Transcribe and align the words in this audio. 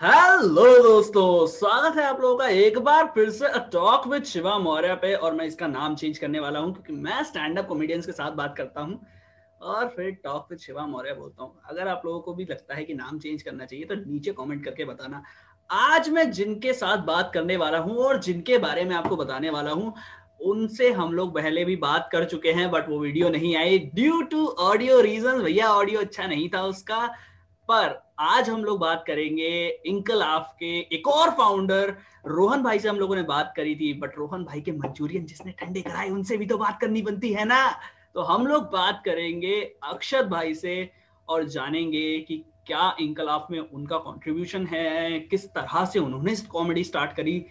Hello 0.00 0.62
दोस्तों, 0.82 1.46
स्वागत 1.46 1.96
है 1.96 2.04
आप 2.04 2.20
लोगों 2.20 2.36
का 2.36 2.46
एक 2.48 2.78
बार 2.78 3.10
फिर 3.14 3.30
से 3.30 3.48
टॉक 3.72 4.06
विद 4.08 4.24
शिवा 4.24 4.56
मौर्य 4.58 4.94
पे 5.02 5.12
और 5.14 5.34
मैं 5.34 5.44
इसका 5.46 5.66
नाम 5.66 5.94
चेंज 5.94 6.18
करने 6.18 6.40
वाला 6.40 6.58
हूँ 6.58 6.72
क्योंकि 6.72 6.92
मैं 6.92 7.22
स्टैंड 7.24 7.58
अप 7.58 7.66
कॉमेडियंस 7.68 8.06
के 8.06 8.12
साथ 8.12 8.30
बात 8.32 8.54
करता 8.56 8.80
हूँ 8.80 8.98
और 9.62 9.88
फिर 9.96 10.10
टॉक 10.24 10.46
विद 10.50 10.58
शिवा 10.58 10.86
मौर्य 10.86 11.12
बोलता 11.14 11.42
हूँ। 11.42 11.60
अगर 11.70 11.88
आप 11.88 12.02
लोगों 12.06 12.20
को 12.20 12.34
भी 12.34 12.44
लगता 12.50 12.74
है 12.74 12.84
कि 12.84 12.94
नाम 12.94 13.18
चेंज 13.18 13.42
करना 13.42 13.64
चाहिए 13.64 13.84
तो 13.86 13.94
नीचे 13.96 14.32
कमेंट 14.32 14.64
करके 14.64 14.84
बताना। 14.84 15.22
आज 15.70 16.08
मैं 16.08 16.30
जिनके 16.32 16.72
साथ 16.72 17.04
बात 17.06 17.30
करने 17.34 17.56
वाला 17.56 17.78
हूँ 17.78 17.96
और 17.98 18.20
जिनके 18.20 18.58
बारे 18.58 18.84
में 18.84 18.96
आपको 18.96 19.16
बताने 19.16 19.50
वाला 19.50 19.70
हूँ, 19.70 19.94
उनसे 20.42 20.90
हम 20.92 21.12
लोग 21.14 21.34
पहले 21.34 21.64
भी 21.64 21.76
बात 21.78 22.08
कर 22.12 22.24
चुके 22.26 22.52
हैं 22.52 22.70
बट 22.70 22.88
वो 22.88 22.98
वीडियो 23.00 23.28
नहीं 23.30 23.56
आई 23.56 23.78
ड्यू 23.94 24.22
टू 24.30 24.46
ऑडियो 24.60 25.00
रीजन 25.02 25.42
भैया 25.42 25.68
ऑडियो 25.70 26.00
अच्छा 26.00 26.26
नहीं 26.26 26.48
था 26.54 26.62
उसका। 26.64 27.08
पर 27.70 27.98
आज 28.20 28.48
हम 28.50 28.64
लोग 28.64 28.78
बात 28.78 29.04
करेंगे 29.06 29.50
इंकलाफ 29.86 30.54
के 30.58 30.78
एक 30.94 31.08
और 31.08 31.30
फाउंडर 31.30 31.94
रोहन 32.26 32.62
भाई 32.62 32.78
से 32.78 32.88
हम 32.88 32.96
लोगों 32.96 33.16
ने 33.16 33.22
बात 33.22 33.52
करी 33.56 33.74
थी 33.76 33.92
बट 34.00 34.18
रोहन 34.18 34.44
भाई 34.44 34.60
के 34.60 34.72
मंचूरियन 34.72 35.26
जिसने 35.26 35.52
ठंडे 35.52 35.82
कराए, 35.82 36.08
उनसे 36.10 36.36
भी 36.36 36.46
तो 36.46 36.58
बात 36.58 36.80
करनी 36.80 37.02
बनती 37.02 37.32
है 37.32 37.44
ना? 37.44 37.60
तो 38.14 38.20
हम 38.22 38.46
लोग 38.46 38.62
बात 38.72 39.02
करेंगे 39.04 39.60
अक्षत 39.84 40.24
भाई 40.24 40.54
से 40.54 40.90
और 41.28 41.44
जानेंगे 41.48 42.18
कि 42.20 42.36
क्या 42.66 42.94
इंकलाफ 43.00 43.46
में 43.50 43.58
उनका 43.58 43.98
कंट्रीब्यूशन 43.98 44.66
है, 44.66 45.20
किस 45.20 45.48
तरह 45.50 45.84
से 45.84 45.98
उन्होंने 45.98 46.34
कॉमेडी 46.50 46.84
स्टार्ट 46.84 47.12
करी 47.12 47.44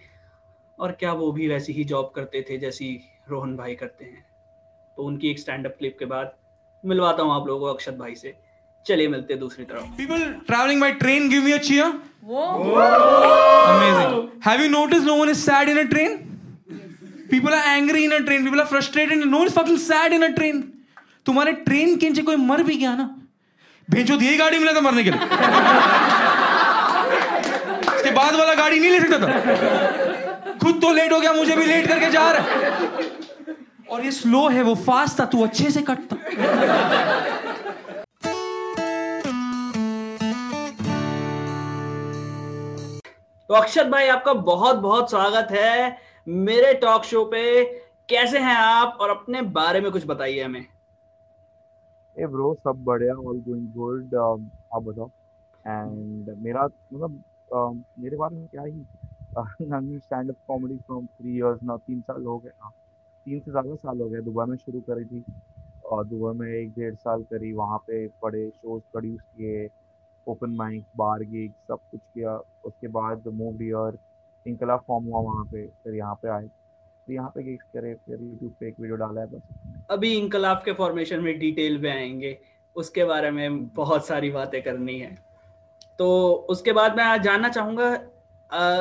और 0.78 0.92
क्या 0.92 1.12
वो 1.12 1.30
भी 1.32 1.48
वैसी 1.48 1.72
ही 1.72 1.84
जॉब 1.84 2.12
करते 2.14 2.44
थे 2.50 2.58
जैसी 2.58 2.92
रोहन 3.30 3.56
भाई 3.56 3.74
करते 3.74 4.04
हैं। 4.04 4.24
तो 4.96 5.02
उनकी 5.02 5.30
एक 5.30 5.38
स्टैंड 5.38 5.66
अप 5.66 5.74
क्लिप 5.78 5.96
के 5.98 6.04
बाद 6.04 6.36
मिलवाता 6.84 7.22
हूँ 7.22 7.32
आप 7.32 7.46
लोगों 7.46 7.66
को 7.66 7.72
अक्षत 7.74 7.94
भाई 7.94 8.14
से। 8.14 8.34
चलिए 8.86 9.08
मिलते 9.08 9.32
हैं 9.32 9.40
दूसरी 9.40 9.64
तरफ़। 9.64 9.84
People 9.96 10.22
travelling 10.46 10.80
by 10.80 10.92
train 11.00 11.28
give 11.28 11.42
me 11.44 11.52
a 11.52 11.58
cheer 11.68 11.86
amazing 13.66 14.12
have 14.46 14.62
you 14.62 14.68
notice 14.70 15.02
no 15.04 15.14
one 15.16 15.28
is 15.30 15.38
sad 15.40 15.68
in 15.68 15.78
a 15.78 15.82
train 15.90 16.16
people 17.30 17.54
are 17.54 17.76
angry 17.76 18.04
in 18.04 18.10
a 18.10 18.18
train 18.20 18.44
people 18.44 18.60
are 18.60 18.66
frustrated 18.66 19.24
no 19.24 19.44
is 19.44 19.52
fucking 19.54 19.78
sad 19.78 20.12
in 20.12 20.22
a 20.22 20.28
train 20.36 20.62
तुम्हारे 21.26 21.52
train 21.68 21.96
के 21.96 22.08
नीचे 22.08 22.22
कोई 22.22 22.36
मर 22.36 22.62
भी 22.62 22.76
गया 22.76 22.94
ना? 22.96 23.08
भेजो 23.88 24.16
दिए 24.16 24.36
गाड़ी 24.36 24.58
मिला 24.58 24.72
था 24.72 24.80
मरने 24.80 25.04
के 25.04 25.10
लिए। 25.10 25.20
इसके 27.96 28.10
बाद 28.10 28.34
वाला 28.34 28.54
गाड़ी 28.54 28.78
नहीं 28.80 28.90
ले 28.90 29.00
सकता 29.00 29.18
था। 29.18 29.26
खुद 30.62 30.80
तो 30.82 30.92
लेट 30.92 31.12
हो 31.12 31.20
गया 31.20 31.32
मुझे 31.32 31.56
भी 31.56 31.66
लेट 31.66 31.86
करके 31.88 32.10
जा 32.10 32.30
रहा 32.30 32.42
है। 32.42 33.08
और 33.90 34.04
ये 34.04 34.10
स्लो 34.12 34.48
है 34.48 34.62
वो 34.62 34.74
फास्ट 34.86 35.20
था 35.20 35.24
तू 35.26 35.42
अच्छे 35.44 35.70
से 35.70 35.82
कटता। 35.82 36.16
तो 43.50 43.54
अक्षत 43.56 43.86
भाई 43.90 44.08
आपका 44.08 44.32
बहुत 44.46 44.76
बहुत 44.76 45.10
स्वागत 45.10 45.48
है 45.50 45.96
मेरे 46.26 46.72
टॉक 46.82 47.04
शो 47.04 47.24
पे। 47.24 47.64
कैसे 48.08 48.38
हैं 48.38 48.54
आप? 48.56 48.98
और 49.00 49.10
अपने 49.10 49.40
बारे 49.56 49.80
में 49.80 49.90
कुछ 49.92 50.06
बताइए 50.06 50.42
हमें। 50.42 50.60
ए 52.16 52.26
ब्रो 52.26 52.52
सब 52.54 52.84
बढ़िया 52.84 53.14
ऑल 53.14 53.40
गोइंग 53.48 53.66
गुड 53.72 54.14
आप 54.14 54.82
बताओ। 54.82 55.10
एंड 55.64 56.30
मेरा 56.44 56.64
मतलब 56.64 57.18
um, 57.50 57.82
मेरे 57.98 58.16
बारे 58.16 58.36
में 58.36 58.46
क्या 58.48 58.62
ही 58.62 59.98
stand 59.98 60.30
up 60.30 60.36
comedy 60.48 60.76
from 60.76 61.06
three 61.06 61.36
years 61.36 61.62
ना 61.62 61.76
तीन 61.76 62.00
साल 62.02 62.24
हो 62.24 62.38
गए 62.38 62.52
हाँ। 62.60 62.72
तीन 63.26 63.40
से 63.40 63.50
ज़्यादा 63.50 63.74
साल 63.76 64.00
हो 64.00 64.08
गए 64.08 64.20
दुबई 64.22 64.50
में 64.50 64.56
शुरू 64.56 64.80
करी 64.90 65.04
थी। 65.04 65.24
और 65.84 66.06
दुबई 66.06 66.38
में 66.38 66.48
एक 66.52 66.72
डेढ़ 66.78 66.94
साल 66.94 67.22
करी 67.32 67.52
वहाँ 67.54 67.78
पे 67.86 68.06
बड़े 68.22 68.48
शोज़ 68.50 68.82
प्रोड्यूस 68.92 69.20
किए। 69.20 69.68
ओपन 70.30 70.54
माइक 70.56 70.84
बार 70.96 71.22
गिग 71.24 71.50
सब 71.68 71.78
कुछ 71.90 72.00
किया। 72.04 72.36
उसके 72.64 72.88
बाद 72.90 73.28
मूव 73.34 73.62
ईयर 73.64 73.98
इंकलाब 74.46 74.84
फॉर्म 74.86 75.04
हुआ 75.04 75.20
वहाँ 75.22 75.44
पे। 75.44 75.66
फिर 75.84 75.94
यहाँ 75.94 76.14
पे 76.14 76.28
आए। 76.28 76.46
फिर 77.06 77.14
यहाँ 77.14 77.30
पे 77.34 77.42
गिग्स 77.42 77.64
करे, 77.66 77.94
फिर 77.96 78.18
यूट्यूब 78.22 78.52
पे 78.60 78.68
एक 78.68 78.74
वीडियो 78.80 78.96
डाला 78.96 79.20
है 79.20 79.26
बस। 79.26 79.86
अभी 79.90 80.12
इंकलाब 80.14 80.62
के 80.64 80.72
फॉर्मेशन 80.74 81.20
में 81.20 81.38
डिटेल 81.38 81.78
में 81.78 81.90
आएँगे। 81.90 82.38
उसके 82.76 83.04
बारे 83.04 83.30
में 83.30 83.66
बहुत 83.68 84.06
सारी 84.06 84.30
बातें 84.30 84.62
करनी 84.62 84.98
है। 84.98 85.14
तो 85.98 86.30
उसके 86.50 86.72
बाद 86.72 86.96
मैं 86.96 87.04
आज 87.04 87.22
जानना 87.22 87.48
चाहूँगा 87.48 87.90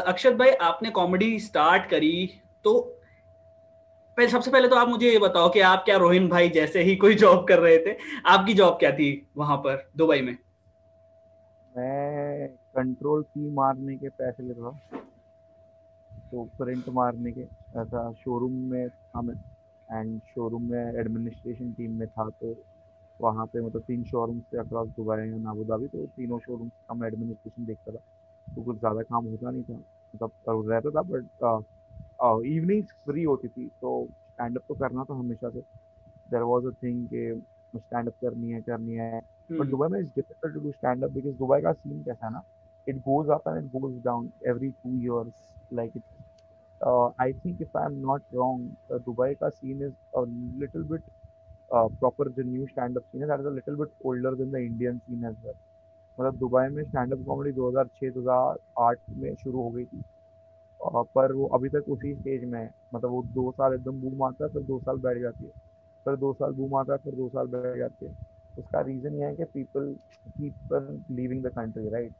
अक्षत 0.02 0.34
भाई, 0.34 0.50
आपने 0.52 0.90
कॉमेडी 0.90 1.40
स्टार्ट 1.40 1.90
करी 1.90 2.30
तो 2.66 2.80
पहले, 4.18 4.28
सबसे 4.30 4.52
पहले 4.52 4.68
तो 4.68 4.76
आप 4.76 4.88
मुझे 4.90 5.10
ये 5.12 5.20
बताओ 5.20 5.50
कि 5.50 5.60
आप 5.62 5.84
क्या 5.86 5.98
रोहिन 5.98 6.28
भाई 6.30 6.50
जैसे 6.50 6.82
ही 6.84 6.96
कोई 6.96 7.16
जॉब 7.16 7.48
कर 7.48 7.60
रहे 7.60 7.78
थे, 7.78 7.96
आपकी 8.26 8.54
जॉब 8.54 8.74
क्या 8.74 8.92
थी 8.92 9.10
वहाँ 9.38 9.58
पर, 9.58 9.90
दुबई 9.98 10.22
में? 10.22 10.38
मैं 11.80 12.48
कंट्रोल 12.76 13.22
की 13.24 13.50
मारने 13.54 13.96
के 13.98 14.10
पैसे 14.12 14.44
ले 14.44 14.54
रहा 14.54 14.72
तो 16.32 16.44
प्रिंट 16.58 16.90
मारने 16.94 17.32
के, 17.32 17.42
ऐसा 17.82 18.12
शोरूम 18.14 18.52
में 18.72 18.90
था 18.90 19.22
मैं। 19.22 19.36
एंड 19.88 20.20
शोरूम 20.26 20.64
में 20.72 21.00
एडमिनिस्ट्रेशन 21.00 21.72
टीम 21.74 21.92
में 22.00 22.08
था 22.08 22.30
तो 22.32 22.54
वहाँ 23.20 23.46
पे 23.54 23.62
मतलब 23.62 23.82
तीन 23.88 24.04
शोरूम 24.06 24.40
से 24.42 24.58
across 24.60 24.90
Dubai 24.98 25.18
and 25.22 25.48
Abu 25.48 25.64
Dhabi 25.72 25.88
तो 25.88 26.06
तीनों 26.08 26.40
शोरूम 26.40 26.70
का 26.70 26.94
मैं 26.94 27.08
एडमिनिस्ट्रेशन 27.08 27.66
देखता 27.66 27.92
था। 27.92 27.98
तो 27.98 28.64
कुछ 28.64 28.78
ज़्यादा 28.80 29.02
काम 29.04 29.26
होता 29.26 29.52
नहीं 29.52 29.64
था 29.64 29.78
मतलब 30.14 30.70
रहता 30.72 30.92
था 30.92 31.02
बट 31.10 32.46
इवनिंग 32.48 32.84
फ्री 33.06 33.24
होती 33.24 33.48
थी 33.48 33.68
तो 33.82 33.92
स्टैंड 34.10 34.58
अप 34.58 34.64
तो 34.68 34.76
करना 34.76 35.04
था 35.10 35.14
हमेशा 35.20 35.50
से। 35.50 35.62
देर 36.30 36.42
वॉज़ 36.44 36.68
अ 36.68 36.72
थिंग 36.84 37.08
कि 37.14 37.80
स्टैंड 37.80 38.08
अप 38.08 38.16
करनी 38.24 38.52
है 38.52 38.62
करनी 38.62 38.94
है। 38.96 39.22
But 39.52 39.68
Dubai 39.68 39.86
hmm. 39.86 39.96
में 39.96 40.04
difficult 40.04 40.54
to 40.54 40.72
stand 40.72 41.04
up 41.04 41.12
because 41.12 41.36
Dubai 41.36 41.62
का 41.62 41.74
सीन 41.74 42.04
कैसा 42.04 42.26
है 42.26 42.32
ना? 42.34 42.44
It 42.88 42.98
goes 42.98 43.30
up 43.30 43.48
and 43.48 43.66
it 43.66 43.72
goes 43.72 44.04
down 44.04 44.30
every 44.48 44.70
two 44.70 44.90
years 44.90 45.34
like 45.74 45.92
it 45.96 46.04
I 47.22 47.34
think 47.34 47.62
if 47.62 47.78
I 47.78 47.86
am 47.86 48.00
not 48.00 48.22
wrong 48.34 48.94
Dubai 49.06 49.34
का 49.34 49.50
scene 49.50 49.82
is 49.82 49.94
a 50.18 50.26
little 50.60 50.84
bit 50.84 51.02
proper 51.74 52.30
the 52.30 52.46
new 52.46 52.66
stand 52.66 52.98
up 52.98 53.04
scene 53.04 53.24
is 53.24 53.30
that 53.30 53.40
is 53.40 53.48
a 53.48 53.52
little 53.52 53.76
bit 53.76 53.90
older 54.06 54.36
than 54.36 54.52
the 54.52 54.56
Indian 54.56 54.98
scene 54.98 55.26
as 55.26 55.36
well 55.46 55.54
मतलब 56.20 56.36
Dubai 56.36 56.68
में 56.68 56.84
stand 56.84 57.14
up 57.14 57.20
comedy 57.26 57.52
2006 57.52 58.12
2008 58.14 58.98
में 59.10 59.36
शुरू 59.36 59.62
हो 59.62 59.70
गई 59.70 59.86
थी। 59.86 60.04
Uh, 60.80 61.06
पर 61.16 61.34
वो 61.34 61.46
अभी 61.48 61.70
तक 61.70 61.84
उसी 61.90 62.16
स्टेज 62.16 62.44
में 62.44 62.60
है। 62.60 62.74
मतलब 62.94 63.10
वो 63.10 63.24
दो 63.24 63.52
साल 63.52 63.74
एकदम 63.74 64.02
बूम 64.02 64.24
आता 64.24 64.46
है 64.46 64.54
फिर 64.54 64.62
दो 64.62 64.80
साल 64.80 64.98
बैठ 64.98 65.18
जाती 65.18 65.44
है। 65.44 65.52
फिर 66.06 66.16
दो 66.16 66.34
साल 66.34 66.52
बूम 66.52 66.76
आता 66.76 66.94
है 66.94 67.00
फिर 67.00 67.16
दो 67.16 67.30
साल 67.30 67.48
बैठ 67.48 67.78
जाती 67.78 68.06
है। 68.06 68.16
उसका 68.60 68.82
रीजन 68.82 69.16
ये 69.16 69.26
है 69.26 69.36
कि 69.36 69.44
people 69.44 69.96
keep 70.28 71.06
leaving 71.12 71.44
the 71.44 71.48
country 71.48 71.90
right 71.90 72.14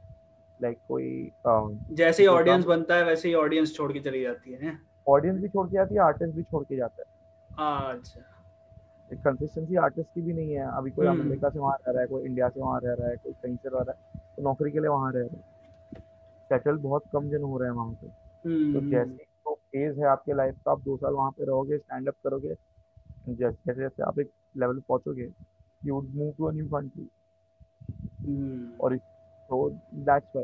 like 0.62 0.78
कोई 0.88 1.30
जैसे 1.46 2.22
ही 2.22 2.26
तो 2.28 2.34
ऑडियंस 2.34 2.64
बनता 2.64 2.96
है 2.96 3.04
वैसे 3.04 3.28
ही 3.28 3.34
ऑडियंस 3.34 3.74
छोड़ 3.74 3.92
के 3.92 4.00
चली 4.00 4.22
जाती 4.22 4.52
है 4.52 4.78
ऑडियंस 5.08 5.40
भी 5.40 5.48
छोड़ 5.48 5.66
के 5.68 5.76
जाती 5.76 5.94
है 5.94 6.00
आर्टिस्ट 6.00 6.34
भी 6.36 6.42
छोड़ 6.42 6.64
के 6.64 6.76
जाता 6.76 7.02
है। 7.02 7.92
अच्छा। 7.92 8.20
एक 9.12 9.18
कंसिस्टेंसी 9.20 9.76
आर्टिस्ट 9.76 10.08
की 10.14 10.22
भी 10.22 10.32
नहीं 10.32 10.52
है। 10.52 10.66
अभी 10.76 10.90
कोई 10.90 11.06
हम्म। 11.06 11.20
अमेरिका 11.20 11.48
से 11.48 11.58
वहाँ 11.58 11.76
रह 11.76 11.92
रहा 11.92 12.00
है 12.00 12.06
कोई 12.06 12.24
इंडिया 12.24 12.48
से 12.48 12.60
वहाँ 12.60 12.80
रह 12.84 12.92
रहा 12.92 13.08
है 13.08 13.16
कोई 13.16 13.32
कहीं 13.32 13.56
से 13.56 13.68
रह 13.68 13.78
रहा 13.78 13.94
है 13.98 14.20
तो 14.36 14.42
नौकरी 14.42 14.70
के 14.70 14.80
लिए 14.80 14.88
वहाँ 14.88 15.12
रह 15.12 15.20
रहा 15.20 15.36
है। 15.36 16.00
सेटल 16.48 16.76
बहुत 16.76 17.04
कम 17.12 17.28
जन 17.28 17.42
हो 17.42 17.58
रहे 17.58 17.68
हैं 17.68 17.76
वहाँ 17.76 17.92
पे। 17.92 18.06
तो 18.06 18.48
हम्म, 18.48 18.90
जैसे 18.90 19.24
तो 19.44 19.54
फ़ेज़ 19.54 20.00
है 20.00 20.06
आपके 20.06 20.34
लाइफ 20.34 20.54
का 20.64 20.70
आप 20.72 20.80
दो 20.80 20.96
साल 20.96 21.12
वहाँ 21.12 21.30
पे 21.30 21.44
रहोगे 21.44 21.78
स्टैंड 21.78 22.08
अप 22.08 22.14
करोगे 22.24 22.54
जैसे 23.28 23.74
जैसे 23.74 24.02
आप 24.02 24.18
एक 24.18 24.30
लेवल 24.56 24.82
पे 24.90 25.30
पहुंचोगे 25.86 25.88
you 25.88 25.94
would 25.94 26.08
move 26.14 26.32
to 26.38 26.44
a 26.44 26.52
new 26.52 26.66
country 26.66 27.08
hmm, 28.26 28.70
और 28.80 28.98
so 29.50 29.56
that's 30.06 30.26
why. 30.36 30.42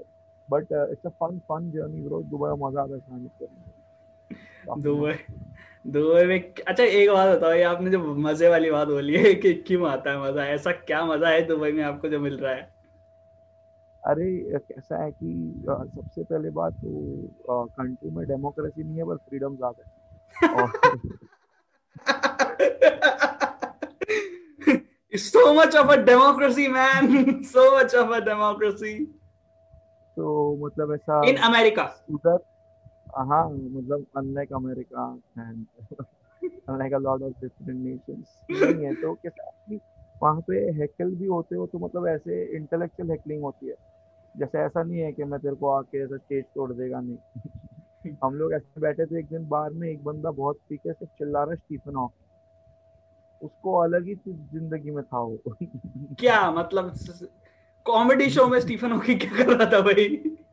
But 0.48 0.62
uh, 0.62 0.86
it's 0.92 1.04
a 1.04 1.10
fun 1.10 1.40
fun 1.50 1.72
journey 1.72 2.00
bro. 2.08 2.22
Dubai 2.22 2.48
में 2.48 2.68
मज़ा 2.68 2.82
आता 2.82 2.94
है 2.94 3.00
stand 3.00 3.30
करने 3.42 4.82
दुबई 4.82 5.12
दुबई 5.90 6.24
में 6.24 6.54
अच्छा 6.68 6.82
एक 6.84 7.10
बात 7.10 7.36
बताओ 7.36 7.52
ये 7.52 7.62
आपने 7.62 7.90
जो 7.90 8.14
मज़े 8.14 8.48
वाली 8.48 8.70
बात 8.70 8.88
बोली 8.88 9.16
है 9.16 9.34
कि 9.34 9.54
क्यों 9.54 9.88
आता 9.90 10.10
है 10.10 10.18
मज़ा? 10.22 10.46
ऐसा 10.46 10.72
क्या 10.72 11.04
मज़ा 11.06 11.28
है 11.28 11.46
दुबई 11.46 11.72
में 11.72 11.84
आपको 11.84 12.08
जो 12.08 12.20
मिल 12.20 12.36
रहा 12.38 12.52
है? 12.54 12.70
अरे 14.04 14.58
कैसा 14.58 15.02
है 15.04 15.10
कि 15.12 15.64
अ, 15.68 15.84
सबसे 15.84 16.22
पहले 16.24 16.50
बात 16.50 16.72
तो 16.74 17.64
कंट्री 17.66 18.10
में 18.10 18.26
डेमोक्रेसी 18.28 18.84
नहीं 18.84 18.96
है 18.96 19.04
पर 19.04 19.16
फ्रीडम 19.16 19.56
ज़्यादा 19.56 19.82
है 19.82 20.48
और 20.54 20.70
so 25.16 25.54
much 25.54 25.74
of 25.74 25.90
a 25.90 26.04
democracy 26.04 26.68
man. 26.68 27.42
So 27.44 27.74
much 27.74 27.94
of 27.94 28.10
a 28.10 28.20
democracy. 28.20 28.94
तो 30.16 30.56
मतलब 30.66 30.92
ऐसा 30.94 31.20
in 31.28 31.38
america. 31.38 31.86
उधर 32.10 32.38
हाँ 33.18 33.50
मतलब 33.50 34.06
unlike 34.16 34.52
America 34.52 35.18
and 35.38 35.66
unlike 36.68 36.92
a 36.94 36.98
lot 36.98 37.22
of 37.22 37.32
different 37.42 37.80
nations 37.80 38.40
नहीं 38.50 38.84
है 38.84 38.94
तो 38.94 39.14
कैसा 39.14 39.50
कि 39.50 39.80
वहाँ 40.22 40.40
पे 40.40 40.56
हैकल 40.80 41.10
भी 41.10 41.26
होते 41.26 41.56
हो 41.56 41.66
तो 41.66 41.78
मतलब 41.78 42.06
ऐसे 42.08 42.56
इंटेलेक्चुअल 42.56 43.10
हैकलिंग 43.10 43.42
होती 43.42 43.68
है। 43.68 43.74
जैसे 44.36 44.58
ऐसा 44.58 44.82
नहीं 44.82 45.00
है 45.00 45.12
कि 45.12 45.24
मैं 45.24 45.40
तेरे 45.40 45.54
को 45.56 45.68
आके 45.68 46.04
ऐसा 46.04 46.16
स्टेज 46.16 46.44
तोड़ 46.44 46.72
देगा 46.72 47.00
नहीं। 47.00 47.18
हम 48.24 48.34
लोग 48.34 48.52
ऐसे 48.52 48.80
बैठे 48.80 49.06
थे 49.06 49.18
एक 49.20 49.26
दिन 49.26 49.48
बार 49.48 49.70
में 49.70 49.88
एक 49.88 50.04
बंदा 50.04 50.30
बहुत 50.30 50.56
पीके 50.68 50.92
से 50.92 51.06
चिल्ला 51.06 51.42
रहा 51.42 51.50
है 51.50 51.56
स्टीफन 51.56 51.94
हॉक 51.94 52.12
उसको 53.42 53.76
अलग 53.76 54.06
ही 54.08 54.14
चीज़ 54.14 54.36
ज़िंदगी 54.52 54.90
में 54.90 55.02
था 55.04 55.18
वो। 55.18 55.56
क्या 56.20 56.50
मतलब 56.50 56.92
कॉमेडी 57.86 58.28
शो 58.30 58.46
में 58.46 58.60
स्टीफन 58.60 58.92
हॉकिंग 58.92 59.20
क्या 59.20 59.36
कर 59.36 59.52
रहा 59.52 59.70
था 59.72 59.80
भाई? 59.80 60.08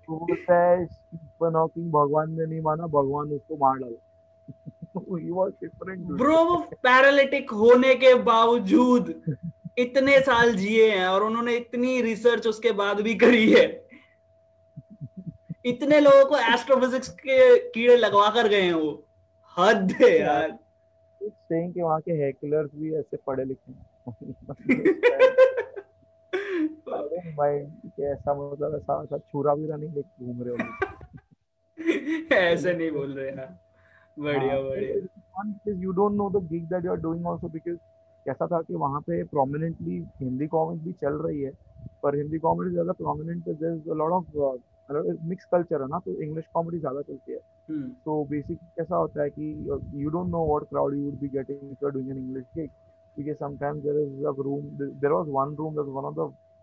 बोलता 0.10 0.62
है 0.62 0.86
स्टीफन 0.86 1.56
हॉकिंग 1.56 1.92
भगवान 1.92 2.32
ने 2.32 2.46
नहीं 2.46 2.62
माना 2.62 2.88
भगवान 2.88 3.32
उसको 3.32 3.58
मार 3.58 3.78
डाला. 3.80 3.98
ब्रो 6.18 6.44
वो 6.46 6.58
पैरालिटिक 6.84 7.52
होने 7.52 7.96
के 7.96 8.14
बावजूद 8.24 9.14
इतने 9.78 10.20
साल 10.20 10.54
जिए 10.56 10.90
हैं 10.92 11.08
और 11.08 11.24
उन्होंने 11.24 11.56
इतनी 11.56 12.02
रिसर्च 12.02 12.48
उसके 12.48 12.72
बाद 12.72 13.02
भी 13.02 13.16
करी 13.16 13.52
है। 13.52 13.66
इतने 15.66 16.00
लोगों 16.00 16.26
को 16.26 16.38
एस्ट्रोफिजिक्स 16.54 17.10
के 17.10 17.58
कीड़े 17.70 17.96
लगवा 17.98 18.30
कर 18.30 18.48
गए 18.48 18.62
हैं 18.62 18.74
वो। 18.74 18.92
हद 19.58 19.92
है 20.02 20.20
यार। 20.20 20.58
कि 21.30 21.82
वहाँ 21.82 22.02
के 22.02 22.12
हैकलर्स 22.12 22.76
भी 22.76 22.96
ऐसे 22.96 23.18
पढ़े 23.18 23.46
लिखे 23.46 23.74
ऐसा 28.12 28.52
मतलब 28.52 28.76
ऐसा 28.76 29.04
ऐसा 29.04 29.18
छुरा 29.18 29.56
भी 29.56 29.68
नहीं 29.68 29.90
लेके 29.90 30.26
घूम 30.26 30.44
रहे 30.44 30.52
हो 30.52 30.58
ऐसे 32.36 32.74
नहीं 32.74 32.92
बोल 32.92 33.14
रहे 33.14 33.28
यार। 33.28 33.58
बढ़िया 34.20 34.54
हाँ, 34.54 34.64
बढ़िया। 34.64 34.96
you 35.82 35.94
don't 35.94 36.18
know 36.18 36.30
the 36.30 36.52
gig 36.52 36.70
that 36.70 36.84
you 36.84 36.92
are 36.92 36.98
doing 36.98 37.26
also 37.26 37.58
because 37.58 37.78
कैसा 38.28 38.48
था 38.48 38.62
कि 38.62 38.74
वहाँ 38.74 39.02
पे 39.02 39.24
प्रोमिनेंटली 39.24 40.08
हिंदी 40.22 40.48
कॉमिक 40.48 40.84
भी 40.84 40.94
चल 40.94 41.14
रही 41.14 41.42
है 41.42 41.52
पर 42.04 42.16
हिंदी 42.16 42.40
कॉमेडी 42.40 42.72
ज़्यादा 42.72 42.92
prominent 42.92 43.44
lot 43.88 44.12
of 44.12 44.26
mix 45.24 45.46
culture 45.46 45.82
है 45.82 45.88
ना 45.88 46.00
तो 46.00 46.22
इंग्लिश 46.22 46.46
कॉमेडी 46.54 46.80
ज़्यादा 46.80 47.02
चलती 47.02 47.32
है। 47.32 47.40
Hmm. 47.72 47.90
तो 48.06 48.26
बेसिक 48.26 48.58
कैसा 48.58 48.96
होता 48.96 49.22
है 49.24 49.30
कि 49.30 49.66
you 49.94 50.10
don't 50.10 50.30
know 50.30 50.48
what 50.48 50.64
crowd 50.64 50.96
you 50.96 51.04
would 51.06 51.20
be 51.20 51.28
getting 51.28 51.72
if 51.72 51.78
you 51.84 51.90
doing 51.90 52.10
an 52.10 52.18
English 52.18 52.46
gig 52.56 52.70
because 53.18 53.38
sometimes 53.38 53.84
there 53.84 53.98
is 53.98 54.26
a 54.26 54.34
room 54.44 54.62
there 54.62 55.12
was 55.12 55.28
one 55.30 55.56
room 55.56 55.76
that 55.76 55.86
one 55.86 56.04
of 56.04 56.16
the 56.16 56.20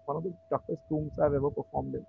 one 0.09 0.17
of 0.17 0.25
the 0.25 0.35
toughest 0.53 0.93
rooms 0.93 1.21
I 1.21 1.27
have 1.29 1.35
ever 1.35 1.51
performed 1.51 1.95
in 1.95 2.05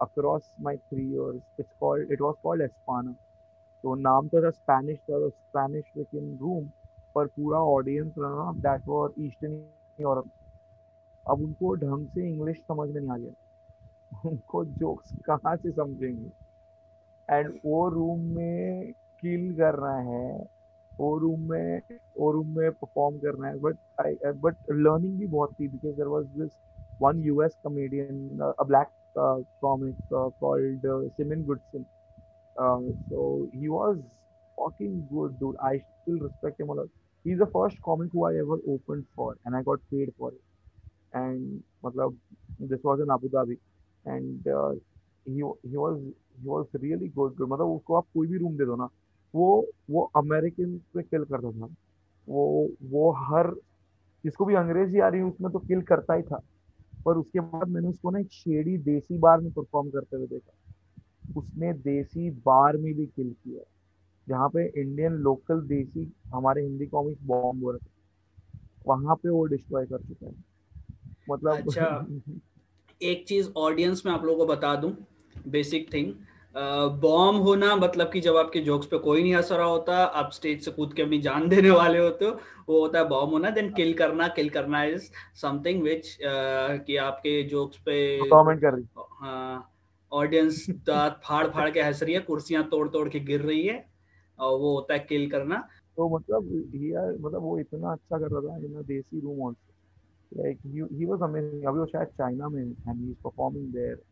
across 0.00 0.52
my 0.60 0.76
3 0.76 0.98
years 0.98 1.40
it's 1.60 1.70
called 1.80 2.12
it 2.12 2.20
was 2.20 2.34
called 2.42 2.62
Espana 2.62 3.14
तो 3.82 3.94
नाम 3.94 4.28
तो 4.28 4.42
था 4.42 4.50
Spanish 4.50 4.98
था 4.98 5.28
Spanish 5.28 5.84
लेकिन 5.96 6.38
room 6.40 6.68
पर 7.14 7.26
पूरा 7.26 7.58
audience 7.58 8.14
रहा 8.18 8.52
that 8.52 8.86
war 8.86 9.14
eastern 9.18 9.52
Europe 10.00 10.24
अब 11.30 11.40
उनको 11.40 11.74
ढंग 11.74 12.06
से 12.06 12.28
इंग्लिश 12.28 12.56
समझ 12.56 12.90
में 12.90 13.00
नहीं 13.00 13.10
आ 13.10 13.16
गया। 13.16 13.32
उनको 14.30 14.64
जोक्स 14.64 15.12
कहाँ 15.24 15.56
से 15.56 15.70
समझेंगे? 15.72 16.28
hmm. 16.28 16.43
एंड 17.28 17.58
वो 17.64 17.88
रूम 17.88 18.20
में 18.36 18.92
किल 19.22 19.52
करना 19.56 19.94
है, 20.10 20.46
वो 20.92 21.16
रूम 21.18 21.48
में, 21.50 21.80
वो 22.18 22.30
रूम 22.32 22.56
में 22.58 22.70
परफॉर्म 22.70 23.18
करना 23.18 23.48
है 23.48 23.58
बट 23.60 23.76
आई 24.00 24.32
बट 24.42 24.70
लर्निंग 24.70 25.18
भी 25.18 25.26
बहुत 25.26 25.54
थी 25.60 25.68
because 25.68 25.96
there 25.96 26.06
was 26.06 26.26
this 26.38 26.50
one 27.02 27.22
U 27.22 27.42
S 27.42 27.56
comedian 27.64 28.40
a 28.58 28.64
black 28.64 28.88
comic 29.16 29.96
called 30.40 30.86
semen 31.16 31.44
SIM 31.54 31.84
so 33.08 33.26
he 33.54 33.68
was 33.68 33.98
walking 34.58 35.00
good 35.12 35.38
dude 35.38 35.56
I 35.64 35.78
still 35.78 36.18
respect 36.22 36.60
him 36.60 36.72
he 37.24 37.32
is 37.32 37.38
the 37.40 37.44
first 37.48 37.80
comic 37.82 38.10
who 38.14 38.24
I 38.26 38.36
ever 38.36 38.72
open 38.74 39.02
for 39.16 39.36
and 39.46 39.54
I 39.54 39.62
got 39.62 39.80
paid 39.90 40.10
for 40.18 40.32
it 40.32 41.16
and 41.16 41.60
मतलब 41.84 42.18
this 42.62 42.84
was 42.84 43.00
in 43.02 43.08
Abu 43.12 43.28
Dhabi 43.28 43.58
and 44.04 44.48
he 45.28 45.76
was 45.76 46.00
was 46.42 46.66
really 46.82 47.08
good. 47.08 47.36
good. 47.36 47.48
मतलब 47.48 47.66
उसको 47.66 47.94
आप 47.94 48.04
कोई 48.14 48.26
भी 48.26 48.38
room 48.38 48.56
दे 48.56 48.64
दो 48.64 48.76
ना 48.76 48.88
वो 49.34 49.66
वो 49.90 50.10
अमेरिकन 50.16 50.78
पे 50.78 51.02
किल 51.02 51.24
करता 51.24 51.50
था। 51.52 51.74
वो 52.28 52.68
वो 52.82 53.12
हर 53.12 53.54
जिसको 54.24 54.44
भी 54.44 54.54
अंग्रेज़ी 54.54 55.00
आ 55.00 55.08
रही 55.08 55.20
है 55.20 55.26
उसमें 55.26 55.52
तो 55.52 55.58
किल 55.58 55.82
करता 55.82 56.14
ही 56.14 56.22
था। 56.22 56.40
पर 57.04 57.16
उसके 57.16 57.40
बाद 57.40 57.68
मैंने 57.68 57.88
उसको 57.88 58.10
ना 58.10 58.18
एक 58.18 58.32
शेडी 58.32 58.78
देसी 58.78 59.18
बार 59.18 59.40
में 59.40 59.52
परफॉर्म 59.52 59.90
करते 59.90 60.16
हुए 60.16 60.26
देखा। 60.26 60.52
उसने 61.40 61.72
देसी 61.72 62.30
बार 62.30 62.76
में 62.76 62.94
भी 62.94 63.06
किल 63.06 63.34
किया। 63.44 63.64
जहाँ 64.28 64.48
पे 64.48 64.80
इंडियन 64.80 65.12
लोकल 65.12 65.60
देसी 65.60 66.12
हमारे 66.34 66.62
हिंदी 66.62 66.86
कॉमिक्स 66.86 67.22
बॉम्ब 67.22 67.64
हो 67.64 67.70
रहे 67.70 67.78
थे। 67.78 67.90
वहाँ 68.86 69.16
पे 69.16 69.28
वो 69.28 69.44
डिस्ट्रॉय 69.44 69.86
कर 69.86 69.98
चुका 69.98 70.26
है। 70.26 70.34
मतलब 71.30 71.52
अच्छा। 71.52 72.06
एक 73.02 73.26
चीज़ 73.28 73.50
ऑडियंस 73.56 74.02
में 74.06 74.12
आप 74.12 74.24
लोगों 74.24 74.46
को 74.46 74.52
बता 74.52 74.76
दूँ। 74.76 74.96
बेसिक 75.46 75.92
थिंग 75.94 76.12
बॉम्ब 77.00 77.42
होना 77.42 77.74
मतलब 77.76 78.10
कि 78.12 78.20
जब 78.20 78.36
आपके 78.36 78.60
जोक्स 78.60 78.86
पे 78.86 78.98
कोई 78.98 79.22
नहीं 79.22 79.34
हंस 79.34 79.50
रहा 79.52 79.66
होता 79.66 79.96
आप 80.04 80.30
स्टेज 80.32 80.64
से 80.64 80.70
कूद 80.70 80.94
के 80.94 81.02
अपनी 81.02 81.18
जान 81.20 81.48
देने 81.48 81.70
वाले 81.70 81.98
होते 81.98 82.24
हो 82.24 82.30
वो 82.68 82.80
होता 82.80 82.98
है 82.98 83.08
बॉम्ब 83.08 83.32
होना 83.32 83.50
देन 83.50 83.72
किल 83.74 83.92
करना 83.94 84.28
किल 84.28 84.48
करना 84.50 84.82
इज़ 84.84 85.10
समथिंग 85.42 85.82
विच 85.82 86.16
कि 86.22 86.96
आपके 86.98 87.42
जोक्स 87.48 87.78
पे 87.86 87.98
कमेंट 88.22 88.60
कर 88.60 88.72
रही। 88.74 88.84
हाँ 88.96 89.70
ऑडियंस 90.12 90.66
दांत 90.86 91.20
फाड़ 91.24 91.46
फाड़ 91.48 91.70
के 91.70 91.82
हंस 91.82 92.02
रही 92.02 92.14
है 92.14 92.20
कुर्सियाँ 92.20 92.62
तोड़ 92.70 92.88
तोड़ 92.88 93.08
के 93.08 93.20
गिर 93.20 93.40
रही 93.42 93.66
है 93.66 93.84
और 94.38 94.58
वो 94.60 94.74
होता 94.74 94.94
है 94.94 95.00
किल 95.00 95.30
करना। 95.30 95.56
तो 95.96 96.08
मतलब 96.16 96.50
यार 96.84 97.12
मतलब 97.12 97.42
वो 97.42 97.58
इतना 97.58 97.92
अच्छा 97.92 98.18
कर 98.18 98.30
रहा 98.30 98.40
था 98.50 98.56
in 98.66 98.82
desi 98.82 99.20
room 99.20 99.46
also 99.46 99.72
like 100.32 100.60
he 100.94 101.04
was 101.06 101.22
amazing 101.22 101.64
अभी 101.64 101.78
वो 101.78 101.86
शायद 101.86 102.08
चाइना 102.08 102.48
में 102.48 102.62
and 102.62 103.00
he 103.00 103.10
is 103.10 103.16
performing 103.24 103.72
there 103.74 104.02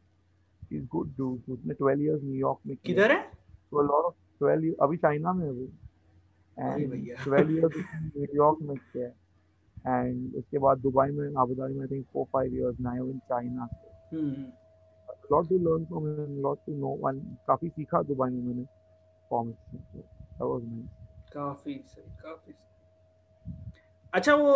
is 0.77 0.85
good 0.93 1.09
dude 1.17 1.53
उसने 1.53 1.75
12 1.75 2.01
इयर्स 2.03 2.23
न्यूयॉर्क 2.25 2.59
में 2.67 2.77
किधर 2.87 3.13
है? 3.13 3.23
तो 3.71 3.83
लॉट 3.83 4.05
ऑफ़ 4.05 4.15
12 4.45 4.75
अभी 4.83 4.97
चाइना 4.97 5.33
में 5.33 5.45
है 5.47 5.51
वो। 5.53 5.67
एंड 6.59 6.91
भैया। 6.91 7.17
12 7.25 7.51
इयर्स 7.51 7.77
न्यूयॉर्क 8.17 8.59
में 8.63 8.77
किया। 8.77 9.09
एंड 9.99 10.35
उसके 10.37 10.59
बाद 10.59 10.79
दुबई 10.79 11.11
में 11.11 11.27
अबू 11.29 11.55
धाबी 11.55 11.75
में 11.75 11.81
I 11.81 11.87
think 11.87 12.07
4 12.17 12.25
5 12.35 12.53
years 12.55 12.81
now 12.81 13.09
in 13.11 13.19
China 13.19 13.69
hmm. 14.13 14.47
Lot 15.33 15.49
to 15.49 15.59
learn 15.59 15.85
from 15.85 16.07
him 16.07 16.41
lot 16.43 16.59
to 16.67 16.77
no 16.77 16.97
one 17.01 17.19
काफ़ी 17.47 17.69
सीखा 17.69 18.03
दुबई 18.03 18.31
में 18.31 18.43
मैंने 18.43 18.65
कॉमिक्स 19.31 19.71
से। 19.71 19.99
दैट 19.99 20.43
वाज 20.43 20.63
नाइस 20.65 21.31
काफ़ी 21.33 21.75
सही 21.87 22.05
काफ़ी 22.23 22.53
सही। 22.53 23.53
अच्छा 24.13 24.35
वो 24.35 24.53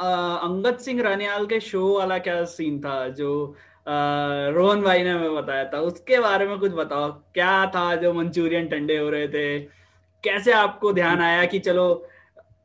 अंगद 0.00 0.76
सिंह 0.78 1.02
रानियाल 1.02 1.46
के 1.46 1.60
शो 1.60 1.98
वाला 1.98 2.18
क्या 2.18 2.44
सीन 2.44 2.80
था 2.80 3.08
जो 3.08 3.30
अ, 3.46 3.52
रोहन 3.86 4.82
भाई 4.82 5.02
ने 5.04 5.10
हमें 5.10 5.34
बताया 5.34 5.64
था। 5.64 5.78
उसके 5.82 6.18
बारे 6.20 6.46
में 6.46 6.58
कुछ 6.58 6.72
बताओ। 6.72 7.10
क्या 7.34 7.66
था 7.74 7.94
जो 7.96 8.12
मंचूरियन 8.14 8.68
ठंडे 8.68 8.98
हो 8.98 9.08
रहे 9.10 9.28
थे? 9.28 9.58
कैसे 10.24 10.52
आपको 10.52 10.92
ध्यान 10.92 11.20
आया 11.22 11.44
कि 11.46 11.58
चलो 11.60 11.86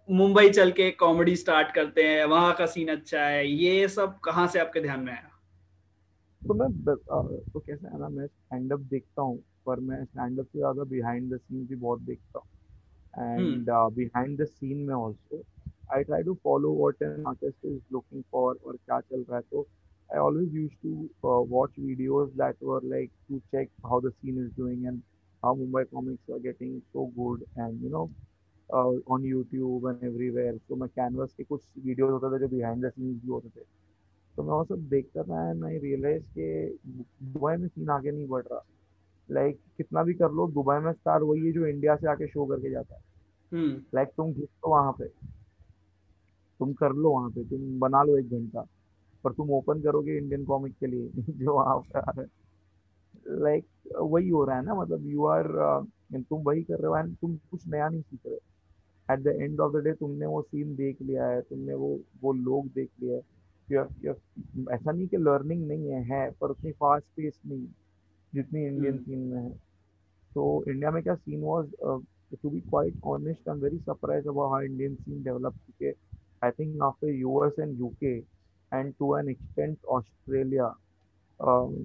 मुंबई 0.09 0.49
चल 0.49 0.71
के 0.71 0.89
कॉमेडी 0.93 1.35
स्टार्ट 1.35 1.71
करते 1.75 2.03
हैं 2.03 2.25
वहाँ 2.25 2.53
का 2.55 2.65
सीन 2.65 2.87
अच्छा 2.89 3.21
है 3.21 3.47
ये 3.47 3.87
सब 3.87 4.19
कहाँ 4.25 4.47
से 4.47 4.59
आपके 4.59 4.81
ध्यान 4.81 4.99
में 4.99 5.11
आया? 5.13 5.29
तो 6.41 6.53
मैं 6.53 6.69
तो 6.85 7.59
कैसे 7.59 7.87
है 7.87 7.99
ना 7.99 8.09
मैं 8.09 8.25
स्टैंड 8.27 8.73
अप 8.73 8.79
देखता 8.89 9.21
हूँ 9.21 9.37
पर 9.65 9.79
मैं 9.81 10.03
स्टैंड 10.05 10.39
अप 10.39 10.45
से 10.45 10.59
ज़्यादा 10.59 10.83
बिहाइंड 10.89 11.33
द 11.33 11.37
सीन 11.37 11.65
भी 11.65 11.75
बहुत 11.75 12.01
देखता 12.01 12.39
हूँ। 12.39 12.47
एंड 13.13 13.69
बिहाइंड 13.95 14.41
द 14.41 14.45
सीन 14.45 14.77
में 14.77 14.93
also 14.95 15.43
I 15.89 16.03
try 16.03 16.23
to 16.23 16.33
follow 16.43 16.73
what 16.75 17.01
an 17.03 17.23
artist 17.27 17.65
is 17.65 17.79
looking 17.93 18.23
for 18.31 18.59
और 18.65 18.75
क्या 18.75 18.99
चल 18.99 19.25
रहा 19.29 19.37
है 19.37 19.43
तो 19.51 19.67
I 20.09 20.19
always 20.19 20.55
use 20.55 20.73
to 20.83 21.09
watch 21.49 21.79
videos 21.79 22.29
that 22.37 22.63
were 22.63 22.83
like 22.83 23.11
to 23.29 23.39
check 23.39 23.69
how 23.85 24.01
the 24.01 24.11
scene 24.11 24.45
is 24.45 24.55
doing 24.57 24.85
and 24.85 25.01
how 25.43 25.55
Mumbai 25.55 25.83
comics 25.83 26.31
are 26.31 26.39
getting 26.39 26.79
so 26.81 27.05
good 27.17 27.43
and 27.59 27.83
you 27.83 27.89
know 27.89 28.09
on 29.13 29.25
YouTube 29.25 29.87
and 29.89 30.03
everywhere 30.03 30.59
तो 30.69 30.75
मैं 30.75 30.89
canvas 30.89 31.33
के 31.37 31.43
कुछ 31.43 31.61
videos 31.85 32.11
होते 32.11 32.35
थे 32.35 32.39
जो 32.39 32.47
behind 32.55 32.85
the 32.85 32.89
scenes 32.89 33.21
भी 33.21 33.27
होते 33.27 33.49
थे 33.49 33.63
तो 34.35 34.43
मैं 34.43 34.51
वो 34.51 34.63
सब 34.63 34.87
देखता 34.89 35.23
था 35.23 35.49
एंड 35.49 35.63
आई 35.65 35.77
रियलाइज़ 35.77 36.23
कि 36.37 36.77
दुबई 36.87 37.55
में 37.57 37.67
सीन 37.67 37.89
आगे 37.89 38.11
नहीं 38.11 38.27
बढ़ 38.27 38.43
रहा। 38.43 38.65
लाइक 39.29 39.59
कितना 39.77 40.03
भी 40.03 40.13
कर 40.13 40.31
लो 40.31 40.47
दुबई 40.47 40.79
में 40.79 40.91
स्टार 40.93 41.23
वही 41.23 41.45
है 41.45 41.51
जो 41.51 41.65
इंडिया 41.67 41.95
से 41.95 42.07
आके 42.07 42.27
शो 42.27 42.45
करके 42.45 42.69
जाता 42.69 42.95
है। 42.95 43.01
हम्म। 43.51 43.81
लाइक 43.95 44.09
तुम 44.17 44.33
घुस 44.33 44.43
लो 44.43 44.69
वहाँ 44.69 44.91
पे। 44.91 45.07
तुम 46.59 46.73
कर 46.73 46.93
लो 46.93 47.11
वहाँ 47.11 47.29
पे। 47.29 47.43
तुम 47.43 47.79
बना 47.79 48.03
लो 48.03 48.17
एक 48.17 48.29
घंटा। 48.29 48.65
पर 49.25 49.33
तुम 49.33 49.49
ओपन 49.49 49.81
करोगे 49.81 50.17
इंडियन 50.17 50.45
कॉमिक 50.45 50.73
के 50.79 50.87
लिए 50.87 51.23
जो 51.29 51.53
वहाँ 51.53 51.77
पे 51.77 51.99
आ 51.99 52.11
रहा 52.17 52.25
लाइक 53.43 53.65
वही 53.97 54.29
हो 54.29 54.43
रहा 54.45 54.57
है 54.57 54.65
ना 54.65 54.75
मतलब 54.75 55.07
यू 55.07 55.25
आर 55.25 55.47
तुम 56.15 56.41
वही 56.41 56.63
कर 56.63 56.79
रहे 56.79 56.87
हो 56.87 56.97
एंड 56.97 57.15
तुम 57.15 57.35
कुछ 57.51 57.67
नया 57.67 57.89
नहीं 57.89 58.01
सीख 58.01 58.19
रहे 58.27 59.13
at 59.13 59.19
the 59.19 59.27
end 59.27 59.59
of 59.59 59.73
the 59.73 59.83
day 59.83 59.93
तुमने 59.93 60.25
वो 60.25 60.41
सीन 60.41 60.75
देख 60.75 61.01
लिया 61.01 61.27
है 61.27 61.41
तुमने 61.41 61.73
वो 61.73 61.99
वो 62.21 62.33
लोग 62.33 62.67
देख 62.67 62.89
लिया 63.01 63.15
है 63.15 63.21
ऐसा 64.75 64.91
नहीं 64.91 65.07
कि 65.07 65.17
लर्निंग 65.17 65.67
नहीं 65.67 65.89
है 65.89 66.03
है 66.03 66.31
पर 66.31 66.49
उतनी 66.49 66.71
फास्ट 66.71 67.05
पेस 67.05 67.39
नहीं 67.45 67.67
जितनी 68.33 68.65
इंडियन। 68.65 68.97
सीन 68.97 69.19
में 69.19 69.41
है 69.41 69.49
तो 70.35 70.63
इंडिया 70.67 70.91
में 70.91 71.03
क्या 71.03 71.15
scene 71.15 71.41
was 71.43 71.71
to 72.43 72.49
be 72.49 72.61
quite 72.61 72.93
honest, 73.03 73.39
I'm 73.47 73.61
very 73.61 73.79
surprised 73.85 74.27
about 74.27 74.49
how 74.49 74.61
Indian 74.61 74.97
scene 75.05 75.23
developed. 75.23 75.57
Okay, 75.71 75.93
I 76.41 76.51
think 76.51 76.75
after 76.81 77.11
US 77.11 77.53
and 77.57 77.79
UK, 77.79 78.23
and 78.75 78.95
to 78.99 79.11
an 79.15 79.29
extent 79.33 79.91
Australia, 79.97 80.69
um, 81.39 81.75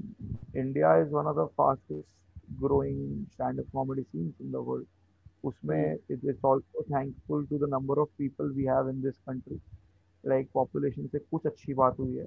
India 0.62 0.94
is 1.02 1.10
one 1.18 1.26
of 1.26 1.36
the 1.40 1.48
fastest 1.56 2.08
growing 2.60 3.26
stand-up 3.34 3.66
comedy 3.72 4.04
scenes 4.12 4.34
in 4.46 4.50
the 4.52 4.62
world. 4.70 4.86
उसमें 5.44 5.98
it 6.14 6.24
is 6.30 6.38
also 6.44 6.84
thankful 6.92 7.44
to 7.50 7.58
the 7.58 7.66
number 7.74 8.00
of 8.00 8.08
people 8.22 8.50
we 8.56 8.64
have 8.70 8.88
in 8.88 9.02
this 9.02 9.20
country. 9.28 9.60
Like 10.24 10.48
population 10.56 11.08
से 11.12 11.18
कुछ 11.18 11.46
अच्छी 11.46 11.74
बात 11.74 11.98
हुई 11.98 12.16
है. 12.16 12.26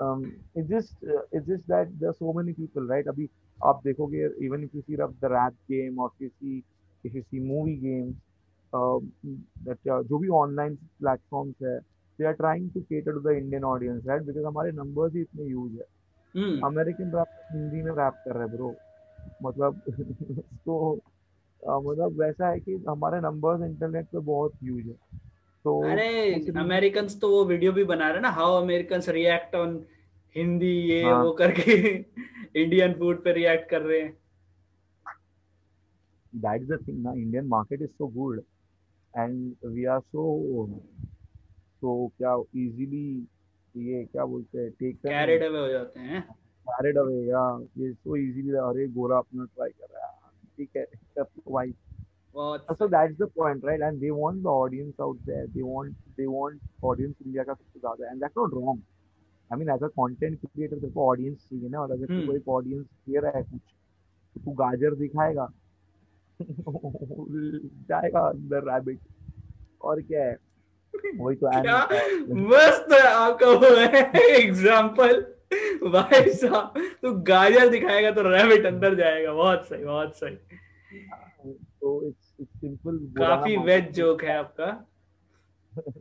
Um, 0.00 0.20
it's 0.56 0.68
just 0.68 0.94
uh, 1.04 1.22
it's 1.30 1.46
just 1.46 1.66
that 1.68 1.90
there 1.98 2.10
are 2.10 2.18
so 2.18 2.32
many 2.36 2.52
people, 2.52 2.86
right? 2.92 3.08
अभी 3.08 3.28
आप 3.64 3.82
देखोगे 3.84 4.28
even 4.46 4.64
if 4.64 4.70
you 4.74 4.82
see 4.86 4.96
the, 4.96 5.06
the 5.20 5.28
rap 5.28 5.54
game 5.70 5.98
or 5.98 6.10
if 6.14 6.22
you 6.24 6.30
see 6.40 6.64
if 7.04 7.14
you 7.14 7.22
see 7.30 7.40
movie 7.40 7.76
games, 7.76 8.16
um, 8.72 9.12
that 9.64 9.78
uh, 9.92 10.02
जो 10.08 10.18
भी 10.18 10.28
online 10.42 10.76
platforms 11.02 11.62
है, 11.62 11.78
they 12.18 12.26
are 12.26 12.36
trying 12.36 12.70
to 12.74 12.80
cater 12.88 13.12
to 13.14 13.20
the 13.20 13.36
Indian 13.36 13.64
audience, 13.64 14.04
right? 14.06 14.26
Because 14.26 14.44
हमारे 14.46 14.72
numbers 14.72 15.14
ही 15.14 15.20
इतने 15.20 15.48
huge 15.52 15.78
है. 15.80 15.86
American 16.64 17.10
rap 17.14 17.26
Hindi 17.52 17.82
में 17.82 17.92
rap 17.92 18.14
कर 18.24 18.36
रहे 18.36 18.46
bro 18.48 18.74
मतलब 19.42 19.80
तो 20.66 20.94
मतलब 21.62 22.20
वैसा 22.20 22.48
है 22.48 22.60
कि 22.60 22.74
हमारे 22.88 23.20
नंबर्स 23.20 23.62
इंटरनेट 23.62 24.06
पे 24.12 24.18
बहुत 24.18 24.52
ह्यूज 24.62 24.86
है। 24.86 24.94
तो 25.64 25.80
अरे 25.90 26.34
अमेरिकन 26.60 27.08
तो 27.20 27.30
वो 27.30 27.44
वीडियो 27.44 27.72
भी 27.72 27.84
बना 27.84 28.10
रहे 28.10 28.20
ना 28.20 28.30
how 28.30 28.62
American 28.62 29.00
react 29.12 29.54
on 29.54 29.84
Hindi 30.36 30.72
ये 30.90 31.02
हाँ। 31.02 31.22
वो 31.24 31.32
करके 31.32 31.72
इंडियन 32.62 32.94
फ़ूड 32.94 33.22
पे 33.24 33.32
रिएक्ट 33.32 33.70
कर 33.70 33.82
रहे 33.82 34.00
हैं। 34.00 34.16
दैट 36.32 36.62
इज़ 36.62 36.72
द 36.72 36.78
थिंग 36.88 37.02
ना 37.02 37.12
Indian 37.12 37.46
market 37.46 37.82
is 37.82 37.90
so 37.90 38.06
good 38.06 38.42
and 39.16 39.54
we 39.66 39.84
are 39.84 40.00
so 40.00 40.66
तो 41.82 41.92
क्या 42.18 42.34
इजीली 42.56 43.06
ये 43.74 44.04
क्या 44.04 44.24
बोलते 44.26 44.58
हैं 44.58 44.70
टेक 44.80 44.96
कैरेड 44.98 45.42
अवे 45.42 45.60
हो 45.60 45.68
जाते 45.68 46.00
हैं। 46.00 46.20
कैरेड 46.66 46.98
अवे 46.98 47.14
या 47.26 47.44
ये 47.78 47.92
तो 47.92 47.94
सो 47.94 48.16
इजीली 48.16 48.50
अरे 48.58 48.86
गोरा 48.96 49.18
अपना 49.18 49.44
ट्राई 49.44 49.70
कर 49.70 49.94
रहा 49.94 50.06
है। 50.06 50.12
ठीक 50.56 50.76
है 50.76 50.84
सब 50.84 51.28
wife 51.48 51.74
so 52.72 52.88
that's 52.88 53.16
the 53.18 53.28
point 53.36 53.64
right 53.64 53.80
and 53.80 53.98
they 54.00 54.10
want 54.10 54.42
the 54.42 54.46
audience 54.46 55.00
out 55.00 55.18
there 55.26 55.46
they 55.48 55.62
want 55.62 55.96
they 56.16 56.26
want 56.26 56.60
audience 56.84 57.14
India 57.26 57.44
का 57.44 57.54
सबसे 57.54 57.80
ज़्यादा। 57.80 58.10
And 58.10 58.20
that's 58.20 58.38
not 58.38 58.54
wrong 58.54 58.82
I 59.50 59.58
mean 59.58 59.70
as 59.70 59.82
a 59.82 59.88
content 59.88 60.38
creator 60.46 60.78
देखो 60.80 61.08
ऑडियंस 61.08 61.48
चाहिए 61.50 61.68
ना। 61.68 61.80
और 61.80 61.90
अगर 61.92 62.26
कोई 62.26 62.42
ऑडियंस 62.48 62.86
दे 63.08 63.18
रहा 63.20 63.38
है 63.38 63.42
कुछ 63.42 63.60
तो 64.36 64.40
तू 64.44 64.52
गाजर 64.62 64.94
दिखाएगा। 64.96 65.52
जाएगा 66.42 68.20
अंदर 68.28 68.64
रैबिट 68.64 69.00
और 69.82 70.00
क्या 70.02 70.24
है? 70.24 70.36
वही 70.94 71.36
तो 71.36 71.50
क्या? 71.62 71.78
मस्त 72.48 72.92
है 72.92 73.02
आपका 73.12 73.46
वो 73.46 73.74
है 73.76 74.02
एग्ज़ाम्पल 74.40 75.20
भाई 75.92 76.30
साहब 76.32 76.74
तू 77.02 77.12
गाजर 77.22 77.68
दिखाएगा 77.68 78.10
तो 78.10 78.22
रैबिट 78.22 78.66
अंदर 78.66 78.94
जाएगा। 78.94 79.32
बहुत 79.32 79.66
सही 79.68 79.84
बहुत 79.84 80.16
सही। 80.16 80.36
तो 81.80 82.08
इट्स 82.08 82.36
इट्स 82.40 82.60
सिंपल 82.60 82.98
काफ़ी 83.18 83.56
वेज 83.56 83.90
जोक 83.90 84.24
है 84.24 84.36
आपका। 84.38 84.66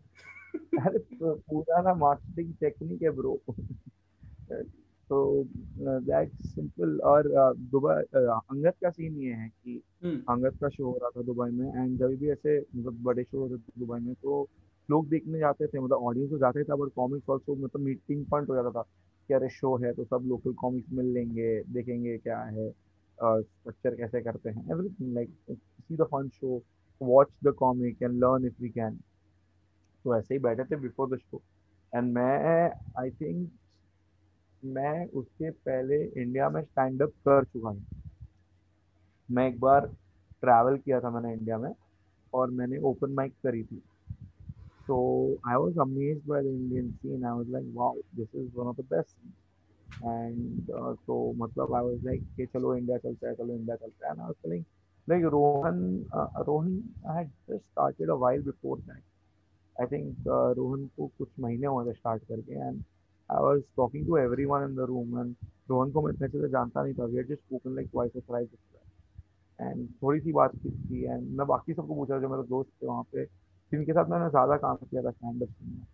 अरे 0.85 0.99
पु- 0.99 1.37
पुराना 1.39 1.93
मार्केटिंग 1.93 2.53
टेक्निक 2.53 3.01
है 3.01 3.09
ब्रो 3.09 3.41
तो 5.09 5.43
दैट्स 5.77 6.55
सिंपल 6.55 6.99
और 6.99 7.27
uh, 7.27 7.59
दुबई 7.71 7.93
uh, 7.93 8.39
अंगद 8.51 8.73
का 8.83 8.89
सीन 8.89 9.15
ये 9.21 9.33
है 9.33 9.47
कि 9.49 9.81
हम्म। 10.03 10.21
अंगद 10.29 10.57
का 10.61 10.69
शो 10.69 10.85
हो 10.85 10.97
रहा 11.01 11.09
था 11.09 11.21
दुबई 11.21 11.49
में। 11.51 11.83
एंड 11.83 11.97
जब 11.99 12.15
भी 12.19 12.29
ऐसे 12.29 12.59
मतलब 12.59 13.03
बड़े 13.03 13.23
शो 13.23 13.39
होते 13.39 13.57
थे 13.57 13.79
दुबई 13.79 13.99
में 13.99 14.13
तो 14.13 14.47
लोग 14.89 15.07
देखने 15.09 15.39
जाते 15.39 15.67
थे 15.67 15.79
मतलब 15.79 16.03
ऑडियंस 16.07 16.29
तो 16.31 16.37
जाते 16.37 16.63
थे 16.63 16.75
बट 16.77 16.91
कॉमिक्स 16.95 17.29
ऑल्सो 17.29 17.55
मतलब 17.55 17.81
मीटिंग 17.81 18.25
पॉइंट 18.31 18.49
हो 18.49 18.55
जाता 18.55 18.71
था 18.71 18.81
कि 19.29 19.33
अरे 19.33 19.49
शो 19.49 19.75
है 19.83 19.93
तो 19.93 20.03
सब 20.05 20.23
लोकल 20.27 20.53
कॉमिक्स 20.61 20.91
मिल 20.93 21.13
लेंगे, 21.13 21.61
देखेंगे 21.73 22.17
क्या 22.17 22.39
है 22.39 22.69
स्ट्रक्चर 23.17 23.95
कैसे 23.95 24.21
करते 24.21 24.49
हैं 24.49 24.71
everything 24.71 25.13
like 25.13 25.29
see 25.51 25.95
the 25.95 26.07
fun 26.11 26.29
show 26.29 26.61
watch 27.01 27.27
the 27.43 27.53
comic 27.59 28.01
and 28.03 28.19
learn 28.23 28.45
if 28.47 28.61
we 28.61 28.69
can 28.69 28.99
तो 30.05 30.15
ऐसे 30.17 30.33
ही 30.33 30.39
बैठे 30.39 30.63
थे 30.65 30.75
बिफोर 30.81 31.09
द 31.09 31.17
शो 31.19 31.41
एंड 31.93 32.13
मैं 32.13 32.69
आई 32.99 33.09
थिंक 33.11 33.49
मैं 34.63 35.05
उसके 35.19 35.49
पहले 35.49 36.03
इंडिया 36.21 36.49
में 36.49 36.61
स्टैंड 36.63 37.01
अप 37.01 37.11
कर 37.27 37.43
चुका 37.43 37.69
हूँ। 37.69 37.85
मैं 39.29 39.47
एक 39.47 39.59
बार 39.59 39.85
ट्रैवल 40.43 40.77
किया 40.77 40.99
था 40.99 41.09
मैंने 41.09 41.33
इंडिया 41.33 41.57
में 41.57 41.71
और 42.33 42.51
मैंने 42.51 42.77
ओपन 42.89 43.13
माइक 43.13 43.33
करी 43.43 43.63
थी। 43.63 43.81
So 44.91 45.37
I 45.45 45.55
was 45.55 45.77
amazed 45.77 46.27
by 46.27 46.41
the 46.41 46.49
Indian 46.49 46.87
scene. 47.01 47.23
I 47.23 47.33
was 47.33 47.47
like, 47.49 47.63
wow, 47.73 47.95
this 48.17 48.27
is 48.33 48.49
one 48.53 48.67
of 48.67 48.75
the 48.75 48.83
best. 48.83 49.15
And 50.03 50.67
uh, 50.69 50.95
so 51.05 51.33
मतलब 51.37 51.73
I 51.73 51.81
was 51.81 51.99
like, 52.03 52.21
okay, 52.33 52.47
चलो 52.53 52.75
इंडिया 52.75 52.97
चलते 52.97 53.27
हैं, 53.27 53.33
चलो 53.35 53.53
इंडिया 53.55 53.75
चलते 53.75 54.05
हैं. 54.05 54.11
And 54.11 54.21
I 54.21 54.27
was 54.27 54.35
telling, 54.43 54.65
like 55.07 55.23
Rohan, 55.35 56.05
uh, 56.11 56.43
Rohan 56.45 56.83
had 57.07 57.29
just 57.47 57.63
started 57.71 58.09
a 58.09 58.17
while 58.17 58.41
before 58.41 58.79
that. 58.87 58.99
I 59.79 59.85
think 59.85 60.27
uh, 60.27 60.53
Rohan 60.59 60.87
को 60.97 61.07
कुछ 61.17 61.29
महीने 61.39 61.67
हुए 61.67 61.85
थे 61.85 61.93
स्टार्ट 61.99 62.23
करके 62.31 62.59
and 62.67 62.83
I 63.29 63.39
was 63.39 63.63
talking 63.77 64.05
to 64.07 64.17
everyone 64.17 64.69
in 64.69 64.75
the 64.75 64.89
room 64.93 65.17
and 65.23 65.35
Rohan 65.69 65.91
को 65.91 66.01
मैं 66.01 66.13
इतने 66.13 66.27
अच्छे 66.27 66.41
से 66.41 66.49
जानता 66.49 66.83
नहीं. 66.83 66.93
We 66.93 67.17
had 67.17 67.29
just 67.29 67.43
spoken 67.47 67.75
like 67.75 67.91
twice 67.91 68.15
or 68.15 68.25
thrice. 68.27 68.49
सी 70.23 70.31
बात 70.31 70.51
की 70.55 70.69
थी 70.71 71.03
एंड 71.03 71.37
मैं 71.37 71.47
बाकी 71.47 71.73
सबको 71.73 71.95
पूछ 71.95 72.09
रहा 72.09 72.17
था 72.17 72.21
जो 72.21 72.29
मेरे 72.29 72.43
दोस्त 72.43 72.69
थे 72.81 72.87
वहाँ 72.87 73.03
पे 73.13 73.40
जिनके 73.71 73.93
साथ 73.93 74.09
मैंने 74.09 74.29
ज़्यादा 74.29 74.55
काम 74.57 74.75
किया 74.77 75.01
था 75.01 75.11
स्टैंड 75.11 75.43
अप 75.43 75.49
में। 75.61 75.85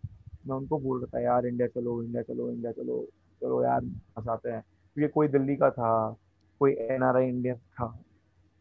मैं 0.47 0.55
उनको 0.55 0.79
बोल 0.79 0.99
रहा 1.01 1.17
था 1.17 1.23
यार 1.23 1.45
इंडिया 1.45 1.67
चलो 1.67 2.01
इंडिया 2.03 2.21
चलो 2.23 2.49
इंडिया 2.51 2.71
चलो 2.71 3.05
चलो 3.41 3.63
यार 3.63 3.81
फंसाते 4.15 4.51
हैं। 4.51 4.61
क्योंकि 4.61 5.11
कोई 5.13 5.27
दिल्ली 5.27 5.55
का 5.55 5.69
था 5.71 5.89
कोई 6.61 6.71
एन 6.91 7.03
आर 7.03 7.17
आई 7.17 7.27
इंडियन 7.27 7.55
था 7.55 7.87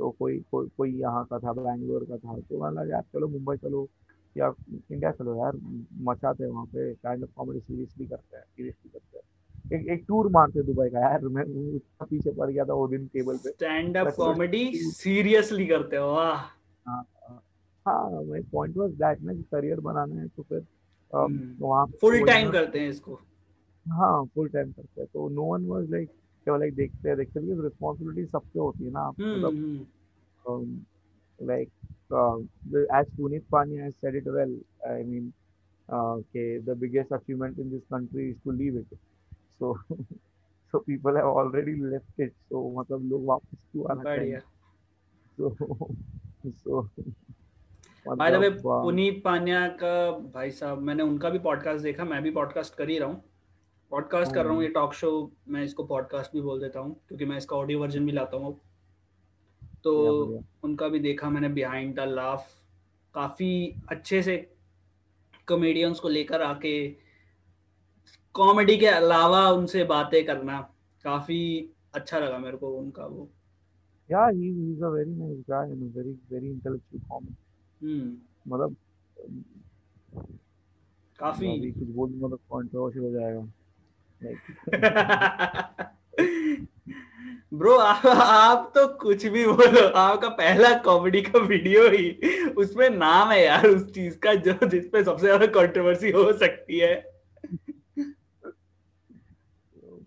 तो 0.00 0.10
कोई 0.18 0.38
कोई 0.50 0.68
कोई 0.76 0.92
यहाँ 0.94 1.24
का 1.24 1.38
था 1.38 1.52
बैंगलोर 1.52 2.04
का 2.04 2.16
था 2.16 2.38
तो 2.40 2.62
मैं 2.62 2.70
लगा 2.72 2.92
यार 2.92 3.02
चलो 3.12 3.28
मुंबई 3.28 3.56
चलो 3.56 3.86
या 4.36 4.52
इंडिया 4.68 5.10
चलो 5.12 5.36
यार 5.36 5.56
मचाते 6.08 6.44
हैं 6.44 6.50
वहाँ 6.50 6.64
पे 6.66 6.92
स्टैंड 6.94 7.22
अप 7.22 7.30
कॉमेडी 7.36 7.60
सीरियसली 7.60 8.06
करते 8.06 8.36
हैं 8.36 8.44
सीरियसली 8.44 8.90
करते 8.90 9.18
हैं। 9.18 9.24
एक 9.72 9.88
एक 9.90 10.04
टूर 10.08 10.30
मारते 10.30 10.62
दुबई 10.62 10.88
का 10.88 11.00
यार 11.00 11.26
मैं 11.28 11.44
उसका 11.76 12.04
पीछे 12.04 12.32
पड़ 12.32 12.50
गया 12.50 12.64
था 12.64 12.74
वो 12.74 12.86
दिन 12.88 13.06
टेबल 13.14 13.36
पे। 13.36 13.50
स्टैंड 13.50 13.96
अप 13.96 14.14
कॉमेडी 14.16 14.64
सीरियसली 14.74 15.66
करते 15.66 15.96
हो 15.96 16.12
वाह। 16.12 16.44
हाँ 17.86 18.22
माय 18.24 18.42
पॉइंट 18.52 18.76
वाज 18.76 18.90
दैट 18.90 19.20
ना 19.22 19.32
कि 19.34 19.42
करियर 19.52 19.80
बनाना 19.80 20.20
है 20.20 20.28
तो 20.28 20.42
फिर 20.42 20.64
हम्म। 21.14 21.64
वहाँ 21.64 21.86
फुल 22.00 22.26
टाइम 22.26 22.50
करते 22.52 22.80
हैं 22.80 22.90
इसको। 22.90 23.14
हाँ 23.86 24.24
फुल 24.34 24.48
टाइम 24.48 24.72
करते 24.72 25.00
हैं। 25.00 25.08
तो 25.12 25.28
नो 25.28 25.44
वन 25.44 25.66
वाज 25.66 25.90
लाइक 25.90 26.08
केवल 26.44 26.60
लाइक 26.60 26.74
देखते 26.74 27.08
हैं 27.08 27.16
देखते 27.18 27.40
हैं 27.40 27.62
रिस्पॉन्सिबिलिटी 27.62 28.26
सबसे 28.30 28.58
होती 28.58 28.84
है 28.84 28.90
ना 28.90 29.00
आप 29.00 29.20
हम्म 29.20 29.36
मतलब 29.36 30.84
like 31.38 31.68
as 32.96 33.06
Puneet 33.18 33.44
Panya 33.52 33.84
has 33.84 33.94
said 34.00 34.14
it 34.14 34.26
well 34.26 34.52
I 34.88 35.02
mean 35.02 35.32
uh, 35.88 36.12
okay 36.14 36.58
the 36.58 36.74
biggest 36.74 37.10
achievement 37.12 37.58
in 37.58 37.70
this 37.70 37.82
country 37.90 38.30
is 38.30 38.36
to 38.44 38.52
leave 38.52 38.76
it. 38.76 38.86
So 39.58 39.78
so 40.72 40.80
people 40.80 41.14
have 41.16 41.24
already 41.24 41.74
left 41.94 42.18
it. 42.18 42.32
So 42.48 42.62
मतलब 42.78 43.08
लोग 43.10 43.24
वापस 43.26 43.58
क्यों 43.72 43.90
आना 43.90 44.04
चाहेंगे? 44.04 44.40
So 45.38 45.54
so 46.64 46.88
by 48.08 48.30
the 48.30 48.34
way 48.34 48.50
Puneet 48.64 49.22
Panya 49.24 49.68
का 49.68 50.10
भाई 50.34 50.50
साहब 50.50 50.78
मैंने 50.78 51.02
उनका 51.02 51.30
भी 51.30 51.38
पॉडकास्ट 51.38 51.82
देखा 51.82 52.04
मैं 52.04 52.22
भी 52.22 52.30
पॉडकास्ट 52.30 52.74
कर 52.74 52.88
ही 52.88 52.98
रहा 52.98 53.08
हूँ। 53.08 53.22
पॉडकास्ट 53.90 54.34
कर 54.34 54.44
रहा 54.44 54.54
हूँ 54.54 54.62
ये 54.62 54.68
टॉक 54.68 54.94
शो 54.94 55.32
मैं 55.48 55.64
इसको 55.64 55.84
पॉडकास्ट 55.84 56.32
भी 56.32 56.40
बोल 56.40 56.60
देता 56.60 56.80
हूँ 56.80 56.94
क्योंकि 57.08 57.24
मैं 57.24 57.36
इसका 57.36 57.56
ऑडियो 57.56 57.80
वर्जन 57.80 58.06
भी 58.06 58.12
लाता 58.12 58.36
हूँ 58.36 58.60
तो। 59.84 59.92
उनका 60.64 60.88
भी 60.88 60.98
देखा 60.98 61.30
मैंने 61.30 61.48
बिहाइंड 61.48 61.94
द 61.96 62.00
लाफ 62.00 62.54
काफ़ी 63.14 63.74
अच्छे 63.88 64.22
से 64.22 64.36
कॉमेडियंस 65.48 66.00
को 66.00 66.08
लेकर 66.08 66.42
आके 66.42 66.88
कॉमेडी 68.34 68.76
के 68.76 68.86
अलावा 68.86 69.50
उनसे 69.50 69.84
बातें 69.84 70.26
करना 70.26 70.60
काफ़ी 71.04 71.70
अच्छा 71.94 72.18
लगा 72.18 72.38
मेरे 72.38 72.56
को 72.56 72.70
उनका 72.70 73.06
वो। 73.06 73.30
Yeah, 74.10 74.30
he 74.30 74.52
he's 74.54 74.82
a 74.82 74.90
very 74.90 75.10
nice 75.10 75.42
guy 75.48 75.64
and 75.64 75.82
a 75.82 75.90
very 75.94 76.14
very 76.30 76.50
intellectual 76.50 77.00
comic. 77.08 77.45
हम्म। 77.82 78.16
मतलब 78.48 78.76
काफ़ी। 81.18 81.58
अभी 81.58 81.70
कुछ 81.72 81.88
बोल 81.88 82.10
दूँगा 82.10 82.28
तो 82.28 82.36
कंट्रोवर्शियल 82.36 83.04
हो 83.04 83.10
जाएगा। 83.10 83.48
ब्रो 87.54 87.76
आप, 87.78 88.06
आप 88.06 88.72
तो 88.74 88.86
कुछ 88.98 89.26
भी 89.26 89.44
बोलो। 89.46 89.86
आपका 89.88 90.28
पहला 90.28 90.72
कॉमेडी 90.78 91.22
का 91.22 91.38
वीडियो 91.38 91.88
ही। 91.90 92.10
उसमें 92.52 92.88
नाम 92.90 93.30
है 93.30 93.44
यार 93.44 93.66
उस 93.66 93.92
चीज़ 93.92 94.18
का 94.18 94.34
जो 94.34 94.68
जिसपे 94.68 95.04
सबसे 95.04 95.26
ज़्यादा 95.26 95.46
कंट्रोवर्सी 95.60 96.10
हो 96.10 96.32
सकती 96.32 96.78
है। 96.78 96.94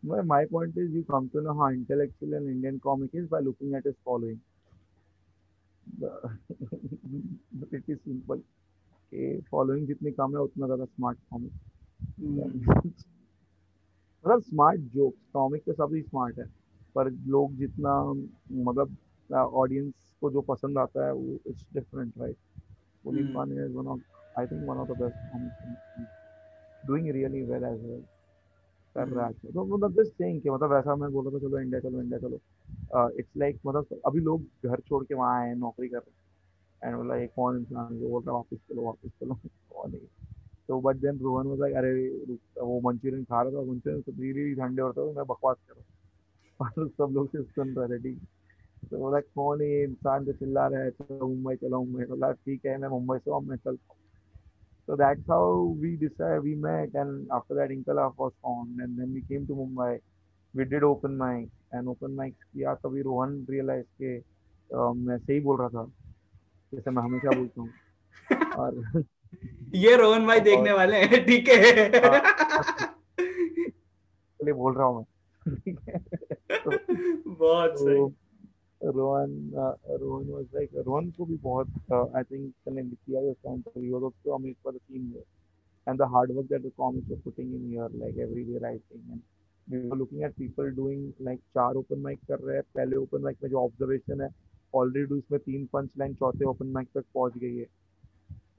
my 0.03 0.21
my 0.21 0.45
point 0.45 0.73
is 0.77 0.91
you 0.91 1.03
come 1.09 1.29
to 1.29 1.41
know 1.41 1.53
how 1.53 1.67
intellectual 1.67 2.33
an 2.33 2.47
Indian 2.47 2.79
comic 2.79 3.09
is 3.13 3.27
by 3.27 3.39
looking 3.39 3.75
at 3.75 3.83
his 3.83 3.95
following. 4.05 4.39
It 7.73 7.83
is 7.89 7.99
simple. 8.05 8.41
कि 9.11 9.39
फॉलोइंग 9.51 9.87
जितनी 9.87 10.11
कम 10.11 10.35
है 10.35 10.41
उतना 10.41 10.65
ज़्यादा 10.65 10.85
स्मार्ट 10.85 11.17
कॉमिक 11.29 11.51
मतलब 14.25 14.41
स्मार्ट 14.41 14.81
जोक 14.95 15.13
कॉमिक 15.33 15.63
तो 15.65 15.73
सब 15.73 15.93
ही 15.93 16.01
स्मार्ट 16.01 16.39
है। 16.39 16.45
पर 16.95 17.09
लोग 17.35 17.55
जितना 17.57 17.93
मतलब 18.67 18.95
ऑडियंस 19.29 19.93
को 20.21 20.31
जो 20.31 20.41
पसंद 20.41 20.77
आता 20.77 21.05
है 21.05 21.13
वो 21.13 21.37
it's 21.47 21.65
different 21.73 22.13
right 22.19 22.35
Puneet 23.03 23.25
Hmm. 23.25 23.35
Panya 23.35 23.55
is 23.65 23.71
one 23.73 23.87
of 23.87 24.39
I 24.39 24.47
think 24.47 24.63
one 24.69 24.77
of 24.77 24.87
the 24.91 24.97
best 25.01 25.17
comic 25.31 26.07
doing 26.83 27.09
really 27.15 27.43
well 27.43 27.63
as 27.63 27.81
well 27.83 28.01
कर। 28.95 29.07
रहा 29.07 29.25
है 29.27 29.33
तो 29.53 29.65
मतलब 29.65 30.01
जस्ट 30.01 30.13
सेइंग 30.13 30.41
कि 30.41 30.49
मतलब 30.49 30.73
वैसा 30.73 30.95
मैं 30.95 31.11
बोल 31.11 31.25
रहा 31.25 31.37
था 31.37 31.47
चलो 31.47 31.59
इंडिया 31.59 31.79
चलो 31.81 32.01
इंडिया 32.01 32.19
चलो। 32.19 32.39
इट्स 33.19 33.31
लाइक 33.37 33.59
मतलब 33.67 33.99
अभी 34.07 34.19
लोग 34.21 34.43
घर 34.69 34.79
छोड़ 34.87 35.03
के 35.05 35.15
वहाँ 35.15 35.39
आए 35.41 35.53
नौकरी 35.55 35.87
कर 35.89 35.97
रहे 35.97 36.11
हैं। 36.85 36.89
एंड 36.89 36.97
बोला 36.97 37.15
एक 37.23 37.31
कौन 37.35 37.57
इंसान 37.59 37.99
जो 37.99 38.09
बोल 38.09 38.23
रहा 38.23 38.31
है 38.31 38.37
वापस 38.37 38.57
चलो 38.69 38.83
वापस 38.85 39.09
चलो। 39.21 39.35
कौन 39.73 39.93
है 39.93 39.99
तो 40.69 40.79
but 40.81 40.97
then 41.05 41.19
Rohan 41.19 41.47
was 41.47 41.59
like 41.59 41.75
अरे 41.77 41.93
वो 42.61 42.79
मंचूरियन 42.89 43.23
खा 43.23 43.41
रहा 43.41 43.51
था 43.53 43.65
मंचूरियन 43.71 44.01
तो 44.01 44.11
रियली 44.21 44.53
ठंडे 44.55 44.81
होता 44.81 45.07
था 45.07 45.13
मैं 45.17 45.25
बकवास 45.27 45.57
कर 45.67 45.73
रहा 45.75 45.81
हूँ। 46.81 46.89
सब 46.99 47.13
लोग 47.15 47.29
से 47.35 47.43
सुन 47.43 47.75
रहे 47.77 47.87
थे 47.97 48.03
ठीक 48.03 48.19
तो 48.91 48.97
बोला 48.99 49.19
कौन 49.21 49.61
है 49.61 49.83
इंसान 49.83 50.25
जो 50.25 50.33
चिल्ला 50.33 50.67
रहा 50.67 50.81
है? 50.81 50.91
चलो 50.91 51.27
मुंबई 51.27 51.55
चलो 51.55 51.83
मुंबई। 51.83 52.05
बोला 52.05 52.31
ठीक 52.33 52.65
है 52.65 52.77
मैं 52.77 52.89
मुंबई 52.89 53.17
से 53.19 53.31
हूँ 53.31 53.41
मैं 53.47 53.57
चलता 53.57 53.93
हूँ। 53.93 53.97
So 54.87 54.95
that's 54.95 55.21
how 55.29 55.75
we 55.81 55.89
decided, 55.97 56.43
we 56.43 56.55
met, 56.55 56.95
and 56.95 57.27
after 57.31 57.55
that, 57.55 57.69
Inkalaf 57.69 58.15
was 58.17 58.33
formed, 58.41 58.79
and 58.79 58.97
then 58.99 59.13
we 59.13 59.21
came 59.21 59.45
to 59.47 59.53
Mumbai. 59.53 59.99
We 60.53 60.65
did 60.65 60.83
open 60.83 61.17
mic, 61.17 61.49
and 61.71 61.87
open 61.87 62.15
mic 62.15 62.33
किया 62.53 62.73
तभी 62.75 63.01
रोहन 63.01 63.45
realize 63.49 63.85
के 64.01 64.17
अ, 64.17 64.91
मैं 64.95 65.17
सही 65.17 65.39
बोल 65.39 65.59
रहा 65.59 65.69
था 65.69 65.85
जैसे 66.73 66.91
मैं 66.91 67.03
हमेशा 67.03 67.35
बोलता 67.37 67.61
हूँ। 67.61 67.69
और 68.63 68.71
ये 69.75 69.95
रोहन 69.97 70.25
भाई 70.27 70.39
देखने 70.39 70.71
वाले 70.71 70.97
हैं 70.97 71.25
ठीक 71.25 71.49
है। 71.49 72.01
हाँ। 72.05 72.21
बोल 74.53 74.73
रहा 74.75 74.87
हूँ 74.87 74.97
मैं। 74.97 75.05
तो 76.49 76.71
बहुत 77.33 77.79
सही। 77.79 77.95
तो 77.95 78.91
रोहन 78.97 79.31
रोहन 80.01 80.29
वाज 80.29 80.45
लाइक 80.55 80.69
रोहन 80.87 81.09
को 81.17 81.25
भी 81.25 81.35
बहुत 81.43 81.67
आई 82.15 82.23
थिंक 82.23 82.53
कनेक्ट 82.65 82.93
किया 82.93 83.21
उस 83.31 83.35
टाइम 83.45 83.61
पे 83.61 83.79
ही 83.79 83.91
also 83.91 84.35
Amir 84.35 84.55
for 84.63 84.73
the 84.73 84.77
team 84.77 85.13
and 85.87 85.99
the 85.99 86.07
hard 86.13 86.31
work 86.37 86.47
that 86.49 86.61
the 86.63 86.71
comics 86.79 87.09
were 87.09 87.17
putting 87.17 87.53
in 87.57 87.61
here, 87.71 87.87
like 88.01 88.17
everyday 88.23 88.57
writing. 88.63 89.03
And 89.11 89.21
were 89.69 89.95
looking 89.95 90.23
at 90.23 90.35
people 90.37 90.69
doing 90.71 91.13
like 91.19 91.39
चार 91.55 91.73
open 91.73 92.01
mic 92.03 92.19
कर 92.27 92.39
रहे 92.39 92.55
हैं 92.55 92.63
पहले 92.75 92.97
open 92.97 93.25
mic 93.25 93.43
में 93.43 93.49
जो 93.49 93.65
observation 93.67 94.21
है 94.21 94.29
already 94.73 95.17
उसमें 95.17 95.39
तीन 95.39 95.67
punch 95.75 95.97
line 96.01 96.15
चौथे 96.19 96.45
open 96.45 96.73
mic 96.77 96.87
तक 96.95 97.05
पहुँच 97.15 97.37
गई 97.37 97.55
है 97.55 97.65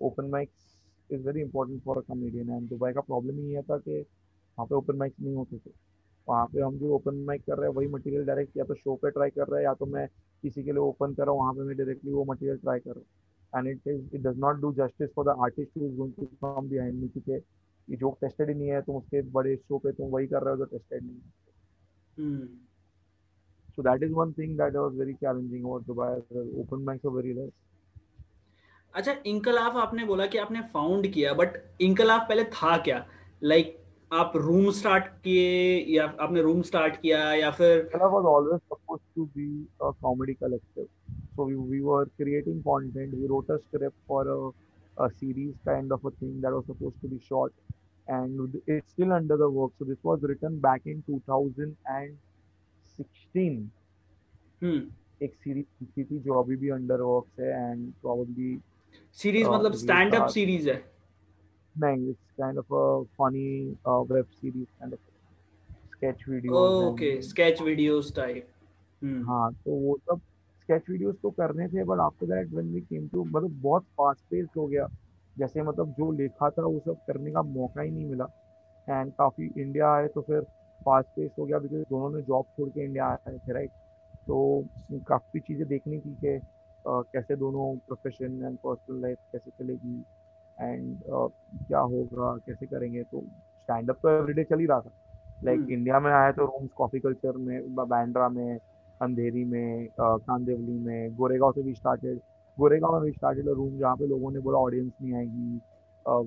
open 0.03 0.31
mics 0.31 0.69
is 1.11 1.25
very 1.25 1.43
important 1.43 1.83
for 1.85 1.99
a 1.99 2.03
comedian 2.03 2.53
and 2.57 2.69
Dubai 2.71 2.93
का 2.93 3.07
problem 3.07 3.39
ही 3.39 3.55
ये 3.55 3.63
था 3.63 3.79
कि 3.79 3.99
वहाँ 3.99 4.67
पे 4.67 4.75
open 4.75 5.01
mics 5.03 5.21
नहीं 5.23 5.35
होते 5.35 5.59
थे 5.59 5.71
वहाँ 6.29 6.47
पे 6.47 6.61
हम 6.61 6.79
जो 6.79 6.99
open 6.99 7.25
mic 7.31 7.47
कर 7.47 7.59
रहे 7.59 7.69
हैं 7.69 7.75
वही 7.77 7.89
मटेरियल 7.97 8.25
डायरेक्ट 8.27 8.57
या 8.57 8.65
तो 8.65 8.75
शो 8.75 8.95
पे 9.03 9.11
ट्राई 9.11 9.31
कर 9.31 9.49
रहे 9.49 9.61
हैं 9.61 9.69
या 9.69 9.75
तो 9.75 9.87
मैं 9.87 10.07
किसी 10.43 10.63
के 10.63 10.73
लिए 10.73 10.81
ओपन 10.81 11.15
कर 11.15 11.23
रहा 11.23 11.33
हूँ 11.33 11.41
वहाँ 11.41 11.55
पे 11.55 11.63
मैं 11.63 11.77
डायरेक्टली 11.77 12.13
वो 12.13 12.25
मटेरियल 12.25 12.59
ट्राई 12.59 12.81
कर 12.81 12.91
रहा 12.91 12.99
हूँ 12.99 13.07
and 13.53 13.67
it 13.67 13.81
is 13.85 14.01
it 14.13 14.23
does 14.23 14.37
not 14.37 14.61
do 14.61 14.73
justice 14.75 15.11
for 15.15 15.25
the 15.25 15.35
artist 15.35 15.71
who 15.75 15.87
is 15.87 15.95
going 15.97 16.13
to 16.15 16.29
come 16.41 16.69
behind 16.69 17.01
me 17.03 17.09
क्योंकि 17.09 17.39
ये 17.91 17.97
जोक 17.97 18.19
टेस्टेड 18.21 18.49
ही 18.49 18.55
नहीं 18.55 18.69
है 18.69 18.81
तुम 18.83 18.97
उसके 18.97 19.23
बड़े 19.37 19.57
शो 19.57 19.79
पे 19.79 19.93
तुम 19.93 20.11
वही 20.11 20.27
कर 20.27 20.43
रहे 20.43 20.55
हो 20.55 20.59
जो 20.59 20.65
टेस्टेड 20.77 21.03
नहीं 21.05 21.17
है 21.17 21.39
हम्म 22.19 22.49
that 23.85 24.03
is 24.03 24.11
one 24.13 24.33
thing 24.35 24.57
that 24.57 24.75
was 24.75 24.95
very 24.95 25.17
challenging 25.21 25.65
about 25.65 25.87
Dubai 25.87 26.23
the 26.31 26.41
open 26.63 26.85
mics 26.89 27.05
are 27.05 27.17
very 27.23 27.35
less 27.41 27.53
अच्छा 28.95 29.13
इंकलाफ 29.27 29.77
आपने 29.77 30.05
बोला 30.05 30.27
कि 30.27 30.39
आपने 30.39 30.61
फाउंड 30.73 31.07
किया 31.13 31.33
बट 31.41 31.57
इंकलाफ 31.81 32.23
पहले 32.29 32.45
था 32.55 32.77
क्या 32.87 33.05
लाइक 33.43 33.77
आप 34.13 34.33
रूम 34.37 34.71
स्टार्ट 34.79 35.05
किए 35.25 35.77
या 35.97 36.05
आपने 36.21 36.43
रूम 36.43 36.63
स्टार्ट 36.71 36.97
किया 37.03 37.21
या 37.35 37.51
फिर 37.59 37.89
Kala 37.93 38.09
was 38.15 38.27
always 38.31 38.63
supposed 38.73 39.05
to 39.19 39.27
be 39.37 39.47
a 39.89 39.93
comedy 40.07 40.35
collective 40.35 40.89
so 41.37 41.47
we, 41.51 41.57
we 41.57 41.81
were 41.81 42.07
creating 42.23 42.59
content 42.65 43.15
we 43.21 43.29
wrote 43.33 43.55
a 43.57 43.59
script 43.59 43.97
for 44.09 44.23
a, 44.33 44.39
a 45.05 45.09
series 45.21 45.55
kind 45.69 45.93
of 45.93 46.05
a 46.05 46.15
thing 46.19 46.35
that 46.41 46.59
was 46.59 46.67
supposed 46.67 47.01
to 47.03 47.13
be 47.15 47.21
shot 47.29 47.53
and 48.11 48.55
it's 48.67 48.91
still 48.93 49.13
under 49.13 49.37
the 49.41 49.49
work 49.57 49.73
so 49.79 49.85
this 49.89 49.99
was 50.03 50.23
written 50.23 50.59
back 50.61 50.81
in 50.93 51.03
2016 51.09 53.71
हम्म 54.63 55.25
एक 55.25 55.35
series 55.35 56.03
थी 56.11 56.19
जो 56.19 56.35
अभी 56.43 56.57
भी 56.57 56.69
under 56.71 57.01
works 57.01 57.41
है 57.41 57.49
एंड 57.71 57.93
probably 58.03 58.59
series 59.19 59.49
मतलब 59.49 59.73
stand 59.83 60.15
up 60.15 60.27
series 60.29 60.69
है। 60.71 60.77
नहीं 61.75 62.09
it's 62.11 62.31
kind 62.41 62.59
of 62.59 62.75
a 62.75 63.03
funny 63.19 63.47
web 64.13 64.25
series 64.25 64.65
kind 64.65 64.93
of 64.95 65.01
sketch 65.95 66.25
video 66.29 66.55
okay 66.89 67.21
sketch 67.23 67.63
videos 67.63 68.13
type 68.17 68.49
हाँ 69.29 69.53
तो 69.55 69.71
वो 69.71 69.99
सब 70.11 70.21
स्केच 70.63 70.83
वीडियोस 70.91 71.17
तो 71.23 71.31
करने 71.31 71.69
थे 71.69 71.85
but 71.85 71.99
after 72.01 72.27
that 72.27 72.53
when 72.55 72.73
we 72.75 72.81
came 72.81 73.09
to 73.09 73.25
मतलब 73.25 73.61
बहुत 73.63 73.85
फास्ट 73.99 74.21
पेस्ड 74.31 74.51
हो 74.57 74.67
गया। 74.67 74.87
जैसे 75.41 75.63
मतलब 75.63 75.91
जो 75.91 76.11
लिखा 76.13 76.49
था 76.51 76.63
वो 76.63 76.79
सब 76.85 76.97
करने 77.07 77.31
का 77.33 77.43
मौका 77.43 77.83
ही 77.83 77.91
नहीं 77.91 78.07
मिला। 78.07 78.27
एंड 78.89 79.13
काफ़ी 79.13 79.47
इंडिया 79.59 79.91
आए 79.93 80.09
तो 80.09 80.21
फिर 80.21 80.41
फास्ट 80.85 81.09
पेस 81.17 81.31
हो 81.39 81.45
गया 81.45 81.59
बिकॉज़ 81.59 81.83
दोनों 81.91 82.17
ने 82.17 82.23
जॉब 82.23 82.45
छोड़ 82.57 82.69
के 82.69 82.85
इंडिया 82.85 83.07
आए 83.07 83.39
थे 83.39 83.53
राइट 83.53 83.71
तो 84.27 84.37
काफ़ी 85.09 85.41
चीज़ें 85.41 85.67
देखनी 85.69 85.99
थी 85.99 86.15
कि 86.15 86.41
कैसे 86.87 87.37
दोनों 87.37 87.77
प्रोफेशन 87.87 88.43
एंड 88.45 88.57
पर्सनल 88.57 89.01
लाइफ 89.03 89.19
कैसे 89.33 89.51
चलेगी 89.51 90.05
एंड 90.61 90.99
क्या 91.69 91.79
होगा 91.79 92.37
कैसे 92.47 92.67
करेंगे? 92.67 93.03
तो 93.03 93.21
स्टैंड 93.63 93.91
अप 93.91 93.97
तो 94.03 94.09
एवरीडे 94.09 94.45
चल 94.45 94.59
ही 94.59 94.67
रहा 94.67 94.81
था। 94.81 94.91
लाइक 95.45 95.61
हम्म। 95.61 95.71
इंडिया 95.71 96.01
में 96.01 96.11
आया 96.13 96.33
तो 96.33 96.45
रूम्स 96.45 96.71
कॉफ़ी 96.73 97.01
कल्चर 97.01 97.37
में 97.37 97.75
ब- 97.75 97.89
बांद्रा 97.89 98.29
में 98.29 98.59
अंधेरी 99.03 99.45
में 99.45 99.89
कांदिवली 100.01 100.79
में 100.79 101.15
गोरेगांव 101.17 101.53
से 101.53 101.63
भी 101.63 101.75
स्टार्टेड 101.75 102.19
गोरेगा 102.61 102.99
में 103.01 103.11
स्टार्टेड 103.13 103.49
अ 103.49 103.53
रूम 103.57 103.79
जहाँ 103.79 103.97
पे 103.97 104.07
लोगों 104.07 104.31
ने 104.33 104.41
बोला 104.41 104.59
ऑडियंस 104.59 104.93
नहीं 105.03 105.15
आएगी। 105.15 105.61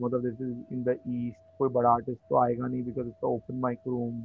मतलब 0.04 0.22
this 0.22 0.42
is 0.42 0.74
in 0.74 0.84
the 0.84 0.98
east 1.10 1.58
कोई 1.58 1.70
बड़ा 1.74 1.90
आर्टिस्ट 1.90 2.22
तो 2.30 2.38
आएगा 2.38 2.68
नहीं 2.68 2.84
because 2.84 3.08
it's 3.08 3.24
open 3.24 3.60
mic 3.60 3.80
room 3.88 4.22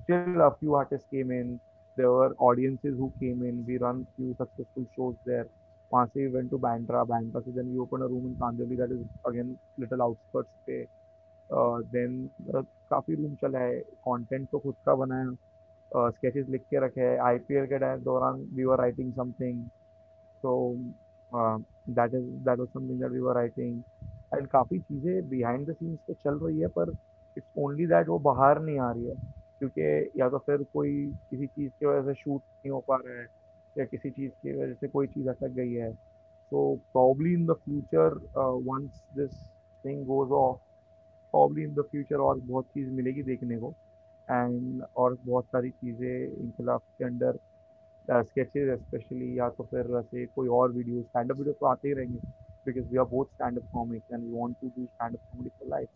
still 0.00 0.40
a 0.40 0.48
few 0.58 0.74
artist 0.76 1.04
came 1.06 1.32
in 1.32 1.54
there 1.96 2.34
audiences 2.48 2.98
who 2.98 3.08
came 3.20 3.44
in 3.46 3.62
we 3.66 3.76
run 3.82 4.02
few 4.16 4.32
successful 4.32 4.84
shows 4.86 5.16
there 5.28 5.48
वहाँ 5.90 6.06
से 6.06 6.24
इवेंट 6.24 6.50
टू 6.50 6.58
बैंड्रा 6.58 7.02
बैंड्रा 7.04 7.40
से 7.40 7.52
then 7.52 7.70
we 7.72 7.78
open 7.78 8.02
a 8.02 8.06
room 8.08 8.26
in 8.26 8.34
Kandivali 8.36 8.76
that 8.76 8.90
is 8.92 9.02
again 9.26 9.56
little 9.80 10.00
outskirts 10.00 10.50
पे। 10.66 10.84
देन 11.92 12.28
काफ़ी 12.90 13.14
room 13.14 13.34
चला 13.42 13.58
है। 13.58 13.80
Content 14.04 14.48
तो 14.52 14.58
खुद 14.58 14.74
का 14.86 14.94
बनाया 14.94 16.10
स्केचेस 16.10 16.48
लिख 16.50 16.62
के 16.70 16.84
रखे 16.84 17.00
है। 17.00 17.16
आई 17.26 17.38
पी 17.38 17.54
एल 17.54 17.66
के 17.72 17.96
दौरान 18.04 18.40
वी 18.54 18.64
आर 18.72 18.78
राइटिंग 18.78 19.12
समथिंग 19.14 19.64
तो 20.42 20.54
that 21.32 22.14
is 22.14 22.24
that 22.44 22.58
was 22.58 22.68
something 22.68 23.00
that 23.00 23.10
we 23.12 23.20
were 23.20 23.34
writing 23.34 23.82
and 24.34 24.46
काफ़ी 24.48 24.78
चीज़ें 24.78 25.28
बिहाइंड 25.28 25.66
द 25.70 25.74
सीन्स 25.74 25.98
पे 26.06 26.14
चल 26.14 26.38
रही 26.44 26.60
है, 26.60 26.68
पर 26.68 26.90
इट्स 27.36 27.48
ओनली 27.58 27.86
दैट 27.86 28.08
वो 28.08 28.18
बाहर 28.20 28.60
नहीं 28.62 28.78
आ 28.80 28.90
रही 28.92 29.06
है, 29.06 29.14
क्योंकि 29.58 30.10
या 30.20 30.28
तो 30.30 30.38
फिर 30.38 30.62
कोई 30.72 30.92
किसी 31.30 31.46
चीज़ 31.46 31.70
की 31.70 31.86
वजह 31.86 32.12
से 32.12 32.14
शूट 32.14 32.40
नहीं 32.42 32.70
हो 32.72 32.80
पा 32.88 32.96
रहा 32.96 33.18
है, 33.20 33.26
या 33.76 33.84
किसी 33.84 34.10
चीज़ 34.10 34.32
की 34.32 34.52
वजह 34.58 34.74
से 34.74 34.88
कोई 34.88 35.06
चीज़ 35.06 35.28
अटक 35.28 35.50
गई 35.56 35.72
है। 35.72 35.92
So 35.92 36.74
probably 36.92 37.32
in 37.34 37.46
the 37.46 37.52
future 37.64 38.14
once 38.38 39.02
this 39.16 39.32
thing 39.84 40.04
goes 40.06 40.30
off 40.40 40.58
probably 41.34 41.64
in 41.64 41.74
the 41.74 41.82
future 41.90 42.20
और 42.20 42.40
बहुत 42.40 42.66
चीज़ 42.74 42.90
मिलेगी 42.90 43.22
देखने 43.22 43.58
को। 43.58 43.72
एंड 44.28 44.82
और 44.96 45.16
बहुत 45.24 45.44
सारी 45.46 45.70
चीज़ें 45.70 46.42
इनकलाब 46.42 46.80
के 46.98 47.04
अंडर 47.04 47.38
स्केचेस 48.10 48.80
स्पेशली 48.80 49.38
या 49.38 49.48
तो 49.50 49.64
फिर 49.64 49.96
ऐसे 49.98 50.26
कोई 50.26 50.48
और 50.48 50.72
वीडियो 50.72 51.02
स्टैंड 51.02 51.30
अप 51.30 51.36
वीडियो 51.36 51.54
तो 51.60 51.66
आते 51.66 51.88
ही 51.88 51.94
रहेंगे 51.94 52.18
because 52.66 52.86
we 52.90 52.98
are 52.98 53.04
both 53.04 53.26
stand 53.26 53.58
up 53.58 53.64
comics 53.72 54.12
and 54.12 54.24
we 54.24 54.32
want 54.32 54.56
to 54.60 54.68
do 54.68 54.84
stand 54.84 55.16
up 55.16 55.20
comedy 55.32 55.48
for 55.48 55.68
life 55.68 55.88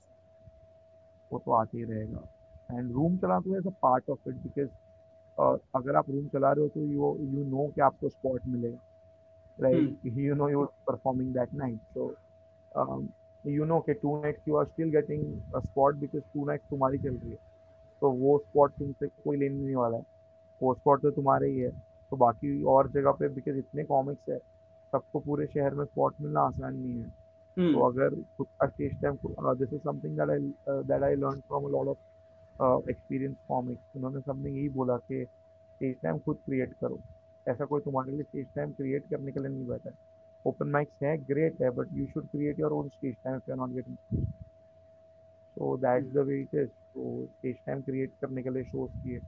वो 1.32 1.38
तो 1.38 1.52
आते 1.52 1.78
ही 1.78 1.84
रहेगा। 1.84 2.22
एंड 2.78 2.92
रूम 2.92 3.16
चलाना 3.16 3.40
तो 3.40 3.56
as 3.58 3.66
a 3.66 3.70
part 3.82 4.10
of 4.10 4.28
it 4.28 4.36
because 4.36 4.68
अगर 5.74 5.96
आप 5.96 6.10
रूम 6.10 6.28
चला 6.28 6.52
रहे 6.52 6.62
हो 6.62 6.68
तो 6.68 6.80
यू 6.80 7.16
यू 7.20 7.44
नो 7.44 7.68
कि 7.74 7.80
आपको 7.80 8.08
स्पॉट 8.08 8.40
मिलेगा। 8.46 8.78
You 10.16 10.34
know 10.34 10.46
you're 10.48 10.68
performing 10.88 11.32
that 11.32 11.50
night. 11.54 11.78
So 11.94 12.04
um, 12.72 13.02
you 13.44 13.66
know 13.70 13.80
कि 13.88 13.94
two 13.94 14.12
nights 14.22 14.46
you 14.48 14.56
are 14.60 14.66
still 14.68 14.90
getting 14.94 15.24
a 15.58 15.60
spot 15.66 15.98
because 16.04 16.24
two 16.34 16.44
nights 16.44 16.70
तुम्हारी 16.70 16.98
चल 16.98 17.16
रही 17.16 17.30
है। 17.30 17.36
तो 18.00 18.10
वो 18.10 18.38
स्पॉट 18.38 18.72
तुमसे 18.72 19.06
कोई 19.06 19.36
लेने 19.36 19.64
नहीं 19.64 19.74
वाला 19.74 19.96
है। 19.96 20.02
वो 20.62 20.74
स्पॉट 20.74 21.02
तो 21.02 21.10
तुम्हारे 21.10 21.48
ही 21.50 21.58
है। 21.58 21.89
तो 22.12 22.16
बाकी 22.16 22.62
और 22.74 22.90
जगह 22.92 23.12
पे 23.18 23.28
बिकॉज़ 23.34 23.56
इतने 23.58 23.84
कॉमिक्स 23.84 24.28
है 24.30 24.38
सबको 24.92 25.20
पूरे 25.20 25.46
शहर 25.46 25.74
में 25.74 25.84
स्पॉट 25.84 26.14
मिलना 26.20 26.40
आसान 26.42 26.76
नहीं 26.76 27.00
है। 27.00 27.08
तो 27.08 27.60
हम्म 27.60 27.86
अगर 27.86 28.14
खुद 28.36 28.46
का 28.60 28.66
stage 28.68 29.00
time 29.02 29.16
this 29.56 29.72
is 29.72 29.80
something 29.80 30.16
that 30.18 30.30
I 30.30 30.82
that 30.88 31.02
I 31.02 31.14
learn 31.16 31.40
from 31.40 31.64
a 31.64 31.70
lot 31.70 31.88
of 31.88 32.90
experience 32.90 33.36
comics 33.48 33.96
उन्होंने 33.96 34.20
सबने 34.20 34.50
यही 34.50 34.68
बोला 34.78 34.96
कि 34.98 35.24
स्टेज 35.24 35.96
टाइम 36.02 36.18
खुद 36.24 36.38
क्रिएट 36.46 36.72
करो। 36.80 37.00
ऐसा 37.46 37.64
कोई 37.64 37.80
तुम्हारे 37.80 38.12
लिए 38.12 38.22
स्टेज 38.22 38.46
टाइम 38.56 38.72
क्रिएट 38.72 39.08
करने 39.10 39.32
के 39.32 39.40
लिए 39.40 39.48
नहीं 39.48 39.66
बैठा 39.66 39.90
है। 39.90 39.96
ओपन 40.44 40.68
माइक्स 40.70 41.02
है 41.02 41.16
ग्रेट 41.24 41.62
है 41.62 41.70
but 41.76 41.92
you 41.92 42.06
should 42.06 42.26
create 42.28 42.60
your 42.60 42.72
own 42.72 42.88
stage 42.88 43.14
time 43.24 43.36
if 43.36 43.50
you 43.50 43.54
are 43.54 43.58
not 43.60 43.74
getting 43.74 44.26
so 45.56 45.76
that's 45.76 46.12
the 46.12 46.26
way 46.28 46.40
it 46.42 46.54
is 46.54 46.68
तो 46.68 47.26
स्टेज 47.26 47.56
टाइम 47.66 47.82
क्रिएट 47.82 48.14
करने 48.20 48.42
के 48.42 48.50
लिए 48.50 48.64
शोज़ 48.64 48.92
किए। 49.02 49.18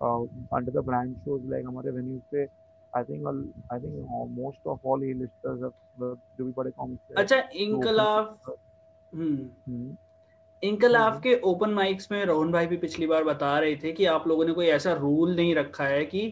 Under 0.00 0.72
the 0.72 0.84
brand 0.86 1.14
shows 1.16 1.50
like 1.50 1.66
हमारे 1.66 1.90
venues 1.90 2.20
पे 2.32 2.44
I 2.92 3.04
think 3.04 3.26
I 3.72 3.80
think 3.80 4.06
most 4.30 4.66
of 4.66 4.86
all 4.86 5.04
A 5.04 5.12
listers 5.12 5.60
जो 6.00 6.44
भी 6.44 6.52
बड़े 6.56 6.70
कॉमिक्स 6.70 7.14
अच्छा 7.18 7.42
इनकलाब 7.54 8.38
हम्म। 9.14 9.48
हम्म। 9.68 9.96
इंकलाफ 10.62 11.12
हम्म। 11.12 11.20
के 11.22 11.34
ओपन 11.44 11.70
माइक्स 11.70 12.10
में 12.12 12.24
रोहन 12.24 12.52
भाई 12.52 12.66
भी 12.66 12.76
पिछली 12.76 13.06
बार 13.06 13.24
बता 13.24 13.58
रहे 13.58 13.76
थे 13.76 13.92
कि 13.92 14.04
आप 14.06 14.28
लोगों 14.28 14.44
ने 14.44 14.52
कोई 14.52 14.66
ऐसा 14.66 14.92
रूल 14.92 15.34
नहीं 15.36 15.54
रखा 15.54 15.84
है 15.84 16.04
कि 16.04 16.28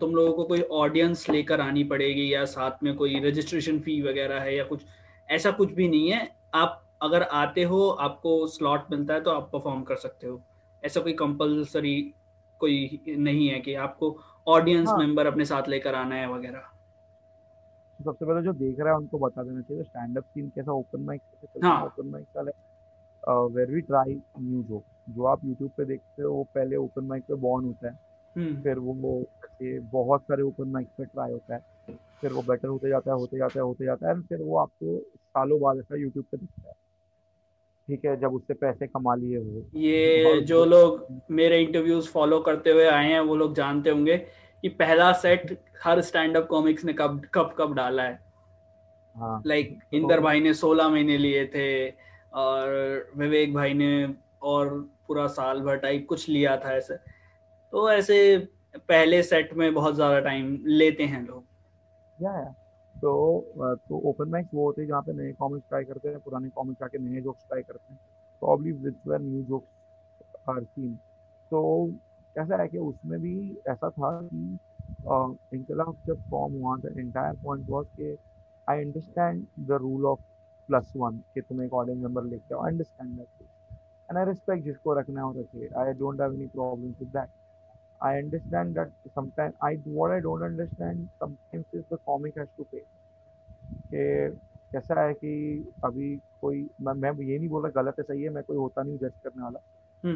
तुम 0.00 0.14
लोगों 0.14 0.32
को 0.32 0.44
कोई 0.44 0.60
ऑडियंस 0.74 1.28
लेकर 1.30 1.60
आनी 1.60 1.84
पड़ेगी 1.84 2.32
या 2.34 2.44
साथ 2.44 2.82
में 2.82 2.94
कोई 2.96 3.18
रजिस्ट्रेशन 3.20 3.78
फ़ी 3.80 4.00
वगैरह 4.02 4.40
है 4.40 4.56
या 4.56 4.64
कुछ 4.64 4.84
ऐसा 5.28 5.50
कुछ 5.50 5.72
भी 5.72 5.88
नहीं 5.88 6.10
है। 6.10 6.28
आप 6.54 6.82
अगर 7.02 7.22
आते 7.22 7.62
हो 7.62 7.88
आपको 8.00 8.46
स्लॉट 8.46 8.90
मिलता 8.90 9.14
है 9.14 9.20
तो 9.20 9.30
आप 9.30 9.50
परफॉर्म 9.52 9.82
कर 9.82 9.96
सकते 9.96 10.26
हो। 10.26 10.40
ऐसा 10.82 11.00
कोई 11.00 11.12
कंपलसरी 11.12 11.96
कोई 12.60 13.16
नहीं 13.18 13.48
है 13.48 13.60
कि 13.60 13.74
आपको 13.74 14.16
ऑडियंस 14.46 14.88
हाँ। 14.88 14.98
मेंबर 14.98 15.26
अपने 15.26 15.44
साथ 15.44 15.68
लेकर 15.68 15.94
आना 15.94 16.14
है 16.14 16.32
वगैरह। 16.32 16.62
सबसे 18.00 18.24
पहले 18.26 18.42
जो 18.42 18.52
देख 18.52 18.80
रहा 18.80 18.92
है 18.92 18.96
उनको 18.98 19.18
बता 19.18 19.42
देना 19.42 19.60
चाहिए 19.60 19.82
स्टैंड 19.82 20.18
अप 20.18 20.24
सीन 20.24 20.48
कैसा 20.48 20.72
ओपन 20.72 21.02
माइक 21.02 21.20
कैसे 21.20 21.66
हाँ। 21.66 21.78
है। 21.80 21.86
ओपन 21.86 22.08
माइक 22.08 22.26
का 22.36 23.44
where 23.54 23.70
we 23.70 23.80
try 23.80 24.14
new 24.40 24.62
joke 24.62 24.84
जो 25.08 25.24
आप 25.24 25.44
यूट्यूब 25.44 25.70
पे 25.76 25.84
देखते 25.84 26.22
हो 26.22 26.32
वो 26.32 26.42
पहले 26.54 26.76
ओपन 26.76 27.04
माइक 27.04 27.22
पे 27.22 27.34
बॉर्न 27.34 27.64
होता 27.64 27.88
है। 27.88 27.98
हम्म। 28.36 28.62
फिर 28.62 28.78
वो 28.78 28.92
वो 28.94 29.24
बहुत 29.92 30.22
सारे 30.22 30.42
ओपन 30.42 30.68
माइक 30.68 30.88
पे 30.98 31.04
ट्राई 31.04 31.32
होता 31.32 31.54
है। 31.54 31.96
फिर 32.20 32.32
वो 32.32 32.42
बेटर 32.42 32.68
होते 32.68 32.88
जाता 32.88 33.10
है 33.10 33.16
होते 33.16 33.38
जाता 33.38 33.58
है 33.58 33.64
होते 33.64 33.84
जाता 33.84 34.08
है। 34.08 34.20
फिर 34.22 34.42
वो 34.42 34.56
आपको 34.58 34.98
सालों 35.14 35.60
बाद 35.60 35.78
ऐसा 35.78 35.96
यूट्यूब 35.96 36.24
पे 36.24 36.36
दिखता 36.36 36.68
है। 36.68 36.74
ठीक 37.88 38.04
है 38.04 38.16
जब 38.20 38.34
उससे 38.34 38.54
पैसे 38.54 38.86
कमा 38.86 39.14
लिए 39.14 39.36
हो 39.36 39.64
ये 39.74 40.40
जो 40.40 40.64
लोग 40.64 41.06
मेरे 41.30 41.60
इंटरव्यूज़ 41.62 42.08
फॉलो 42.08 42.40
करते 42.40 42.70
हुए 42.70 42.86
आए 42.86 43.08
हैं 43.08 43.20
वो 43.20 43.36
लोग 43.36 43.54
जानते 43.54 43.90
होंगे 43.90 44.16
कि 44.62 44.68
पहला 44.68 45.12
सेट 45.12 45.58
हर 45.84 46.00
स्टैंड 46.00 46.36
अप 46.36 46.46
कॉमिक्स 46.46 46.84
ने 46.84 46.92
कब 46.92 47.20
कब 47.34 47.54
कब 47.58 47.74
डाला 47.74 48.02
है। 48.02 48.18
हाँ 49.16 49.42
लाइक 49.46 49.78
इंदर 49.94 50.20
भाई 50.20 50.40
ने 50.40 50.54
16 50.54 50.88
महीने 50.88 51.18
लिए 51.18 51.46
थे 51.46 51.88
और 52.34 53.10
विवेक 53.16 53.54
भाई 53.54 53.74
ने 53.74 54.14
और 54.42 54.68
पूरा 55.08 55.26
साल 55.26 55.60
भर 55.60 55.76
टाइप 55.76 56.06
कुछ 56.08 56.28
लिया 56.28 56.56
था 56.56 56.76
ऐसे। 56.76 56.94
तो 57.72 57.90
ऐसे 57.90 58.38
पहले 58.76 59.22
सेट 59.22 59.54
में 59.54 59.72
बहुत 59.74 59.94
ज़्यादा 59.94 60.20
टाइम 60.20 60.58
लेते 60.66 61.04
हैं 61.04 61.26
लोग। 61.26 61.44
या 62.22 62.38
या। 62.38 62.54
तो 63.00 63.10
तो 63.88 63.98
ओपन 64.08 64.28
माइक्स 64.30 64.50
वो 64.54 64.64
होते 64.66 64.82
हैं 64.82 64.88
जहाँ 64.88 65.02
पे 65.02 65.12
नए 65.12 65.32
कॉमिक्स 65.38 65.68
ट्राई 65.68 65.84
करते 65.84 66.08
हैं, 66.08 66.18
पुराने 66.20 66.48
कॉमिक्स 66.50 66.82
आके 66.82 66.98
नए 66.98 67.20
जोक्स 67.22 67.44
ट्राई 67.48 67.62
करते 67.62 67.92
हैं। 67.92 67.98
Probably 68.42 68.72
which 68.84 69.06
where 69.06 69.20
new 69.20 69.42
jokes 69.44 70.48
are 70.48 70.62
seen 70.64 70.94
तो 71.50 71.60
ऐसा 72.36 72.60
है 72.62 72.68
कि 72.68 72.78
उसमें 72.78 73.20
भी 73.20 73.34
ऐसा 73.68 73.90
था 73.90 74.10
कि 74.22 74.58
इंकलाब 75.56 75.96
जब 76.06 76.22
फॉर्म 76.30 76.54
हुआ 76.62 76.76
था 76.78 76.88
एंटायर 77.00 77.36
पॉइंट 77.44 77.68
वॉज़ 77.70 77.86
के 78.00 78.12
I 78.68 78.84
understand 78.84 79.46
the 79.68 79.78
rule 79.82 80.06
of 80.06 80.20
plus 80.68 80.92
one 80.96 81.18
कि 81.34 81.40
तुम 81.40 81.62
एक 81.62 81.72
ऑडियंस 81.74 82.02
नंबर 82.02 82.24
लेके 82.24 82.54
आओ। 82.54 82.60
Understand 82.66 83.16
that 83.18 83.28
and 84.08 84.18
I 84.18 84.24
respect 84.24 84.64
जिसको 84.64 84.94
रखना 84.98 85.22
हो 85.22 85.32
रखे 85.40 85.68
I 85.80 85.92
don't 86.00 86.20
have 86.20 86.34
any 86.34 86.46
problem 86.54 86.94
with 87.00 87.08
that 87.16 87.28
I 88.00 88.18
understand 88.18 88.74
that 88.74 88.90
sometimes 89.14 89.54
I 89.62 89.74
what 89.86 90.10
I 90.10 90.20
don't 90.20 90.42
understand 90.42 91.08
sometimes 91.18 91.64
is 91.72 91.84
the 91.90 91.98
comic 92.08 92.34
has 92.36 92.48
to 92.58 92.64
pay. 92.72 92.82
कि 93.92 94.02
कैसा 94.72 95.00
है 95.00 95.12
कि 95.14 95.32
अभी 95.84 96.08
कोई 96.40 96.66
मैं 96.82 96.92
मैं 96.94 97.12
ये 97.24 97.38
नहीं 97.38 97.48
बोल 97.48 97.62
रहा 97.62 97.82
गलत 97.82 97.94
है 97.98 98.04
सही 98.04 98.22
है 98.22 98.30
मैं 98.30 98.42
कोई 98.44 98.56
होता 98.56 98.82
नहीं 98.82 98.98
जज 98.98 99.12
करने 99.24 99.42
वाला। 99.42 99.60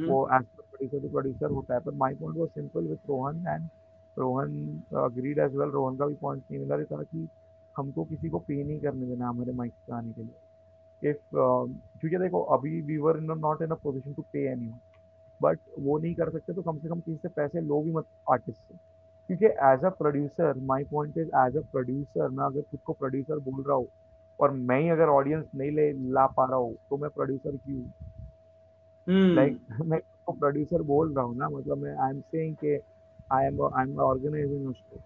वो 0.09 0.19
as 0.37 0.45
per 0.47 0.62
producer 0.62 1.03
to 1.03 1.09
producer 1.12 1.51
होता 1.51 1.75
है 1.75 1.81
पर 1.81 1.95
my 2.03 2.14
point 2.21 2.37
was 2.38 2.49
simple 2.49 2.87
with 2.88 2.99
Rohan 3.09 3.47
and 3.49 3.69
Rohan 4.16 4.83
agreed 5.05 5.38
as 5.38 5.55
well 5.57 5.71
Rohan 5.71 5.97
का 5.97 6.07
भी 6.07 6.14
पॉइंट 6.23 6.43
सिमिलर 6.43 6.85
था 6.93 7.03
कि 7.03 7.29
हमको 7.77 8.05
किसी 8.05 8.29
को 8.29 8.38
पे 8.38 8.62
नहीं 8.62 8.81
करने 8.81 9.07
देना 9.07 9.29
हमारे 9.29 9.53
माइक 9.62 9.73
पे 9.87 9.95
आने 9.97 10.12
के 10.12 10.23
लिए। 10.23 11.11
इफ़ 11.11 11.23
क्योंकि 11.35 12.16
देखो 12.19 12.43
अभी 12.57 12.81
we 12.88 12.97
were 12.99 13.21
not 13.21 13.62
in 13.62 13.71
a 13.71 13.75
position 13.83 14.12
to 14.14 14.23
pay 14.33 14.47
anyone 14.53 14.79
but 15.42 15.59
वो 15.79 15.98
नहीं 15.98 16.14
कर 16.14 16.31
सकते 16.31 16.53
तो 16.53 16.62
कम 16.62 16.79
से 16.79 16.88
कम 16.88 17.00
किसी 17.00 17.16
से 17.16 17.29
पैसे 17.29 17.61
लो 17.61 17.83
भी 17.83 17.92
मत 17.92 18.05
आर्टिस्ट 18.31 18.59
से। 18.59 18.74
क्योंकि 19.26 19.46
as 19.46 19.85
a 19.85 19.88
producer 19.88 20.59
my 20.59 20.85
point 20.85 21.18
is 21.18 21.29
as 21.37 21.57
a 21.57 21.61
producer 21.72 22.29
मैं 22.29 22.44
अगर 22.44 22.61
खुद 22.61 22.81
को 22.81 22.92
प्रोड्यूसर 22.92 23.38
बोल 23.38 23.64
रहा 23.68 23.76
हूँ 23.76 23.88
और 24.40 24.50
मैं 24.50 24.81
ही 24.81 24.88
अगर 24.88 25.09
ऑडियंस 25.09 25.46
नहीं 25.55 25.70
ले 25.70 25.92
ला 25.92 26.26
पा 26.26 26.44
रहा 26.44 26.57
हूँ 26.57 26.74
तो 26.90 26.96
मैं 26.96 27.11
प्रोड्यूसर 27.11 27.57
क्यों 27.57 29.35
लाइक 29.35 29.59
मैं 29.85 30.00
को 30.26 30.33
प्रोड्यूसर 30.33 30.83
बोल 30.83 31.14
रहा 31.14 31.24
हूँ 31.24 31.37
ना 31.37 31.48
मतलब 31.48 31.79
मैं 31.79 31.96
आई 31.96 32.11
एम 32.11 32.20
सेइंग 32.20 32.57
कि 32.57 32.79
I 33.33 33.46
am 33.46 33.62
I 33.62 33.85
am 33.85 33.98
organising 34.00 34.68
a 34.68 34.72
show 34.72 35.03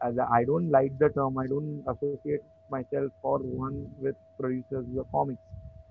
as 0.00 0.18
I 0.18 0.44
don't 0.44 0.70
like 0.70 0.96
the 0.98 1.08
term 1.08 1.38
I 1.38 1.46
don't 1.46 1.82
associate 1.86 2.42
myself 2.70 3.10
or 3.22 3.38
one 3.38 3.86
with 4.00 4.16
producers 4.38 4.86
or 4.96 5.04
comics 5.12 5.42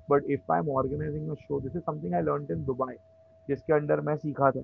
but 0.08 0.22
if 0.26 0.40
I'm 0.50 0.70
organizing 0.70 1.30
a 1.30 1.36
show 1.48 1.60
this 1.60 1.76
is 1.76 1.84
something 1.84 2.14
I 2.14 2.22
learned 2.22 2.50
in 2.50 2.64
Dubai 2.66 2.98
जिसके 3.50 3.74
under 3.74 4.02
मैं 4.02 4.16
सीखा 4.18 4.52
था। 4.52 4.60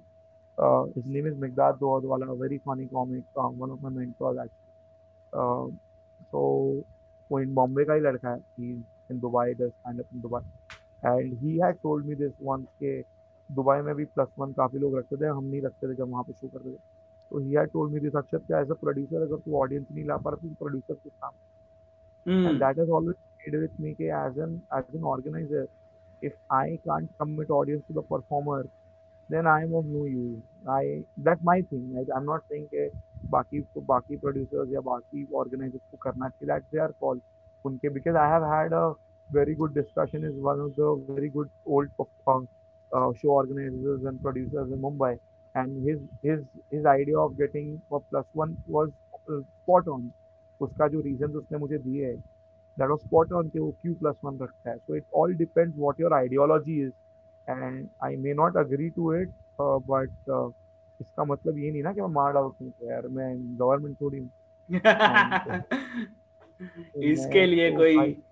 is 0.97 1.07
name 1.07 1.27
is 1.27 1.39
Migdad 1.41 1.75
दोद 1.75 2.05
वाला 2.05 2.31
very 2.41 2.57
funny 2.67 2.85
comic 2.87 3.23
one 3.37 3.71
of 3.71 3.81
my 3.83 3.93
mentors 3.93 4.43
actually 4.43 5.77
so 6.23 6.41
वो 7.31 7.39
in 7.39 7.53
Bombay 7.55 7.85
का 7.85 7.93
ही 7.93 8.01
लड़का 8.01 8.29
है। 8.29 8.39
In 8.61 9.19
Dubai 9.19 9.53
this 9.53 9.71
and 9.87 9.99
in 10.01 10.21
Dubai 10.21 10.41
and 11.05 11.33
he 11.39 11.57
had 11.59 11.75
told 11.83 12.05
me 12.05 12.15
this 12.15 12.31
once 12.41 12.65
के 12.79 12.99
दुबई 13.49 13.81
में 13.85 13.93
भी 13.95 14.05
प्लस 14.05 14.27
वन 14.39 14.51
काफ़ी 14.53 14.79
लोग 14.79 14.97
रखते 14.97 15.17
थे 15.21 15.27
हम 15.27 15.43
नहीं 15.43 15.61
रखते 15.61 15.87
थे 15.87 15.95
जब 15.95 16.11
वहाँ 16.11 16.23
पर 16.23 16.33
शो 16.33 16.47
करते 16.47 16.71
थे। 16.71 16.77
तो 17.31 17.39
he 17.39 17.53
had 17.53 17.69
told 17.71 17.93
me 17.93 17.99
this 17.99 18.15
Akshat 18.15 18.43
क्या 18.47 18.59
एज 18.59 18.71
अ 18.71 18.73
प्रोड्यूसर 18.81 19.21
अगर 19.21 19.37
तू 19.45 19.57
ऑडियंस 19.59 19.85
नहीं 19.91 20.05
ला 20.05 20.17
पा 20.17 20.29
रहा 20.29 20.47
तो 20.47 20.53
प्रोड्यूसर 20.59 20.93
के 20.93 21.09
काम? 21.09 21.31
That 22.59 22.79
is 22.79 22.89
always 22.89 23.55
with 23.55 23.69
me 23.81 23.93
के 23.93 24.03
as 24.17 24.39
an 24.39 24.61
as 24.77 24.95
an 24.95 25.03
organiser 25.05 25.67
if 26.29 26.33
I 26.49 26.79
can't 26.87 27.09
commit 27.19 27.49
audience 27.59 27.83
to 27.87 27.93
the 27.93 28.03
performer 28.13 28.65
then 29.29 29.47
I 29.47 29.61
am 29.63 29.73
of 29.75 29.85
no 29.85 30.05
use 30.05 30.41
I 30.69 31.03
that's 31.17 31.43
my 31.43 31.61
thing 31.69 31.91
like, 31.95 32.07
I'm 32.15 32.25
not 32.25 32.41
saying 32.49 32.67
कि 32.73 32.89
बाकी 33.35 33.61
तो 33.75 33.81
बाकी 33.91 34.19
producers 34.21 34.73
या 34.73 34.81
बाकी 34.89 35.27
organizers 35.41 35.85
को 35.91 35.97
करना 36.05 36.29
चाहिए 36.29 36.47
that's 36.53 36.71
their 36.71 36.89
call 37.03 37.21
उनके 37.65 37.93
because 37.93 38.15
I 38.15 38.27
have 38.33 38.43
had 38.53 38.73
a 38.73 38.93
very 39.31 39.55
good 39.55 39.73
discussion 39.73 40.23
is 40.23 40.35
one 40.49 40.59
of 40.59 40.75
the 40.75 40.89
very 41.09 41.29
good 41.29 41.49
old 41.65 41.87
uh, 41.99 42.39
uh, 42.91 43.13
show 43.21 43.29
organizers 43.29 44.03
and 44.05 44.21
producers 44.21 44.71
in 44.71 44.81
Mumbai 44.81 45.17
and 45.55 45.87
his 45.87 45.99
his 46.21 46.43
his 46.71 46.85
idea 46.85 47.17
of 47.19 47.37
getting 47.37 47.81
a 47.91 47.99
plus 47.99 48.25
one 48.33 48.57
was 48.67 48.89
uh, 49.29 49.41
spot 49.61 49.87
on 49.87 50.11
उसका 50.61 50.87
जो 50.87 50.99
reason 51.01 51.35
उसने 51.37 51.57
मुझे 51.59 51.77
दिए 51.77 52.05
है 52.05 52.15
that 52.77 52.89
was 52.89 52.99
spot 52.99 53.31
on 53.31 53.49
कि 53.49 53.59
वो 53.59 53.71
क्यों 53.81 53.95
plus 53.95 54.15
one 54.25 54.39
रखता 54.41 54.69
है। 54.69 54.77
So 54.77 54.95
it 54.95 55.03
all 55.15 55.35
depends 55.35 55.77
what 55.77 55.99
your 55.99 56.13
ideology 56.13 56.81
is 56.83 56.91
and 57.47 57.89
I 58.03 58.15
may 58.15 58.33
not 58.33 58.57
agree 58.57 58.89
to 58.89 59.13
it 59.13 59.29
but 59.61 60.09
इसका 61.01 61.23
मतलब 61.23 61.57
ये 61.57 61.71
नहीं 61.71 61.83
ना 61.83 61.93
कि 61.93 62.01
मैं 62.01 62.07
मार 62.07 62.33
डालूं 62.33 62.49
तुमको 62.49 62.89
यार 62.89 63.07
मैं 63.07 63.59
गवर्नमेंट 63.59 64.01
थोड़ी 64.01 64.19
हूँ। 64.19 64.29
इसके 67.03 67.45
लिए 67.45 67.71
तो 67.71 67.77
कोई 67.77 68.23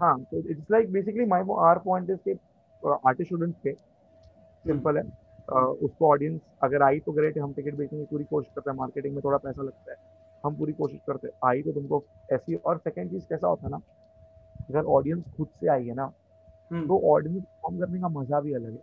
हाँ 0.00 0.22
तो 0.22 0.50
it's 0.50 0.70
like 0.70 0.92
basically 0.92 1.26
my 1.26 1.44
uh 1.58 1.78
point 1.78 2.10
is 2.10 2.18
कि 2.28 2.38
आर्टिस्ट 3.06 3.30
शुडंट 3.30 3.54
पे 3.64 3.72
सिंपल 3.72 4.98
है। 4.98 5.30
Uh, 5.50 5.84
उसको 5.84 6.08
ऑडियंस 6.08 6.40
अगर 6.62 6.82
आई 6.82 7.00
तो 7.00 7.12
ग्रेट 7.12 7.38
हम 7.38 7.52
टिकट 7.52 7.74
बेचने 7.74 7.98
की 7.98 8.04
पूरी 8.04 8.24
कोशिश 8.24 8.52
करते 8.54 8.70
हैं 8.70 8.76
मार्केटिंग 8.76 9.14
में 9.14 9.20
थोड़ा 9.24 9.38
पैसा 9.38 9.62
लगता 9.62 9.90
है। 9.90 9.96
हम 10.44 10.54
पूरी 10.56 10.72
कोशिश 10.72 11.00
करते 11.06 11.28
आई 11.44 11.62
तो 11.62 11.72
तुमको 11.72 12.04
ऐसी 12.32 12.54
और 12.54 12.78
सेकेंड 12.78 13.10
चीज़ 13.10 13.24
कैसा 13.24 13.46
होता 13.46 13.66
है 13.66 13.70
ना 13.70 13.80
अगर 14.70 14.84
ऑडियंस 14.84 15.24
खुद 15.36 15.48
से 15.60 15.68
आई 15.68 15.86
है 15.86 15.94
ना 15.94 16.12
हम्म, 16.72 16.86
तो 16.86 17.12
ऑडियंस 17.12 17.42
परफॉर्म 17.42 17.78
करने 17.78 18.00
का 18.00 18.08
मज़ा 18.08 18.40
भी 18.40 18.52
अलग 18.52 18.72
है। 18.72 18.82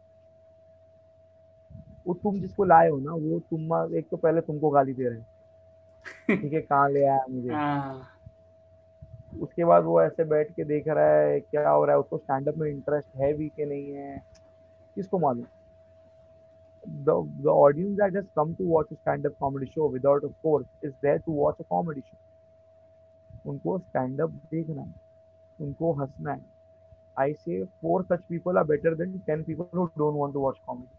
वो 2.08 2.14
तुम 2.14 2.40
जिसको 2.40 2.64
लाए 2.64 2.90
हो 2.90 3.00
ना 3.00 3.12
वो 3.12 3.40
तुम 3.40 3.96
एक 3.98 4.10
तो 4.10 4.18
पहले 4.18 4.42
तुमको 4.42 4.70
गाली 4.70 4.94
दे 4.94 5.10
रहे 5.10 5.20
हैं। 5.20 5.28
ठीक 6.42 6.54
है 6.54 6.62
कहाँ 6.62 6.90
ले 6.90 7.06
आया 7.06 7.26
मुझे? 7.30 7.54
हाँ, 7.54 8.08
उसके 9.42 9.66
बाद 9.66 9.84
वो 9.84 10.02
ऐसे 10.02 10.24
बैठ 10.24 10.52
के 10.52 10.64
देख 10.64 10.88
रहा 10.88 11.10
है 11.10 11.40
क्या 11.40 11.70
हो 11.70 11.86
रहा 11.86 11.96
है 11.96 12.00
उसको 12.00 12.18
स्टैंड 12.18 12.48
अप 12.48 12.58
में 12.58 12.70
इंटरेस्ट 12.72 13.16
है 13.16 13.34
भी 13.34 13.50
कि 13.50 13.66
नहीं 13.66 13.92
है? 13.92 14.24
किसको 14.96 15.20
मालूम? 15.20 15.46
The 17.08 17.14
the 17.46 17.50
audience 17.52 17.98
that 18.00 18.14
has 18.16 18.26
come 18.40 18.52
to 18.56 18.66
watch 18.74 18.92
a 18.92 18.98
stand 18.98 19.26
up 19.26 19.34
comedy 19.40 19.68
show 19.74 19.88
without 19.96 20.24
a 20.24 20.30
course 20.46 20.68
is 20.90 20.94
there 21.06 21.20
to 21.26 21.32
watch 21.40 21.58
a 21.60 21.66
comedy 21.74 22.04
show 22.10 23.50
उनको 23.52 23.78
stand 23.80 24.22
up 24.26 24.38
देखना 24.54 24.82
है 24.82 24.94
उनको 25.60 25.92
हंसना 26.02 26.34
है 26.34 26.46
I 27.18 27.34
say 27.44 27.58
four 27.82 27.98
such 28.12 28.24
people 28.32 28.58
are 28.62 28.66
better 28.72 28.94
than 29.02 29.14
ten 29.30 29.44
people 29.44 29.68
who 29.74 29.86
don't 30.04 30.18
want 30.22 30.34
to 30.38 30.46
watch 30.46 30.62
comedy 30.70 30.96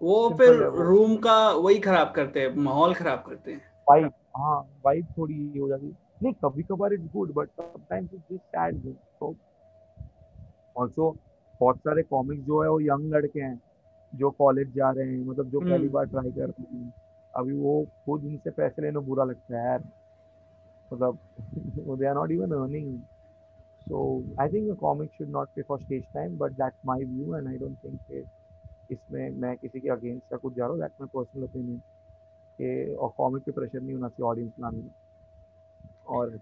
वो 0.00 0.18
फिर 0.38 0.62
है। 0.62 0.68
Room 0.88 1.16
का 1.24 1.38
वही 1.52 1.78
खराब 1.86 2.12
करते 2.16 2.40
हैं 2.40 2.54
माहौल 2.68 2.94
खराब 2.94 3.24
करते 3.26 3.52
हैं 3.52 3.60
वाइब 3.88 4.12
हाँ 4.36 4.60
वाइब 4.84 5.06
थोड़ी 5.18 5.58
हो 5.58 5.68
जाती 5.68 5.86
है 5.86 5.92
नहीं 6.22 6.32
कभी 6.44 6.62
कभार 6.70 6.92
it's 6.92 7.12
good 7.12 7.32
but 7.34 7.48
sometimes 7.60 8.14
it's 8.14 8.32
just 8.32 8.42
sad 8.56 8.80
तो 9.20 9.34
ऑल्सो 10.76 11.10
बहुत 11.60 11.78
सारे 11.88 12.02
कॉमिक्स 12.14 12.44
जो 12.46 12.62
है 12.62 12.68
वो 12.70 12.80
यंग 12.80 13.12
लड़के 13.14 13.40
हैं 13.40 13.56
जो 14.12 14.30
कॉलेज 14.38 14.74
जा 14.74 14.90
रहे 14.90 15.06
हैं 15.08 15.24
मतलब 15.26 15.50
जो 15.50 15.60
पहली 15.60 15.74
हम्म। 15.74 15.92
बार 15.92 16.06
ट्राई 16.06 16.30
कर 16.32 16.48
रहे 16.48 16.76
हैं 16.76 16.92
अभी 17.34 17.56
वो 17.58 17.86
खुद 18.04 18.24
उनसे 18.24 18.50
पैसे 18.50 18.82
लेना 18.82 19.00
बुरा 19.00 19.24
लगता 19.24 19.58
है 19.58 19.64
यार। 19.66 19.82
मतलब 20.92 21.18
they 21.98 22.06
are 22.06 22.14
not 22.14 22.30
even 22.30 22.52
earning 22.60 22.98
I 24.42 24.44
think 24.48 24.70
a 24.70 24.74
comic 24.80 25.14
should 25.14 25.30
not 25.34 25.48
pay 25.54 25.62
for 25.68 25.76
stage 25.80 26.04
time, 26.16 26.34
but 26.40 26.56
that's 26.58 26.82
my 26.88 26.96
view, 27.12 27.34
and 27.36 27.48
I 27.48 27.54
don't 27.62 27.78
think 27.84 28.12
इसमें 28.92 29.30
मैं 29.40 29.56
किसी 29.56 29.80
के 29.80 29.88
अगेंस्ट 29.88 30.30
का 30.30 30.36
कुछ 30.36 30.54
जा 30.54 30.64
रहा 30.64 30.72
हूँ 30.72 30.80
दैट्स 30.80 31.00
माई 31.00 31.08
पर्सनल 31.14 31.44
ओपिनियन 31.44 31.78
कि 32.58 32.94
और 32.94 33.12
कॉमिक 33.16 33.42
पे 33.42 33.52
प्रेशर 33.52 33.80
नहीं 33.80 33.94
होना 33.94 34.08
चाहिए 34.08 34.28
ऑडियंस 34.28 34.52
लाने 34.60 34.78
में। 34.78 34.90
और 36.06 36.38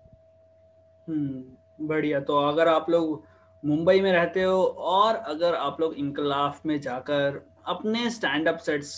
हम्म 1.06 1.86
बढ़िया। 1.88 2.20
तो 2.20 2.36
अगर 2.48 2.68
आप 2.68 2.90
लोग 2.90 3.22
मुंबई 3.62 4.00
में 4.00 4.12
रहते 4.12 4.42
हो 4.42 4.62
और 4.96 5.14
अगर 5.34 5.54
आप 5.54 5.80
लोग 5.80 5.94
इनकलाफ 5.94 6.66
में 6.66 6.80
जाकर 6.80 7.40
अपने 7.68 8.10
स्टैंड 8.10 8.48
अप 8.48 8.58
सेट्स 8.58 8.94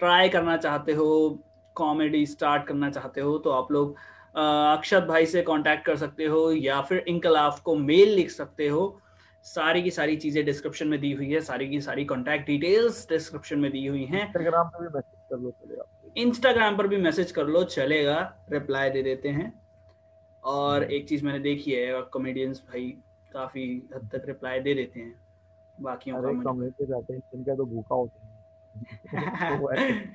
ट्राई 0.00 0.28
करना 0.28 0.56
चाहते 0.56 0.92
हो 0.92 1.08
कॉमेडी 1.76 2.24
स्टार्ट 2.26 2.66
करना 2.66 2.90
चाहते 2.90 3.20
हो 3.20 3.38
तो 3.38 3.50
आप 3.50 3.72
लोग 3.72 3.96
अक्षत 4.36 5.02
भाई 5.08 5.26
से 5.26 5.42
कांटेक्ट 5.42 5.84
कर 5.86 5.96
सकते 5.96 6.24
हो 6.24 6.50
या 6.52 6.80
फिर 6.82 7.04
इनकलाफ 7.08 7.60
को 7.60 7.74
मेल 7.76 8.08
लिख 8.10 8.30
सकते 8.30 8.68
हो। 8.68 9.00
सारी 9.46 9.82
की 9.82 9.90
सारी 9.90 10.16
चीज़ें 10.16 10.44
डिस्क्रिप्शन 10.44 10.88
में 10.88 11.00
दी 11.00 11.12
हुई 11.12 11.30
है 11.30 11.40
सारी 11.40 11.68
की 11.68 11.80
सारी 11.80 12.04
कांटेक्ट 12.04 12.46
डिटेल्स 12.46 13.06
डिस्क्रिप्शन 13.08 13.58
में 13.58 13.70
दी 13.72 13.86
हुई 13.86 14.04
हैं। 14.04 14.22
इंस्टाग्राम 14.22 14.68
पे 14.68 14.82
भी 14.82 14.88
मैसेज 14.88 15.18
कर 15.30 15.38
लो 15.38 15.50
चलेगा 15.50 15.84
इंस्टाग्राम 16.16 16.76
पर 16.76 16.86
भी 16.86 16.96
मैसेज 16.98 17.32
कर 17.32 17.46
लो 17.46 17.62
चलेगा 17.64 18.20
रिप्लाई 18.52 18.90
दे 18.90 19.02
देते 19.02 19.28
हैं। 19.30 19.52
और 20.42 20.84
एक 20.84 21.08
चीज़ 21.08 21.24
मैंने 21.24 21.38
देखी 21.38 21.70
है 21.70 22.02
कॉमेडियंस 22.12 22.62
भाई 22.68 22.90
काफ़ी 23.32 23.66
हद 23.94 24.08
तक 24.12 24.26
रिप्लाई 24.26 24.60
दे 24.60 24.74
देते 24.74 25.00
हैं। 25.00 25.23
बाकियों 25.80 26.22
का 26.22 26.28
हैं 27.48 27.56
तो 27.56 27.64
भूखा 27.64 27.94
होता 27.94 28.24
है। 29.80 30.14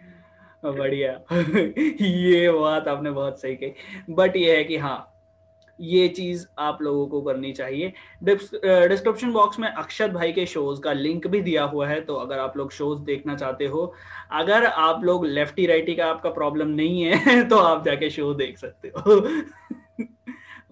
बढ़िया। 0.65 1.21
ये 2.05 2.51
बात 2.51 2.87
आपने 2.87 3.11
बहुत 3.11 3.41
सही 3.41 3.55
कही। 3.55 3.73
बट 4.09 4.35
ये 4.35 4.57
है 4.57 4.63
कि 4.63 4.77
हाँ 4.77 5.15
ये 5.81 6.07
चीज़ 6.07 6.47
आप 6.59 6.81
लोगों 6.81 7.07
को 7.07 7.21
करनी 7.21 7.53
चाहिए। 7.53 7.93
डिस्क्रिप्शन 8.23 9.31
बॉक्स 9.31 9.59
में 9.59 9.69
अक्षत 9.69 10.09
भाई 10.09 10.31
के 10.31 10.45
शोज़ 10.45 10.81
का 10.81 10.93
लिंक 10.93 11.27
भी 11.27 11.41
दिया 11.41 11.63
हुआ 11.63 11.87
है 11.87 12.01
तो 12.01 12.15
अगर 12.15 12.39
आप 12.39 12.57
लोग 12.57 12.71
शोज़ 12.71 13.01
देखना 13.01 13.35
चाहते 13.35 13.65
हो 13.65 13.93
अगर 14.31 14.65
आप 14.65 15.03
लोग 15.03 15.25
लेफ्टी 15.25 15.65
राइटी 15.65 15.95
का 15.95 16.05
आपका 16.05 16.29
प्रॉब्लम 16.29 16.67
नहीं 16.67 17.01
है 17.01 17.43
तो 17.49 17.57
आप 17.57 17.85
जाके 17.85 18.09
शो 18.09 18.33
देख 18.33 18.57
सकते 18.57 18.87
हो। 18.87 19.21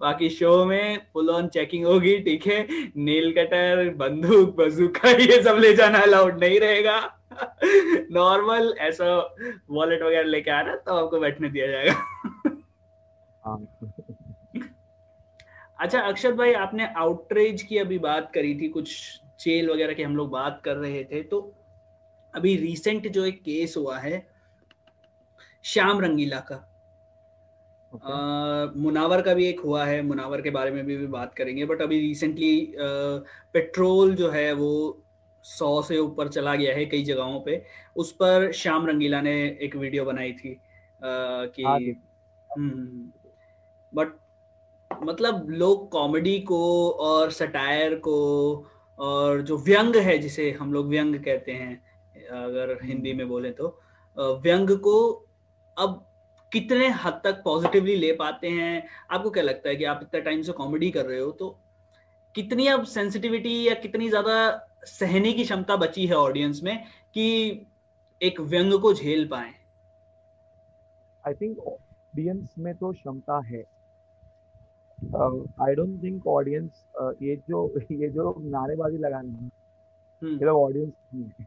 बाकी 0.00 0.28
शो 0.30 0.64
में 0.64 1.00
फुल 1.12 1.30
ऑन 1.30 1.48
चेकिंग 1.48 1.84
होगी, 1.86 2.18
ठीक 2.18 2.46
है? 2.46 2.66
नेल 2.96 3.32
कटर 3.32 3.88
बंदूक 3.96 4.54
बजूका 4.56 5.10
ये 5.10 5.42
सब 5.42 5.56
ले 5.58 5.74
जाना 5.74 5.98
अलाउड 6.00 6.40
नहीं 6.40 6.60
रहेगा। 6.60 7.00
नॉर्मल 8.12 8.74
ऐसा 8.80 9.06
वॉलेट 9.70 10.02
वगैरह 10.02 10.28
लेके 10.28 10.50
आना 10.50 10.74
तो 10.76 10.94
आपको 10.94 11.20
बैठने 11.20 11.48
दिया 11.50 11.66
जाएगा। 11.66 11.94
अच्छा 15.78 16.00
अक्षत 16.00 16.32
भाई, 16.32 16.52
आपने 16.54 16.86
आउटरीच 16.96 17.62
की 17.62 17.78
अभी 17.78 17.98
बात 18.00 18.30
करी 18.34 18.54
थी, 18.60 18.68
कुछ 18.68 19.20
जेल 19.40 19.70
वगैरह 19.70 19.94
की 19.94 20.02
हम 20.02 20.16
लोग 20.16 20.30
बात 20.30 20.60
कर 20.64 20.76
रहे 20.76 21.04
थे 21.04 21.22
तो 21.22 21.40
अभी 22.34 22.56
रिसेंट 22.56 23.06
जो 23.08 23.24
एक 23.24 23.40
केस 23.42 23.74
हुआ 23.76 23.98
है, 23.98 24.26
श्याम 25.64 26.00
रंगीला 26.00 26.40
का। 26.42 26.64
Okay. 27.94 28.76
मुनावर 28.76 29.22
का 29.22 29.34
भी 29.34 29.46
एक 29.46 29.60
हुआ 29.60 29.84
है 29.84 30.02
मुनावर 30.02 30.40
के 30.42 30.50
बारे 30.50 30.70
में 30.70 30.84
भी, 30.86 30.96
भी 30.96 31.06
बात 31.06 31.34
करेंगे 31.34 31.64
बट 31.64 31.82
अभी 31.82 32.00
रिसेंटली 32.00 32.74
पेट्रोल 32.78 34.14
जो 34.14 34.30
है 34.30 34.52
वो 34.52 35.02
सौ 35.44 35.82
से 35.82 35.98
ऊपर 35.98 36.28
चला 36.28 36.54
गया 36.54 36.74
है 36.74 36.86
कई 36.86 37.02
जगहों 37.02 37.40
पे 37.40 37.64
उस 37.96 38.12
पर 38.12 38.52
श्याम 38.52 38.86
रंगीला 38.86 39.20
ने 39.20 39.58
एक 39.62 39.76
वीडियो 39.76 40.04
बनाई 40.04 40.32
थी 40.32 40.54
अ, 40.54 40.58
कि 41.02 41.62
हाँ 41.62 41.78
बट 43.94 44.08
मतलब 45.04 45.50
लोग 45.50 45.90
कॉमेडी 45.90 46.40
को 46.40 46.90
और 46.90 47.30
सटायर 47.30 47.94
को 47.94 48.16
और 48.98 49.42
जो 49.42 49.58
व्यंग 49.58 49.96
है 49.96 50.18
जिसे 50.18 50.50
हम 50.50 50.72
लोग 50.72 50.88
व्यंग 50.88 51.14
कहते 51.24 51.52
हैं 51.52 51.88
अगर 52.28 52.78
हिंदी 52.82 53.12
में 53.12 53.28
बोले 53.28 53.50
तो 53.50 53.80
व्यंग 54.18 54.70
को 54.70 55.26
अब 55.78 56.07
कितने 56.52 56.88
हद 56.96 57.20
तक 57.24 57.42
पॉजिटिवली 57.44 57.94
ले 57.96 58.12
पाते 58.16 58.48
हैं? 58.50 58.82
आपको 59.10 59.30
क्या 59.30 59.42
लगता 59.42 59.68
है 59.68 59.76
कि 59.76 59.84
आप 59.84 60.00
इतना 60.02 60.20
टाइम 60.20 60.42
से 60.42 60.52
कॉमेडी 60.54 60.90
कर 60.90 61.06
रहे 61.06 61.20
हो? 61.20 61.30
तो 61.32 61.58
कितनी 62.34 62.66
अब 62.68 62.84
सेंसिटिविटी 62.86 63.68
या 63.68 63.74
कितनी 63.76 64.08
ज़्यादा 64.08 64.36
सहने 64.86 65.32
की 65.32 65.44
क्षमता 65.44 65.76
बची 65.76 66.06
है 66.06 66.14
ऑडियंस 66.16 66.60
में 66.64 66.84
कि 67.14 67.26
एक 68.20 68.40
व्यंग 68.42 68.80
को 68.82 68.92
झेल 68.94 69.26
पाए? 69.28 69.52
आई 71.24 71.34
थिंक 71.34 71.58
ऑडियंस 71.60 72.54
में 72.58 72.74
तो 72.76 72.92
क्षमता 72.92 73.40
है। 73.46 73.62
आई 75.62 75.74
डोंट 75.74 76.02
थिंक 76.02 76.26
ऑडियंस 76.26 76.84
ये 77.22 77.36
जो 77.48 77.66
ये 77.92 78.08
जो 78.10 78.34
नारेबाजी 78.40 78.98
लगाने 78.98 79.28
हैं 79.30 79.50
हम्म, 80.22 80.32
ये 80.32 80.44
लोग 80.46 80.62
ऑडियंस 80.62 80.92
नहीं 81.14 81.30
है। 81.40 81.46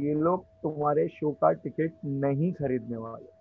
ये 0.00 0.14
लोग 0.14 0.44
तुम्हारे 0.62 1.06
शो 1.10 1.30
का 1.32 1.52
टिकट 1.54 1.92
नहीं 2.04 2.52
खरीदने 2.52 2.96
वाले। 2.96 3.31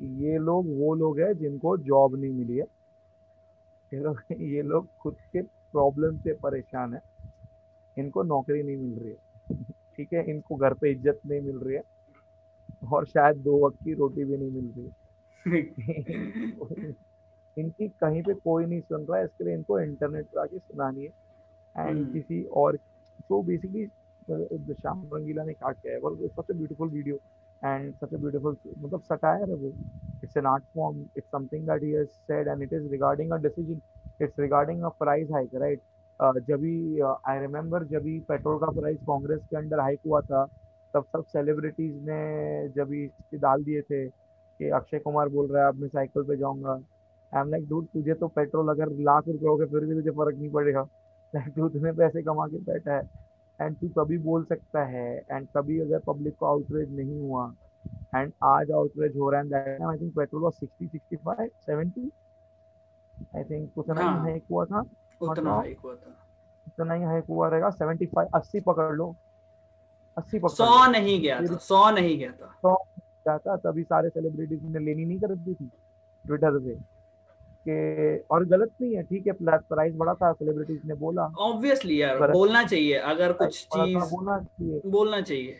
ये 0.00 0.38
लोग 0.38 0.66
वो 0.78 0.94
लोग 0.94 1.20
हैं 1.20 1.32
जिनको 1.38 1.76
जॉब 1.78 2.16
नहीं 2.16 2.32
मिली 2.32 2.56
है। 2.56 2.64
ये 3.92 4.00
लोग 4.00 4.20
ये 4.32 4.62
लोग 4.62 4.88
खुद 5.02 5.16
के 5.32 5.42
प्रॉब्लम 5.42 6.16
से 6.18 6.32
परेशान 6.32 6.94
है। 6.94 7.00
इनको 7.98 8.22
नौकरी 8.22 8.62
नहीं 8.62 8.76
मिल 8.76 8.98
रही 8.98 9.10
है। 9.10 9.16
ठीक 9.96 10.12
है 10.12 10.30
इनको 10.30 10.56
घर 10.56 10.74
पे 10.74 10.90
इज़्ज़त 10.90 11.20
नहीं 11.26 11.40
मिल 11.40 11.56
रही 11.56 11.74
है। 11.74 11.82
और 12.92 13.06
शायद 13.06 13.36
दो 13.36 13.66
वक्त 13.66 13.76
की 13.84 13.94
रोटी 13.94 14.24
भी 14.24 14.36
नहीं 14.36 14.50
मिल 14.50 14.72
रही 14.76 14.86
है। 14.86 14.94
इनकी 17.58 17.88
कहीं 17.88 18.22
पे 18.22 18.34
कोई 18.34 18.66
नहीं 18.66 18.80
सुन 18.80 19.02
रहा 19.02 19.18
है 19.18 19.24
इसके 19.24 19.44
लिए 19.44 19.54
इनको 19.54 19.80
इंटरनेट 19.80 20.26
पर 20.26 20.40
आके 20.40 20.58
सुनानी 20.58 21.04
है। 21.04 21.12
And 21.76 21.98
hmm. 21.98 22.12
किसी 22.12 22.44
और 22.44 22.76
तो 23.28 23.42
बेसिकली 23.42 23.86
श्याम 24.74 25.08
रंगीला 25.14 25.44
ने 25.44 25.52
क्या 25.52 25.72
किया 25.72 25.92
है 25.94 26.00
a 26.00 26.54
beautiful 26.54 26.90
video 26.90 27.16
and 27.62 27.94
such 28.00 28.12
a 28.12 28.18
beautiful 28.18 28.56
मतलब 28.78 29.00
सटायर 29.02 29.50
है 29.50 29.56
वो 29.56 29.72
it's 30.24 30.36
an 30.36 30.46
art 30.46 30.64
form 30.74 30.96
it's 31.14 31.30
something 31.30 31.64
that 31.66 31.82
he 31.82 31.92
has 31.92 32.08
said 32.30 32.46
and 32.46 32.62
it 32.62 32.72
is 32.72 32.90
regarding 32.90 33.32
a 33.32 33.38
decision 33.38 33.80
it's 34.20 34.38
regarding 34.38 34.82
a 34.84 34.90
price 35.02 35.30
hike 35.36 35.56
right? 35.64 35.80
Uh, 36.20 36.32
जब 36.48 36.60
भी 36.60 37.00
I 37.00 37.40
remember 37.40 37.84
जब 37.84 38.02
भी 38.02 38.18
petrol 38.28 38.58
का 38.58 38.70
price 38.80 38.98
Congress 39.06 39.40
के 39.50 39.56
under 39.56 39.80
hike 39.80 40.00
हुआ 40.06 40.20
था 40.20 40.44
तब 40.94 41.04
सब 41.12 41.24
सेलिब्रिटीज 41.32 41.94
ने 42.08 42.68
जब 42.76 42.92
इसके 42.92 43.38
डाल 43.38 43.64
दिए 43.64 43.80
थे 43.82 44.06
कि 44.08 44.68
अक्षय 44.76 44.98
कुमार 44.98 45.28
बोल 45.28 45.50
रहा 45.52 45.62
है 45.62 45.68
अब 45.68 45.80
मैं 45.80 45.88
साइकिल 45.88 46.22
पे 46.28 46.36
जाऊँगा। 46.36 46.72
आई 47.34 47.40
एम 47.40 47.50
लाइक 47.50 47.68
डूड 47.68 47.86
तुझे 47.94 48.14
तो 48.14 48.28
पेट्रोल 48.36 48.68
अगर 48.68 48.90
लाख 49.08 49.28
रुपए 49.28 49.46
हो 49.46 49.56
गए 49.56 49.66
फिर 49.66 49.84
भी 49.86 49.94
तुझे 49.94 50.10
फ़र्क 50.10 50.36
नहीं 50.38 50.50
पड़ेगा। 50.50 50.82
लाइक 51.34 51.54
तू 51.56 51.68
इतने 51.68 51.92
पैसे 51.92 52.22
कमा 52.22 52.46
के 52.46 52.58
बैठा 52.72 52.96
है। 52.96 53.02
एंड 53.60 53.76
तू 53.76 53.88
कभी 53.88 54.18
बोल 54.18 54.44
सकता 54.44 54.84
है 54.84 55.24
एंड 55.30 55.46
कभी 55.56 55.78
अगर 55.80 55.98
पब्लिक 56.06 56.36
को 56.36 56.46
आउटरेज 56.46 56.92
नहीं 56.96 57.20
हुआ 57.20 57.54
एंड 58.14 58.32
आज 58.44 58.70
आउटरेज 58.70 59.16
हो 59.16 59.30
रहा 59.30 59.40
है 59.40 59.48
that 59.48 59.82
I 59.82 59.98
think 59.98 60.14
petrol 60.16 60.42
was 60.42 60.52
60 60.64 60.88
65 60.96 61.48
70 61.70 62.10
I 63.36 63.44
think 63.44 63.78
उतना 63.78 64.00
ही 64.00 64.06
हाँ। 64.06 64.20
हाइक 64.20 64.44
हुआ 64.50 64.64
था 64.64 64.84
उतना 65.22 65.50
हाँ। 65.50 65.58
हाइक 65.58 65.78
हुआ 65.84 65.94
था। 65.94 66.14
उतना 66.66 66.94
ही 66.94 67.02
हाइक 67.02 67.24
हुआ 67.28 67.48
रहेगा 67.48 67.70
75 67.70 68.26
80 68.34 68.60
पकड़ 68.60 68.92
लो। 68.92 69.14
80 70.18 70.38
पकड़ 70.38 70.50
सौ 70.50 70.86
नहीं 70.86 71.20
गया 71.20 71.40
था 71.40 71.56
सौ 71.56 71.90
नहीं 71.90 72.18
गया 72.18 72.32
था। 72.32 72.74
जाता 73.26 73.56
तभी 73.56 73.82
सारे 73.82 74.08
सेलिब्रिटीज 74.08 74.64
ने 74.64 74.78
लेनी 74.78 75.04
नहीं 75.04 75.18
कर 75.20 75.34
दी 75.34 75.54
थी 75.54 75.70
ट्विटर 76.26 76.58
पे। 76.58 76.74
कि 77.68 78.24
और 78.30 78.44
गलत 78.44 78.70
नहीं 78.80 78.94
है 78.96 79.02
ठीक 79.02 79.26
है 79.26 79.32
प्राइस 79.42 79.94
बढ़ा 79.94 80.14
था 80.14 80.32
सेलिब्रिटीज 80.32 80.80
ने 80.86 80.94
बोला। 80.94 81.24
ऑब्वियसली 81.38 82.00
यार। 82.02 82.30
बोलना 82.32 82.62
चाहिए 82.64 82.94
अगर 83.12 83.32
कुछ 83.32 83.62
चीज़ 83.66 83.98
बोलना 83.98 84.38
चाहिए। 84.38 84.80
बोलना 84.86 85.20
चाहिए। 85.20 85.56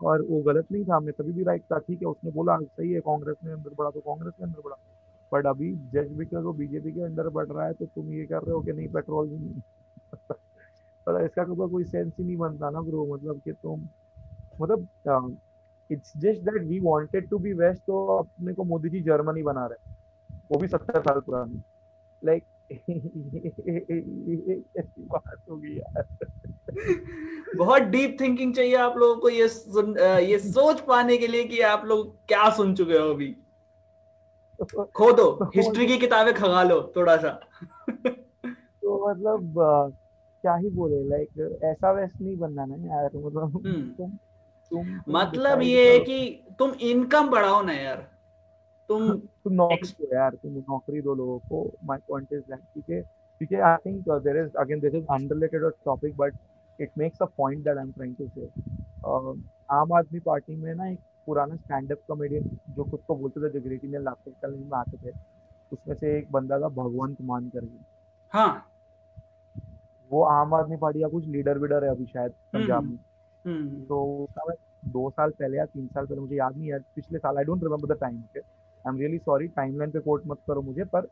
और 0.00 0.22
वो 0.22 0.40
गलत 0.42 0.66
नहीं 0.72 0.84
था 0.84 0.96
हमने 0.96 1.12
तभी 1.12 1.32
भी 1.32 1.42
राइट 1.44 1.62
था 1.62 1.78
ठीक 1.78 2.02
है 2.02 2.08
उसने 2.08 2.30
बोला 2.30 2.56
सही 2.60 2.90
है 2.92 3.00
कांग्रेस 3.00 3.36
में 3.44 3.52
अंदर 3.52 3.74
बढ़ा 3.78 3.90
तो 3.90 4.00
कांग्रेस 4.00 4.32
के 4.38 4.44
अंदर 4.44 4.60
बढ़ा। 4.64 4.76
बट 5.32 5.46
अभी 5.46 5.72
जज 5.92 6.12
बिकॉज़ 6.12 6.44
वो 6.44 6.52
बीजेपी 6.52 6.92
के 6.92 7.00
अंदर 7.00 7.28
बढ़ 7.28 7.46
रहा 7.46 7.66
है 7.66 7.72
तो 7.72 7.86
तुम 7.86 8.12
ये 8.12 8.24
कर 8.26 8.42
रहे 8.42 8.52
हो 8.52 8.60
कि 8.60 8.72
नहीं 8.72 8.88
पेट्रोल 8.88 9.28
भी 9.28 9.36
नहीं। 9.36 9.60
मतलब 11.08 11.24
इसका 11.24 11.44
तो 11.44 11.68
कोई 11.68 11.84
सेंस 11.84 12.12
ही 12.18 12.24
नहीं 12.24 12.36
बनता 12.36 12.70
ना 12.70 12.80
ब्रो 12.80 13.06
मतलब 13.14 13.40
कि 13.44 13.52
तुम 13.52 13.88
मतलब 14.62 15.36
it's 15.90 16.12
just 16.16 16.42
that 16.42 16.62
we 16.62 16.80
wanted 16.80 17.28
to 17.28 17.38
be 17.38 17.52
west 17.52 17.82
तो 17.82 18.04
अपने 18.16 18.52
को 18.52 18.64
मोदी 18.64 18.88
जी 18.88 19.00
जर्मनी 19.00 19.42
बना 19.42 19.66
रहे 19.66 19.98
वो 20.50 20.58
भी 20.58 20.68
सत्तर 20.68 21.00
साल 21.00 21.20
पुरानी। 21.20 21.62
लाइक 22.22 22.44
बात 25.12 25.42
होगी 25.50 25.78
यार। 25.78 26.04
बहुत 27.56 27.82
डीप 27.92 28.16
थिंकिंग 28.20 28.54
चाहिए 28.54 28.74
आप 28.76 28.96
लोगों 28.96 29.16
को 29.20 29.28
ये 29.28 29.48
सुन 29.48 29.96
ये 29.98 30.38
सोच 30.38 30.80
पाने 30.80 31.16
के 31.16 31.26
लिए 31.26 31.44
कि 31.44 31.60
आप 31.68 31.84
लोग 31.86 32.16
क्या 32.28 32.50
सुन 32.56 32.74
चुके 32.74 32.98
हो 32.98 33.08
अभी। 33.14 33.34
खो 34.96 35.10
दो 35.12 35.50
हिस्ट्री 35.56 35.86
की 35.86 35.98
किताबें 35.98 36.32
खंगा 36.34 36.62
लो 36.62 36.80
थोड़ा 36.96 37.16
सा 37.16 37.28
तो 37.90 39.10
मतलब 39.10 39.58
क्या 40.44 40.54
ही 40.54 40.70
बोले 40.70 41.02
लाइक 41.08 41.60
ऐसा 41.64 41.90
वैस 41.92 42.10
नहीं 42.20 42.36
बनना 42.36 42.64
ना 42.64 42.76
यार 42.94 43.10
मतलब 43.16 43.56
हम्म। 43.56 43.82
तुम 43.92 44.10
तुम 44.70 44.84
तुम 44.84 45.12
मतलब 45.16 45.62
ये 45.62 45.92
है 45.92 45.98
कि 46.00 46.18
तुम 46.58 46.72
इनकम 46.82 47.30
बढ़ाओ 47.30 47.62
ना 47.62 47.72
यार। 47.72 48.08
तुम 48.90 49.10
तुम 49.44 49.52
नौकरी 49.52 49.88
दो 50.00 50.14
यार 50.14 50.34
तुम 50.34 50.52
नौकरी 50.52 51.00
दो 51.00 51.14
लोगों 51.14 51.38
को 51.48 51.64
माय 51.84 51.98
पॉइंट 52.08 52.32
इज़ 52.32 52.40
दैट 52.40 52.60
ठीक 52.74 52.90
है 52.90 53.02
ठीक 53.40 53.52
है 53.52 53.60
I 53.62 53.76
think 53.86 54.08
there 54.08 54.44
is 54.44 54.56
again 54.58 54.80
this 54.80 54.94
is 54.94 55.04
unrelated 55.10 55.70
topic 55.84 56.16
but 56.16 56.34
it 56.78 56.90
makes 56.98 57.22
a 57.22 57.26
point 57.36 57.64
that 57.64 57.76
I 57.76 57.84
am 57.84 57.92
trying 57.92 58.14
to 58.16 58.28
say 58.28 58.48
आम 59.74 59.92
आदमी 59.92 60.20
पार्टी 60.20 60.56
में 60.56 60.74
ना 60.74 60.88
एक 60.88 60.98
पुराना 61.26 61.56
स्टैंड 61.56 61.92
अप 61.92 61.98
कॉमेडियन 62.08 62.58
जो 62.76 62.84
खुद 62.84 63.00
को 63.00 63.16
बोलते 63.16 63.40
थे 63.40 63.52
जो 63.52 63.60
ग्रेट 63.60 63.84
इंडियन 63.84 64.02
लाफ्टर 64.02 64.30
चैलेंज 64.30 64.64
में 64.64 64.78
आते 64.78 64.96
थे 64.96 65.12
उसमें 65.72 65.94
से 65.94 66.16
एक 66.18 66.30
बंदा 66.32 66.58
था 66.60 66.68
भगवंत 66.68 67.20
मान 67.22 67.48
करके। 67.48 67.78
हाँ। 68.32 68.66
वो 70.10 70.22
आम 70.24 70.54
आदमी 70.54 70.76
पार्टी 70.76 71.00
का 71.00 71.08
कुछ 71.08 71.26
लीडर 71.26 71.58
वीडर 71.58 71.84
है 71.84 71.90
अभी 71.90 72.06
शायद 72.06 72.32
पंजाब 72.52 72.84
में। 72.84 72.98
हम्म 73.44 73.84
तो 73.84 74.04
उसका 74.24 74.44
मैं 74.48 74.56
दो 74.92 75.10
साल 75.10 75.30
पहले 75.30 75.56
या 75.56 75.64
तीन 75.64 75.86
साल 75.86 76.06
पहले 76.06 76.20
मुझे 76.20 76.36
याद 76.36 76.56
नहीं 76.56 76.72
है 76.72 76.78
पिछले 76.94 77.18
साल 77.18 77.38
I 77.38 77.44
don't 77.44 77.62
remember 77.62 77.94
the 77.94 77.98
time 78.00 78.18
okay 78.18 78.40
I 78.86 78.92
am 78.92 78.98
really 78.98 79.18
sorry 79.18 79.48
timeline 79.48 79.90
पे 79.90 80.00
कोट 80.00 80.22
मत 80.26 80.38
करो 80.46 80.62
मुझे 80.62 80.84
पर 80.84 81.06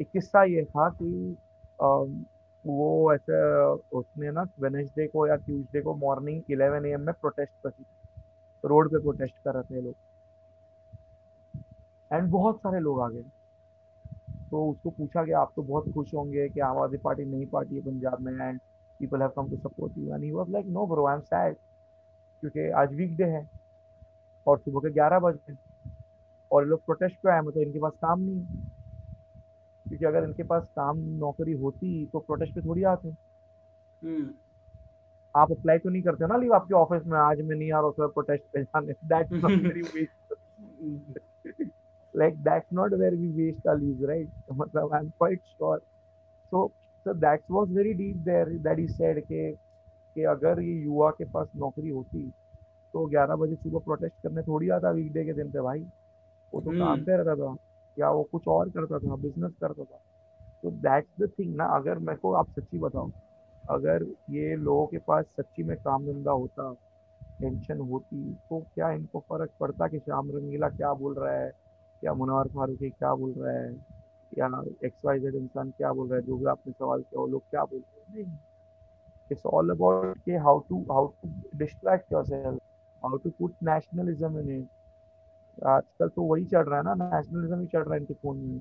एक 0.00 0.10
किस्सा 0.12 0.42
ये 0.44 0.64
था 0.64 0.88
कि 0.90 1.36
अम, 1.82 2.24
वो 2.64 3.14
ऐसे 3.14 3.64
उसने 3.98 4.30
ना 4.30 4.44
वेनेसडे 4.60 5.06
को 5.06 5.26
या 5.26 5.36
ट्यूसडे 5.36 5.80
को 5.80 5.94
मॉर्निंग 5.94 6.42
11 6.50 6.86
एम 6.86 7.00
में 7.00 7.14
प्रोटेस्ट 7.20 7.66
रखी 7.66 7.84
रोड 8.64 8.90
पे 8.90 8.98
प्रोटेस्ट 8.98 9.34
कर 9.44 9.54
रहे 9.54 9.76
थे 9.76 9.80
लोग। 9.80 9.94
एंड 12.12 12.30
बहुत 12.30 12.58
सारे 12.58 12.80
लोग 12.80 13.00
आ 13.00 13.08
गए। 13.08 13.24
तो 14.50 14.70
उसको 14.70 14.90
पूछा 14.90 15.22
गया 15.22 15.38
आप 15.38 15.52
तो 15.56 15.62
बहुत 15.62 15.92
खुश 15.94 16.14
होंगे 16.14 16.48
कि 16.48 16.60
आम 16.60 16.78
आदमी 16.78 16.98
पार्टी 16.98 17.24
नई 17.24 17.46
पार्टी 17.46 17.74
है 17.74 17.80
पंजाब 17.82 18.20
में 18.20 18.32
and 18.32 18.60
people 19.00 19.20
have 19.20 19.30
come 19.36 19.50
to 19.50 19.56
support 19.56 19.98
you 19.98 20.14
and 20.14 20.24
he 20.24 20.30
was 20.30 20.50
like 20.50 20.66
no 20.66 20.86
bro 20.86 21.06
I 21.06 21.14
am 21.14 21.20
sad 21.20 21.56
क्योंकि 22.40 22.68
आज 22.82 22.94
वीकडे 22.94 23.24
है 23.24 23.48
और 24.46 24.58
सुबह 24.58 24.88
के 24.88 24.94
11 24.94 25.20
बजे 25.22 25.54
और 26.52 26.62
ये 26.62 26.68
लोग 26.68 26.84
प्रोटेस्ट 26.84 27.16
पे 27.16 27.30
आए 27.30 27.40
मतलब 27.40 27.62
इनके 27.62 27.78
पास 27.78 27.92
काम 27.92 28.20
नहीं 28.20 28.40
है। 28.40 28.76
क्योंकि 29.88 30.04
अगर 30.04 30.24
इनके 30.24 30.42
पास 30.42 30.62
काम 30.76 30.98
नौकरी 30.98 31.52
होती 31.52 32.06
तो 32.06 32.18
प्रोटेस्ट 32.18 32.54
पे 32.54 32.60
थोड़ी 32.60 32.82
आते। 32.82 33.08
हम्म। 34.02 34.30
आप 35.36 35.52
अप्लाई 35.52 35.78
तो 35.78 35.90
नहीं 35.90 36.02
करते 36.02 36.26
ना 36.26 36.36
लीव 36.36 36.54
आपके 36.54 36.74
ऑफ़िस 36.74 37.06
में 37.06 37.18
आज 37.18 37.40
मैं 37.40 37.56
नहीं 37.56 37.72
आ 37.72 37.80
रहा 37.80 37.86
हूँ 37.86 37.94
प्रोटेस्ट 37.98 38.44
पे 38.52 38.62
जाने। 38.62 38.92
That's 38.92 39.32
not 39.32 39.50
very 39.50 39.82
west 39.82 40.34
like 42.14 42.36
that's 42.36 42.76
not 42.78 42.92
where 42.98 43.14
we 43.14 43.26
waste 43.38 43.66
our 43.66 43.78
leaves 43.80 44.04
right? 44.10 44.28
मतलब 44.52 44.90
I'm 44.90 45.10
quite 45.22 45.40
sure. 45.40 45.78
So 46.52 46.72
so 47.06 47.14
that 47.22 47.40
was 47.50 47.68
very 47.68 47.92
deep 47.94 48.24
there. 48.24 48.46
That 48.66 48.78
he 48.78 48.88
said 48.88 49.20
कि 49.26 49.56
कि 50.14 50.22
अगर 50.22 50.60
ये 50.62 50.72
युवा 50.72 51.10
के 51.10 51.24
पास 51.24 51.48
नौकरी 51.56 51.88
होती 51.88 52.30
तो 52.92 53.10
11 53.10 53.36
बजे 53.36 53.54
सुबह 53.54 53.78
प्रोटेस्ट 53.78 54.22
करने 54.22 54.42
थोड़ी 54.42 54.68
आता 54.68 54.90
वीकडे 54.90 55.24
के 55.24 55.32
दिन 55.32 55.50
पे 55.50 55.60
भाई। 55.60 55.86
वो 56.56 56.60
तो 56.60 56.70
काम 56.70 56.88
हम्म। 56.88 57.04
पे 57.04 57.16
रहता 57.16 57.34
था 57.34 57.56
या 57.98 58.10
वो 58.10 58.22
कुछ 58.32 58.48
और 58.48 58.68
करता 58.70 58.98
था 58.98 59.16
बिज़नेस 59.16 59.52
करता 59.60 59.84
था। 59.84 59.98
तो 60.62 60.70
दैट्स 60.70 61.22
द 61.22 61.30
थिंग 61.38 61.54
ना 61.56 61.64
अगर 61.76 61.98
मेरे 61.98 62.18
को 62.18 62.32
आप 62.32 62.50
सच्ची 62.50 62.78
बताओ 62.78 63.10
अगर 63.70 64.04
ये 64.30 64.56
लोगों 64.56 64.86
के 64.86 64.98
पास 64.98 65.24
सच्ची 65.40 65.62
में 65.62 65.76
काम 65.76 66.04
धंधा 66.06 66.32
होता 66.32 66.72
टेंशन 67.40 67.78
होती 67.78 68.32
तो 68.48 68.60
क्या 68.74 68.90
इनको 68.90 69.20
फ़र्क 69.20 69.50
पड़ता 69.60 69.88
कि 69.88 69.98
श्याम 69.98 70.30
रंगीला 70.30 70.68
क्या 70.68 70.92
बोल 70.94 71.14
रहा 71.14 71.32
है? 71.32 71.52
या 72.04 72.14
मुनवर 72.14 72.48
फारूकी 72.48 72.90
क्या 72.90 73.14
बोल 73.14 73.34
रहा 73.38 73.52
है? 73.52 73.72
या 74.38 74.48
एक्स 74.84 75.04
वाई 75.04 75.20
जेड 75.20 75.34
इंसान 75.34 75.70
क्या 75.70 75.92
बोल 75.92 76.08
रहा 76.08 76.18
है? 76.18 76.26
जो 76.26 76.36
भी 76.36 76.44
आपने 76.44 76.72
सवाल 76.72 77.00
किया 77.00 77.20
वो 77.20 77.26
लोग 77.26 77.42
क्या 77.50 77.64
बोल 77.64 77.80
रहे 77.80 78.20
हैं? 78.20 78.26
नहीं। 78.26 78.38
इट्स 79.32 79.46
ऑल 79.46 79.70
अबाउट 79.70 80.18
कि 80.24 80.36
how 80.36 80.58
to 80.58 80.80
how 80.92 81.06
to 81.06 81.28
distract 81.58 82.12
yourself 82.12 82.58
how 83.04 83.16
to 83.16 83.30
put 83.30 83.54
nationalism 83.62 84.38
in 84.38 84.50
it 84.50 84.68
आजकल 85.58 86.08
तो 86.08 86.22
वही 86.22 86.44
चल 86.44 86.58
रहा 86.58 86.78
है 86.78 86.84
ना 86.84 86.94
नेशनलिज्म 86.94 87.60
ही 87.60 87.66
चल 87.66 87.78
रहा 87.78 87.94
है 87.94 88.00
इनके 88.00 88.14
फ़ोन 88.14 88.36
में। 88.36 88.60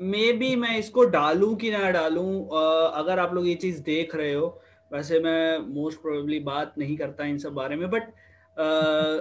मे 0.00 0.32
बी 0.32 0.56
मैं 0.56 0.78
इसको 0.78 1.04
डालूं 1.04 1.54
कि 1.56 1.70
ना 1.70 1.90
डालूं 1.90 2.46
अगर 2.90 3.18
आप 3.18 3.34
लोग 3.34 3.46
ये 3.46 3.54
चीज़ 3.54 3.82
देख 3.82 4.14
रहे 4.14 4.32
हो 4.32 4.60
वैसे 4.92 5.20
मैं 5.20 5.58
मोस्ट 5.58 6.00
प्रोबेबली 6.02 6.38
बात 6.40 6.74
नहीं 6.78 6.96
करता 6.96 7.24
इन 7.24 7.38
सब 7.38 7.52
बारे 7.52 7.76
में 7.76 7.90
बट 7.90 8.02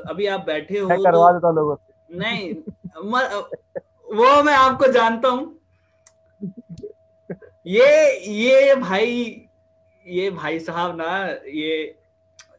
अभी 0.09 0.25
आप 0.25 0.45
बैठे 0.45 0.81
मैं 0.81 0.97
हो 0.97 1.03
करवा 1.03 1.31
तो 1.31 1.33
देता 1.33 1.51
लोगों 1.51 1.75
से। 1.75 2.17
नहीं 2.17 2.53
म, 3.05 3.19
वो 4.07 4.43
मैं 4.43 4.53
आपको 4.53 4.91
जानता 4.91 5.29
हूँ। 5.29 5.59
ये 7.65 8.19
ये 8.27 8.75
भाई 8.75 9.47
ये 10.05 10.29
भाई 10.31 10.59
साहब 10.59 10.95
ना 10.95 11.27
ये 11.47 11.98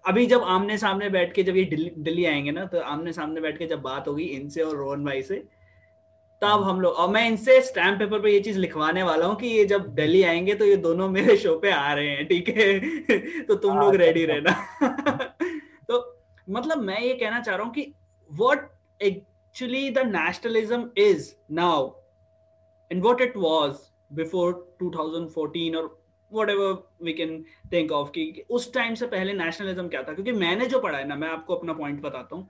अभी 0.06 0.26
जब 0.26 0.42
आमने 0.42 0.78
सामने 0.78 1.08
बैठ 1.08 1.32
के 1.32 1.42
जब 1.42 1.56
ये 1.56 1.64
दिल्ली 1.98 2.24
आएँगे 2.24 2.50
ना 2.50 2.64
तो 2.64 2.80
आमने 2.80 3.12
सामने 3.12 3.40
बैठ 3.40 3.58
के 3.58 3.66
जब 3.66 3.82
बात 3.82 4.08
होगी 4.08 4.24
इनसे 4.24 4.62
और 4.62 4.76
रोहन 4.76 5.04
भाई 5.04 5.22
से 5.22 5.34
तब 6.42 6.62
हम 6.62 6.80
लोग 6.80 6.94
और 6.94 7.08
मैं 7.08 7.26
इनसे 7.26 7.60
स्टैम्प 7.60 7.98
पेपर 7.98 8.20
पे 8.20 8.30
ये 8.30 8.40
चीज़ 8.40 8.58
लिखवाने 8.58 9.02
वाला 9.02 9.26
हूँ 9.26 9.36
कि 9.36 9.46
ये 9.46 9.64
जब 9.64 9.86
दिल्ली 9.86 10.22
आएँगे 10.22 10.54
तो 10.54 10.64
ये 10.64 10.76
दोनों 10.76 11.08
मेरे 11.08 11.36
शो 11.36 11.58
पे 11.58 11.70
आ 11.70 11.92
रहे 11.92 12.08
हैं 12.08 12.26
ठीक 12.28 12.48
है? 12.48 12.80
तो 13.42 13.54
तुम 13.54 13.78
लोग 13.78 13.94
रेडी 13.94 14.24
रहना। 14.24 14.78
तो 15.88 16.22
मतलब 16.50 16.78
मैं 16.78 17.00
ये 17.00 17.14
कहना 17.14 17.40
चाह 17.40 17.56
रहा 17.56 17.64
हूँ 17.64 17.74
कि 17.74 17.94
what 18.32 18.70
actually 19.50 19.90
the 19.90 20.04
nationalism 20.04 20.90
is 20.96 21.34
now 21.48 21.96
and 22.90 23.02
what 23.02 23.20
it 23.20 23.36
was 23.36 23.90
before 24.14 24.64
2014 24.78 25.74
or 25.74 25.90
whatever 26.32 26.70
we 27.04 27.12
can 27.12 27.30
think 27.72 27.92
of 27.92 28.10
कि 28.14 28.24
कि 28.32 28.44
उस 28.50 28.72
टाइम 28.74 28.94
से 28.94 29.06
पहले 29.06 29.32
नेशनलिज्म 29.32 29.88
क्या 29.88 30.02
था? 30.02 30.12
क्योंकि 30.12 30.32
मैंने 30.32 30.66
जो 30.66 30.80
पढ़ा 30.80 30.98
है 30.98 31.06
ना 31.08 31.16
मैं 31.16 31.28
आपको 31.28 31.54
अपना 31.54 31.72
पॉइंट 31.72 32.00
बताता 32.02 32.36
हूँ। 32.36 32.48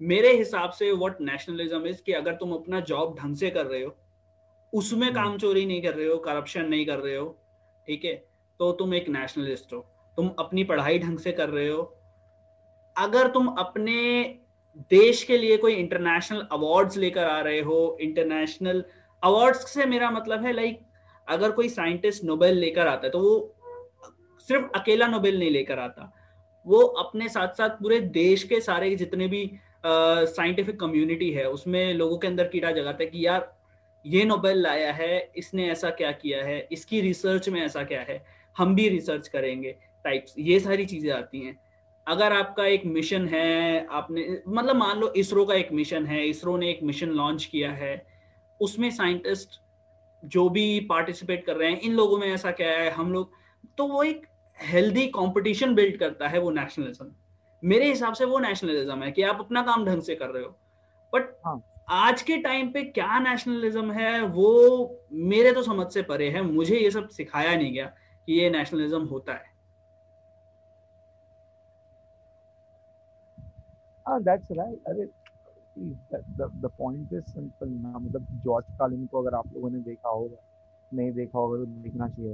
मेरे 0.00 0.32
हिसाब 0.32 0.70
से 0.70 0.90
व्हाट 0.92 1.20
नेशनलिज्म 1.20 1.86
इज़ 1.86 2.02
कि 2.02 2.12
अगर 2.12 2.34
तुम 2.34 2.52
अपना 2.52 2.80
जॉब 2.80 3.16
ढंग 3.18 3.36
से 3.36 3.50
कर 3.50 3.66
रहे 3.66 3.82
हो 3.82 3.96
उसमें 4.72 5.12
काम 5.14 5.36
चोरी 5.38 5.64
नहीं 5.66 5.82
कर 5.82 5.94
रहे 5.94 6.06
हो 6.06 6.16
करप्शन 6.16 6.64
नहीं 6.64 6.86
कर 6.86 6.98
रहे 6.98 7.16
हो 7.16 7.26
ठीक 7.86 8.04
है? 8.04 8.14
तो 8.60 8.72
तुम 8.72 8.94
एक 8.94 9.08
नेशनलिस्ट 9.08 9.72
हो। 9.72 9.80
तुम 10.16 10.30
अपनी 10.38 10.64
पढ़ाई 10.64 10.98
ढंग 10.98 11.18
से 11.18 11.32
कर 11.32 11.48
रहे 11.48 11.68
हो। 11.68 11.82
अगर 12.96 13.28
तुम 13.28 13.46
अपने 13.58 14.22
देश 14.90 15.22
के 15.24 15.38
लिए 15.38 15.56
कोई 15.56 15.74
इंटरनेशनल 15.74 16.46
अवार्ड्स 16.52 16.96
लेकर 16.96 17.24
आ 17.24 17.40
रहे 17.40 17.60
हो 17.60 17.96
इंटरनेशनल 18.00 18.84
अवार्ड्स 19.22 19.72
से 19.74 19.86
मेरा 19.86 20.10
मतलब 20.10 20.44
है 20.46 20.52
लाइक 20.52 20.80
अगर 21.30 21.50
कोई 21.52 21.68
साइंटिस्ट 21.68 22.24
नोबेल 22.24 22.58
लेकर 22.58 22.86
आता 22.86 23.06
है 23.06 23.10
तो 23.10 23.20
वो 23.20 23.54
सिर्फ़ 24.48 24.64
अकेला 24.74 25.06
नोबेल 25.06 25.38
नहीं 25.38 25.50
लेकर 25.50 25.78
आता। 25.78 26.12
वो 26.66 26.80
अपने 27.02 27.28
साथ 27.28 27.54
साथ 27.54 27.70
पूरे 27.78 28.00
देश 28.14 28.42
के 28.44 28.60
सारे 28.60 28.94
जितने 28.96 29.26
भी 29.28 29.50
साइंटिफिक 29.84 30.74
uh, 30.74 30.80
कम्युनिटी 30.80 31.30
है 31.30 31.48
उसमें 31.50 31.94
लोगों 31.94 32.18
के 32.18 32.26
अंदर 32.26 32.48
कीड़ा 32.48 32.70
जगाता 32.70 33.02
है 33.02 33.10
कि 33.10 33.26
यार 33.26 33.52
ये 34.04 34.24
नोबेल 34.24 34.60
लाया 34.62 34.92
है 34.92 35.30
इसने 35.36 35.68
ऐसा 35.70 35.90
क्या 35.92 36.10
किया 36.14 36.44
है 36.44 36.58
इसकी 36.72 37.00
रिसर्च 37.00 37.48
में 37.48 37.60
ऐसा 37.62 37.82
क्या 37.84 38.00
है 38.00 38.22
हम 38.56 38.74
भी 38.74 38.88
रिसर्च 38.88 39.28
करेंगे 39.28 39.74
टाइप्स 40.04 40.34
ये 40.38 40.58
सारी 40.60 40.84
चीज़ें 40.86 41.10
आती 41.12 41.40
हैं। 41.40 41.56
अगर 42.06 42.32
आपका 42.32 42.66
एक 42.66 42.84
मिशन 42.86 43.26
है 43.28 43.86
आपने 43.92 44.26
मतलब 44.48 44.76
मान 44.76 44.98
लो 45.00 45.12
इसरो 45.16 45.44
का 45.46 45.54
एक 45.54 45.72
मिशन 45.72 46.06
है 46.06 46.24
इसरो 46.28 46.56
ने 46.56 46.70
एक 46.70 46.82
मिशन 46.82 47.08
लॉन्च 47.14 47.44
किया 47.44 47.72
है 47.72 47.94
उसमें 48.60 48.90
साइंटिस्ट 48.90 49.60
जो 50.24 50.48
भी 50.48 50.80
पार्टिसिपेट 50.80 51.46
कर 51.46 51.56
रहे 51.56 51.70
हैं 51.70 51.80
इन 51.80 51.92
लोगों 51.92 52.18
में 52.18 52.26
ऐसा 52.28 52.50
क्या 52.50 52.70
है 52.70 52.90
हम 52.90 53.12
लोग 53.12 53.32
तो 53.78 53.86
वो 53.86 54.02
एक 54.02 54.26
हेल्दी 54.58 55.06
कंपटीशन 55.06 55.74
बिल्ड 55.74 55.98
करता 55.98 56.28
है 56.28 56.38
वो 56.38 56.50
नेशनलिज्म 56.50 57.12
मेरे 57.64 57.86
हिसाब 57.86 58.14
से 58.14 58.24
वो 58.24 58.38
नेशनलिज्म 58.38 59.02
है 59.02 59.10
कि 59.12 59.22
आप 59.22 59.40
अपना 59.40 59.62
काम 59.62 59.84
ढंग 59.86 60.02
से 60.02 60.14
कर 60.14 60.26
रहे 60.26 60.42
हो। 60.42 60.50
बट 61.12 61.36
हाँ। 61.46 61.60
आज 61.88 62.22
के 62.22 62.36
टाइम 62.36 62.72
पे 62.72 62.82
क्या 62.82 63.18
नेशनलिज्म 63.18 63.92
है 63.92 64.22
वो 64.22 65.06
मेरे 65.12 65.52
तो 65.52 65.62
समझ 65.62 65.92
से 65.92 66.02
परे 66.02 66.30
है 66.30 66.42
मुझे 66.42 66.76
ये 66.76 66.90
सब 66.90 67.08
सिखाया 67.08 67.56
नहीं 67.56 67.72
गया 67.72 67.86
कि 68.26 68.32
ये 68.32 68.50
नेशनलिज्म 68.50 69.04
होता 69.04 69.32
है। 69.32 69.48
हाँ 74.06 74.22
दैट्स 74.22 74.46
राइट 74.52 74.78
अरे 74.88 75.06
द 75.78 76.70
पॉइंट 76.78 77.12
इज़ 77.12 77.24
सिंपल 77.24 77.68
ना। 77.68 77.98
मतलब 77.98 78.26
जॉर्ज 78.44 78.64
कार्लिन 78.78 79.06
को 79.06 79.22
अगर 79.22 79.36
आप 79.36 79.52
लोगों 79.54 79.70
ने 79.70 79.78
देखा 79.80 80.08
होगा 80.08 80.36
नहीं 80.92 81.12
देखा 81.12 81.38
होगा 81.38 81.58
तो 81.58 81.64
देखना 81.64 82.08
चाहिए। 82.08 82.32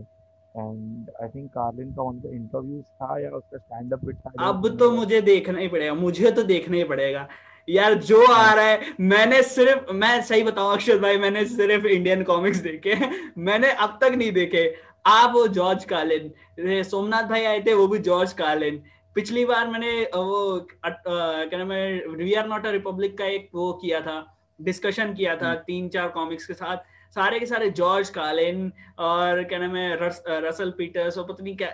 एंड 0.54 1.10
आई 1.22 1.28
थिंक 1.28 1.50
कार्लिन 1.50 1.92
का 1.94 2.02
उनका 2.02 2.28
इंटरव्यूज़ 2.30 2.84
था 2.84 3.18
या 3.20 3.30
उसका 3.30 3.58
स्टैंड 3.58 3.92
अप 3.92 4.10
था 4.10 4.48
अब 4.48 4.68
तो 4.78 4.90
मुझे 4.90 5.20
देखना 5.22 5.58
ही 5.58 5.68
पड़ेगा। 5.68 5.94
मुझे 5.94 6.30
तो 6.30 6.42
देखना 6.44 6.76
ही 6.76 6.84
पड़ेगा। 6.84 7.26
यार 7.68 7.94
जो 8.00 8.24
आ 8.24 8.52
रहा 8.54 8.64
है 8.64 8.94
मैंने 9.02 9.42
सिर्फ़ 9.42 9.92
मैं 9.92 10.20
सही 10.22 10.42
बताऊँ 10.42 10.72
अक्षर 10.72 10.98
भाई 10.98 11.18
मैंने 11.18 11.44
सिर्फ़ 11.46 11.86
इंडियन 11.86 12.22
कॉमिक्स 12.24 12.58
देखे। 12.60 12.94
मैंने 13.38 13.70
अब 13.70 13.98
तक 14.02 14.14
नहीं 14.16 14.32
देखे। 14.32 14.74
आप 15.06 15.32
वो 15.34 15.46
जॉर्ज 15.48 15.84
कार्लिन 15.84 16.82
सोमनाथ 16.84 17.28
भाई 17.28 17.44
आए 17.44 17.60
थे 17.62 17.74
वो 17.74 17.86
भी 17.88 17.98
जॉर्ज 18.00 18.32
कार्लिन 18.34 18.82
पिछली 19.16 19.44
बार 19.44 19.68
मैंने 19.70 19.90
वो 20.14 20.66
क्या 20.86 21.58
नाम 21.58 21.72
है 21.72 21.84
we 22.16 22.32
are 22.34 22.46
not 22.48 22.66
a 22.66 22.70
republic 22.70 23.16
का 23.18 23.24
एक 23.36 23.48
वो 23.54 23.72
किया 23.82 24.00
था 24.06 24.16
डिस्कशन 24.58 25.14
किया 25.14 25.36
था 25.36 25.54
तीन 25.68 25.88
चार 25.94 26.08
कॉमिक्स 26.08 26.46
के 26.46 26.54
साथ। 26.54 26.76
सारे 27.16 27.38
के 27.40 27.46
सारे 27.46 27.68
जॉर्ज 27.78 28.08
कार्लिन 28.10 28.72
और 28.98 29.42
क्या 29.44 29.58
नाम 29.58 29.76
है 29.76 29.96
रस, 30.02 30.22
रसल 30.28 30.70
पीटर्स 30.78 31.18
और 31.18 31.24
पत्नी 31.28 31.54
क्या 31.56 31.70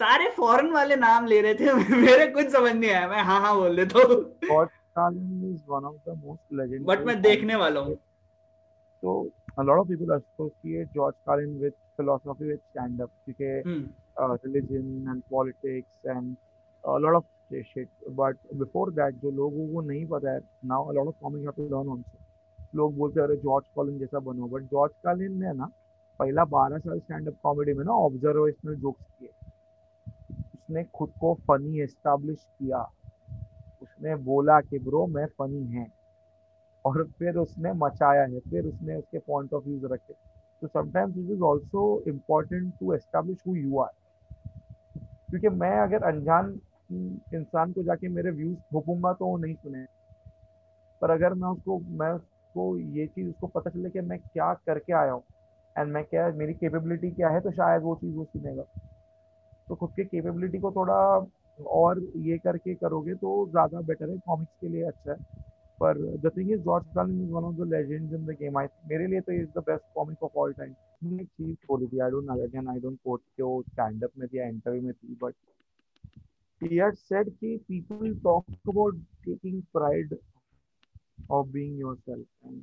सारे 0.00 0.28
फॉरेन 0.36 0.70
वाले 0.72 0.96
नाम 0.96 1.26
ले 1.26 1.40
रहे 1.40 1.54
थे 1.54 1.72
मेरे 2.06 2.26
कुछ 2.32 2.48
समझ 2.52 2.72
नहीं 2.74 2.90
आया 2.90 3.08
मैं 3.08 3.22
हाँ 3.30 3.40
हाँ 3.40 3.54
बोल 3.56 3.76
देता 3.76 3.98
हूँ। 3.98 4.16
George 4.44 4.68
Carlin 4.96 5.52
is 5.52 5.62
one 5.68 5.84
of 5.84 6.10
the 6.10 6.16
most 6.24 6.54
legendary 6.54 6.84
but 6.84 7.06
मैं 7.06 7.20
देखने 7.22 7.56
वाला 7.56 7.80
हूँ। 7.80 7.96
So 9.02 9.12
a 9.56 9.62
lot 9.62 9.80
of 9.80 9.88
people 9.88 10.12
associate 10.14 10.92
George 10.94 11.14
Carlin 11.24 11.50
with 11.60 11.74
philosophy 11.96 12.46
with 12.46 12.62
stand-up 12.70 13.10
because 13.26 13.66
hmm. 13.66 13.84
uh, 14.22 14.36
religion 14.46 14.88
and 15.08 15.22
politics 15.30 16.14
and 16.14 16.36
lot 16.84 17.14
of 17.14 17.24
shit. 17.72 17.88
But 18.20 18.36
before 18.58 18.90
that, 18.90 19.12
जो 19.12 19.30
लोगों 19.30 19.72
को 19.74 19.80
नहीं 19.80 20.06
पता 20.06 20.30
है, 20.30 20.40
now 20.66 20.80
a. 20.90 22.04
लोग 22.74 22.96
बोलते 22.96 23.20
हैं 23.20 23.26
अरे 23.26 23.36
जॉर्ज 23.36 23.64
कॉलिन 23.74 23.98
जैसा 23.98 24.18
बनो 24.18 24.46
बट 24.46 24.62
जॉर्ज 24.62 24.92
कॉलिन 25.04 25.38
ने 25.42 25.52
ना 25.52 25.68
पहला 26.20 26.44
बारह 26.44 26.78
साल 26.78 26.98
स्टैंड 26.98 27.28
अप 27.28 27.34
कॉमेडी 27.42 27.72
में 27.72 27.84
ना 27.84 27.92
ऑब्जर्वेशनल 27.92 28.74
जोक्स 28.74 29.04
किए। 29.18 29.28
उसने 30.54 30.84
खुद 30.84 31.12
को 31.20 31.34
फनी 31.34 31.80
एस्टैब्लिश 31.80 32.46
किया। 32.58 32.82
उसने 33.82 34.16
बोला 34.16 34.60
कि 34.60 34.78
ब्रो 34.78 35.06
मैं 35.06 35.26
फनी 35.38 35.64
है। 35.66 35.86
और 36.84 37.04
फिर 37.18 37.36
उसने 37.36 37.72
मचाया 37.72 38.22
है 38.22 38.40
फिर 38.40 38.66
उसने 38.66 38.96
उसके 38.96 39.18
पॉइंट 39.18 39.54
ऑफ़ 39.54 39.64
व्यूज़ 39.64 39.86
रखे। 39.86 40.14
तो 40.60 40.66
sometimes 40.66 41.16
it 41.18 41.30
is 41.30 41.40
also 41.40 42.02
important 42.08 42.72
to 42.80 42.92
establish 42.94 43.38
who 43.46 43.54
you 43.56 43.78
are 43.78 43.90
क्योंकि 45.30 45.48
मैं 45.48 45.76
अगर 45.78 46.02
अनजान 46.02 46.60
इंसान 46.90 47.72
को 47.72 47.82
जाके 47.82 48.08
मेरे 48.08 48.30
व्यूज़ 48.32 48.58
थोपूँगा 48.74 49.12
तो 49.12 49.26
वो 49.26 49.36
नहीं 49.38 49.54
सुने। 49.54 49.84
पर 51.02 51.10
अगर 51.10 51.34
मैं 51.34 51.48
उसको 51.48 51.78
मैं 51.98 52.10
उसको 52.12 52.76
ये 52.78 53.06
चीज़, 53.06 53.28
उसको 53.30 53.46
पता 53.46 53.70
चले 53.70 53.90
कि 53.90 54.00
मैं 54.02 54.18
क्या 54.18 54.52
करके 54.66 54.92
आया 54.92 55.12
हूँ 55.12 55.22
एंड 55.76 55.92
मैं 55.92 56.04
क्या, 56.04 56.28
मेरी 56.32 56.54
कैपेबिलिटी 56.54 57.10
क्या 57.10 57.28
है 57.30 57.40
तो 57.40 57.50
शायद 57.52 57.82
वो 57.82 57.94
चीज़ 57.96 58.14
वो 58.16 58.24
सुनेगा। 58.24 58.62
तो 59.68 59.74
खुद 59.74 59.90
के 59.96 60.04
कैपेबिलिटी 60.04 60.58
को 60.58 60.70
थोड़ा 60.72 60.94
और 61.58 62.00
ये 62.16 62.38
करके 62.38 62.74
करोगे 62.74 63.14
तो 63.14 63.30
ज़्यादा 63.50 63.80
बेटर 63.86 64.10
है 64.10 64.16
कॉमिक्स 64.26 64.52
के 64.60 64.68
लिए 64.68 64.82
अच्छा 64.88 65.12
है। 65.12 65.18
पर 65.80 65.98
the 66.18 66.30
thing 66.36 66.50
is 66.52 66.60
George 66.60 66.84
Carlin 66.94 67.22
is 67.24 67.30
one 67.32 67.44
of 67.44 67.54
the 67.56 67.68
legends 67.72 68.12
in 68.14 68.24
the 68.26 68.36
game 68.40 68.58
I 68.58 68.66
मेरे 68.90 69.06
लिए 69.06 69.20
तो 69.20 69.32
is 69.32 69.48
the 69.56 69.62
best 69.68 69.84
comic 69.94 70.22
of 70.22 70.38
all 70.38 70.52
time 70.52 71.20
एक 71.20 71.26
चीज़ 71.28 71.56
बोली 71.68 71.86
थी 71.86 72.00
I 72.00 72.10
don't 72.10 72.30
again 72.30 72.68
I 72.68 72.80
don't 72.80 72.98
quote 73.04 73.20
कि 73.36 73.42
वो 73.42 73.62
स्टैंड 73.68 74.04
अप 74.04 74.18
में 74.18 74.26
थी 74.28 74.42
इंटरव्यू 74.48 74.82
में 74.82 74.92
थी 74.92 75.18
बट 75.22 75.34
he 76.60 76.76
had 76.76 76.98
said 77.00 77.26
कि 77.40 77.58
people 77.66 78.14
talk 78.22 78.44
about 78.66 78.94
taking 79.26 79.62
pride 79.72 80.16
of 81.30 81.52
being 81.52 81.76
yourself 81.76 82.26
and 82.42 82.62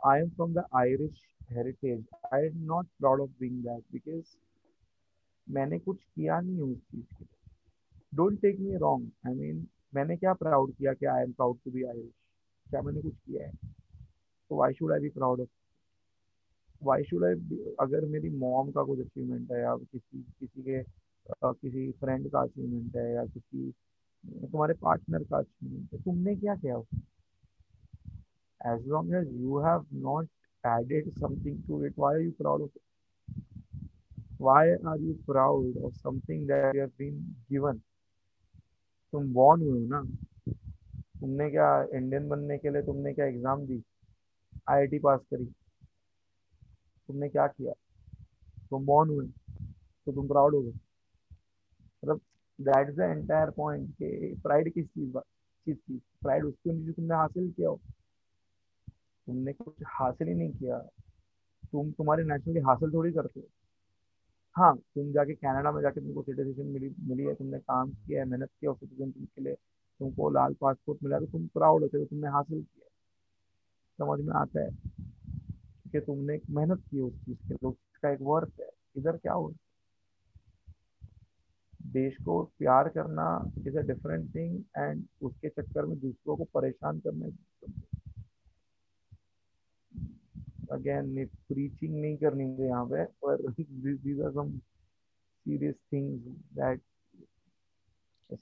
I 0.00 0.18
am 0.18 0.30
from 0.36 0.52
the 0.54 0.64
Irish 0.72 1.18
heritage. 1.48 2.04
I 2.30 2.38
am 2.40 2.66
not 2.66 2.86
proud 3.00 3.20
of 3.20 3.30
being 3.38 3.62
that 3.62 3.82
because 3.92 4.36
मैंने 5.46 5.78
कुछ 5.78 5.98
किया 6.14 6.38
नहीं 6.40 6.60
उस 6.60 6.78
चीज़ 6.78 7.04
के 7.14 7.24
लिए 7.24 8.16
don't 8.16 8.40
take 8.40 8.58
me 8.60 8.76
wrong 8.78 9.28
I 9.28 9.34
mean 9.34 9.66
मैंने 9.94 10.16
क्या 10.16 10.32
प्राउड 10.42 10.72
किया 10.74 10.92
कि 10.94 11.06
I 11.06 11.22
am 11.22 11.32
proud 11.32 11.58
to 11.64 11.70
be 11.70 11.84
Irish 11.84 12.10
क्या 12.66 12.82
मैंने 12.82 13.02
कुछ 13.02 13.14
किया 13.14 13.46
है 13.46 13.52
तो 14.50 14.56
why 14.56 14.72
should 14.78 14.92
I 14.92 15.00
be 15.00 15.08
proud 15.16 15.40
of 15.40 15.48
why 16.82 17.04
should 17.10 17.24
I 17.24 17.58
अगर 17.80 18.04
मेरी 18.14 18.30
मॉम 18.38 18.70
का 18.72 18.82
कुछ 18.90 19.00
अचीवमेंट 19.06 19.52
है 19.52 19.60
या 19.60 19.76
किसी 19.76 20.22
किसी 20.40 20.62
के 20.62 20.82
uh, 20.82 20.86
किसी 21.30 21.90
फ्रेंड 22.00 22.30
का 22.30 22.40
अचीवमेंट 22.40 22.96
है 22.96 23.12
या 23.14 23.24
किसी 23.24 23.70
तुम्हारे 24.24 24.74
पार्टनर 24.74 25.22
का 25.24 25.38
अचीवमेंट 25.38 25.92
है 25.94 26.02
तुमने 26.02 26.36
क्या 26.36 26.54
किया 26.54 26.76
उसमें? 26.78 27.02
As 28.60 28.80
you 28.84 29.58
have 29.64 29.84
not 30.04 30.26
added 30.64 31.12
something 31.18 31.58
to 31.66 31.76
it, 31.84 31.92
why 31.96 32.12
are 32.14 32.22
you 32.22 32.32
proud 32.38 32.62
of 32.62 32.70
it? 32.74 32.82
Why 34.38 34.62
are 34.84 34.96
you 34.98 35.14
proud 35.26 35.76
of 35.84 35.94
something 35.96 36.46
that 36.48 36.74
you 36.74 36.80
have 36.80 36.96
been 36.98 37.20
given? 37.52 37.78
तुम 39.12 39.32
बॉर्न 39.34 39.62
हुए 39.62 39.80
हो 39.80 39.86
ना? 39.86 40.02
तुमने 41.20 41.50
क्या 41.50 41.68
इंडियन 41.98 42.28
बनने 42.28 42.58
के 42.58 42.70
लिए 42.70 42.82
तुमने 42.82 43.12
क्या 43.14 43.26
एग्ज़ाम 43.26 43.66
दी? 43.66 43.82
आईआईटी 44.68 44.98
पास 44.98 45.20
करी? 45.30 45.44
तुमने 47.08 47.28
क्या 47.28 47.46
किया? 47.46 47.72
तुम 48.70 48.86
बॉर्न 48.86 49.10
हुए 49.10 49.26
तो 49.26 50.12
तुम 50.12 50.28
प्राउड 50.28 50.54
हो 50.54 50.62
गए। 50.62 50.78
That 52.60 52.88
is 52.88 52.96
the 52.96 53.00
entire 53.00 53.50
point 53.50 53.90
के 53.90 54.34
प्राइड 54.34 54.72
किस 54.72 54.86
चीज़ 54.86 55.18
चीज़ 55.66 55.76
की? 55.76 56.02
प्राइड 56.22 56.44
उसकी 56.44 56.84
जो 56.84 56.92
तुमने 56.92 57.14
हासिल 57.14 57.52
किया 57.52 57.68
हो। 57.68 57.80
तुमने 59.26 59.52
कुछ 59.52 59.74
हासिल 59.86 60.28
ही 60.28 60.34
नहीं 60.34 60.52
किया। 60.52 60.78
तुम 61.72 61.90
तुम्हारी 61.90 62.22
नेशनलिटी 62.22 62.64
हासिल 62.66 62.92
थोड़ी 62.92 63.12
करते 63.12 63.40
हो। 63.40 63.46
हाँ 64.56 64.76
तुम 64.76 65.12
जाके 65.12 65.34
कनाडा 65.34 65.72
में 65.72 65.82
जाके 65.82 66.00
तुमको 66.00 66.22
सिटीजन 66.22 66.66
मिली 66.66 66.94
मिली 67.00 67.24
है, 67.24 67.34
तुमने 67.34 67.58
काम 67.58 67.90
किया 67.90 68.22
है, 68.22 68.28
मेहनत 68.28 68.48
किया 68.60 68.72
सिटीजन 68.72 69.10
के 69.10 69.42
लिए, 69.42 69.54
तुमको 69.54 70.30
लाल 70.30 70.54
पासपोर्ट 70.60 71.02
मिला 71.02 71.18
तो 71.18 71.26
तुम 71.26 71.46
प्राउड 71.46 71.82
होते 71.82 71.98
हो 71.98 72.04
तुमने 72.04 72.28
हासिल 72.28 72.62
किया 72.62 72.84
समझ 74.00 74.20
में 74.20 74.34
आता 74.34 74.60
है? 74.60 74.70
कि 75.92 76.00
तुमने 76.00 76.40
मेहनत 76.50 76.78
की 76.90 77.00
उस 77.00 77.12
चीज़ 77.12 77.38
के 77.38 77.54
लिए 77.54 77.68
उसका 77.68 78.10
एक 78.10 78.18
वर्थ 78.22 78.60
है। 78.60 78.68
इधर 78.96 79.16
क्या 79.16 79.32
हो? 79.32 79.54
देश 81.92 82.16
को 82.24 82.42
प्यार 82.58 82.88
करना 82.88 83.26
is 83.66 83.78
a 83.78 83.82
different 83.82 84.34
thing 84.34 84.58
and 84.78 85.04
उसके 85.22 85.48
चक्कर 85.48 85.86
में 85.86 85.98
दूसरों 86.00 86.36
को 86.36 86.44
परेशान 86.54 86.98
करना 86.98 87.30
अगेन 90.72 91.24
प्रीचिंग 91.26 92.00
नहीं 92.00 92.16
करनी 92.16 92.44
है 92.44 92.66
यहाँ 92.66 92.84
पे 92.86 93.04
पर 93.24 93.52
these 94.04 94.20
are 94.20 94.32
some 94.32 94.52
serious 95.46 95.76
things 95.90 96.20
that 96.56 96.78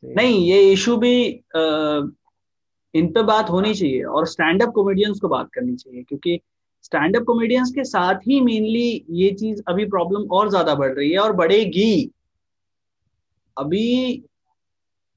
नहीं 0.05 0.39
ये 0.47 0.73
इशू 0.73 0.97
भी 0.97 1.33
आ, 1.57 1.63
इन 2.95 3.09
पे 3.13 3.23
बात 3.23 3.51
होनी 3.51 3.75
चाहिए 3.75 4.03
और 4.03 4.27
स्टैंड 4.27 4.63
अप 4.63 4.73
कॉमेडियंस 4.75 5.21
को 5.21 5.29
बात 5.29 5.49
करनी 5.55 5.75
चाहिए 5.77 6.03
क्योंकि 6.03 6.39
स्टैंड 6.83 7.17
अप 7.17 7.23
कॉमेडियंस 7.23 7.71
के 7.75 7.85
साथ 7.85 8.27
ही 8.27 8.41
मेनली 8.41 9.05
ये 9.11 9.31
चीज़ 9.35 9.63
अभी 9.69 9.85
प्रॉब्लम 9.87 10.27
और 10.31 10.51
ज़्यादा 10.51 10.75
बढ़ 10.75 10.93
रही 10.93 11.11
है 11.13 11.19
और 11.19 11.33
बढ़ेगी। 11.33 12.13
अभी 13.57 13.85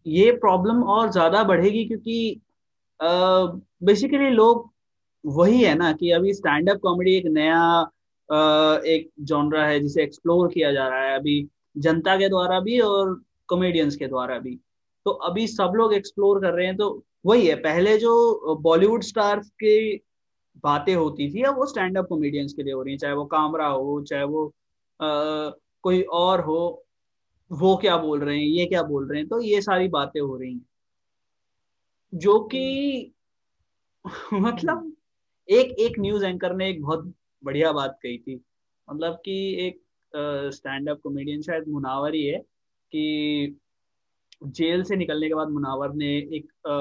ये 0.06 0.32
प्रॉब्लम 0.32 0.84
और 0.84 1.12
ज़्यादा 1.12 1.44
बढ़ेगी 1.44 1.86
क्योंकि 1.86 2.42
बेसिकली 3.00 4.30
लोग 4.30 4.70
वही 5.24 5.64
है 5.64 5.74
ना 5.76 5.92
कि 5.94 6.12
अभी 6.12 6.34
स्टैंड 6.34 6.70
अप 6.70 6.80
कॉमेडी 6.84 7.16
एक 7.18 7.26
नया 7.26 7.62
एक 8.88 9.10
जॉनरा 9.20 9.66
है 9.66 9.80
जिसे 9.80 10.04
एक्सप्लोर 10.04 10.52
किया 10.54 10.72
जा 10.72 10.88
रहा 10.88 11.04
है 11.04 11.16
अभी 11.20 11.48
जनता 11.78 12.16
के 12.18 12.30
द्वारा 12.30 12.60
भी 12.60 12.80
और 12.80 13.14
कॉमेडियंस 13.50 13.96
के 13.96 14.08
द्वारा 14.08 14.38
भी। 14.40 14.56
तो 15.06 15.12
अभी 15.12 15.48
सब 15.48 15.74
लोग 15.76 15.94
एक्सप्लोर 15.94 16.42
कर 16.42 16.54
रहे 16.54 16.66
हैं 16.66 16.76
तो 16.78 16.90
वही 17.26 17.48
है 17.48 17.56
पहले 17.56 17.98
जो 17.98 18.56
बॉलीवुड 18.62 19.04
स्टार्स 19.04 19.50
की 19.64 19.96
बातें 20.64 20.94
होती 20.96 21.30
थी 21.34 21.42
अब 21.44 21.58
वो 21.58 21.66
स्टैंड 21.66 21.98
अप 21.98 22.08
कॉमेडियंस 22.10 22.54
के 22.54 22.64
लिए 22.64 22.74
हो 22.74 22.82
रही 22.84 22.94
है 22.94 22.98
चाहे 22.98 23.14
वो 23.14 23.26
कामरा 23.26 23.68
हो 23.68 24.02
चाहे 24.04 24.24
वो 24.24 24.46
आ, 25.00 25.50
कोई 25.84 26.02
और 26.02 26.42
हो। 26.42 26.86
वो 27.52 27.78
क्या 27.78 27.98
बोल 27.98 28.20
रहे 28.20 28.38
हैं 28.38 28.46
ये 28.46 28.66
क्या 28.66 28.84
बोल 28.84 29.10
रहे 29.10 29.20
हैं 29.20 29.28
तो 29.30 29.42
ये 29.42 29.62
सारी 29.62 29.88
बातें 29.88 30.22
हो 30.22 30.38
रही 30.38 30.54
हैं। 30.54 30.66
जो 32.16 32.40
कि 32.40 33.14
मतलब 34.34 34.96
एक 35.50 35.72
एक 35.80 36.00
न्यूज़ 36.00 36.26
एंकर 36.26 36.56
ने 36.56 36.70
एक 36.70 36.82
बहुत 36.82 37.14
बढ़िया 37.44 37.72
बात 37.72 38.00
कही 38.04 38.18
थी। 38.18 38.42
मतलब 38.88 39.22
कि 39.26 39.68
एक 39.68 39.82
स्टैंड 40.56 40.90
अप 40.90 41.02
कॉमेडियन 41.04 41.42
शायद 41.42 41.68
मुनावर 41.68 42.14
ही 42.14 42.26
है 42.26 42.40
कि 42.92 43.60
जेल 44.44 44.84
से 44.84 44.96
निकलने 44.96 45.28
के 45.28 45.34
बाद 45.34 45.50
मुनावर 45.50 45.94
ने 45.94 46.18
एक 46.18 46.52
आ, 46.68 46.74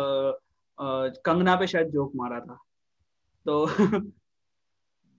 आ, 0.84 1.08
कंगना 1.08 1.56
पे 1.56 1.66
शायद 1.66 1.88
जोक 1.88 2.12
मारा 2.16 2.40
था। 2.40 2.58
तो 3.46 3.66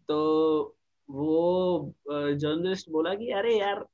तो 0.08 0.78
वो 1.10 1.94
जर्नलिस्ट 2.10 2.90
बोला 2.90 3.14
कि 3.16 3.32
अरे 3.32 3.60
यार 3.60 3.86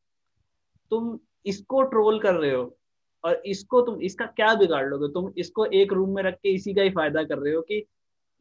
तुम 0.92 1.20
इसको 1.46 1.82
ट्रोल 1.84 2.20
कर 2.20 2.34
रहे 2.34 2.52
हो 2.52 2.76
और 3.24 3.42
इसको 3.46 3.82
तुम, 3.82 4.00
इसका 4.02 4.26
क्या 4.28 4.54
बिगाड़ 4.56 4.86
लोगे? 4.86 5.08
तुम 5.14 5.32
इसको 5.38 5.66
एक 5.66 5.94
रूम 5.94 6.16
में 6.16 6.22
रख 6.24 6.34
के 6.36 6.54
इसी 6.56 6.74
का 6.74 6.82
ही 6.82 6.90
फ़ायदा 6.92 7.24
कर 7.24 7.38
रहे 7.38 7.54
हो 7.54 7.62
कि 7.62 7.86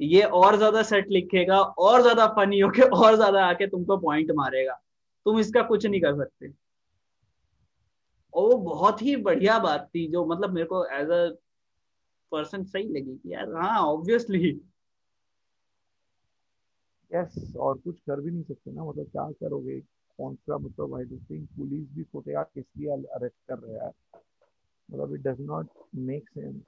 ये 0.01 0.23
और 0.23 0.57
ज़्यादा 0.57 0.83
सेट 0.83 1.11
लिखेगा, 1.11 1.61
और 1.61 2.03
ज़्यादा 2.03 2.27
फनी 2.37 2.61
होके, 2.61 2.83
और 2.83 3.15
ज़्यादा 3.17 3.45
आके 3.47 3.67
तुमको 3.67 3.97
पॉइंट 3.99 4.31
मारेगा। 4.37 4.73
तुम 5.27 5.39
इसका 5.41 5.63
कुछ 5.63 5.87
नहीं 5.87 6.01
कर 6.01 6.17
सकते। 6.17 6.53
और 8.35 8.49
वो 8.49 8.57
बहुत 8.65 9.03
ही 9.03 9.17
बढ़िया 9.19 9.59
बात 9.59 9.89
थी 9.95 10.07
जो 10.13 10.25
मतलब 10.27 10.53
मेरे 10.55 10.67
को 10.67 10.85
एज 10.95 11.11
अ 11.11 11.29
पर्सन 12.33 12.65
सही 12.65 12.89
लगी 12.89 13.17
कि 13.17 13.33
यार 13.33 13.53
हाँ 13.55 13.81
ऑब्वियसली 13.83 14.49
यस 17.11 17.55
और 17.57 17.79
कुछ 17.79 17.99
कर 18.01 18.21
भी 18.21 18.31
नहीं 18.31 18.43
सकते 18.43 18.73
ना 18.73 18.85
मतलब 18.85 19.07
क्या 19.07 19.31
करोगे? 19.41 19.81
कौन 20.19 20.35
सा 20.37 20.59
मतलब 20.59 20.95
आई 20.97 21.05
डोंट 21.05 21.31
थिंक 21.31 21.49
पुलिस 21.57 21.89
भी 21.95 22.03
सोचे 22.03 22.33
यार 22.33 22.51
किस 22.55 22.65
लिए 22.77 23.03
अरेस्ट 23.15 23.37
कर 23.49 23.59
रहे 23.59 23.85
हैं 23.85 23.93
मतलब 24.89 25.15
it 25.15 25.27
does 25.29 25.41
not 25.47 25.69
make 26.11 26.29
sense 26.31 26.61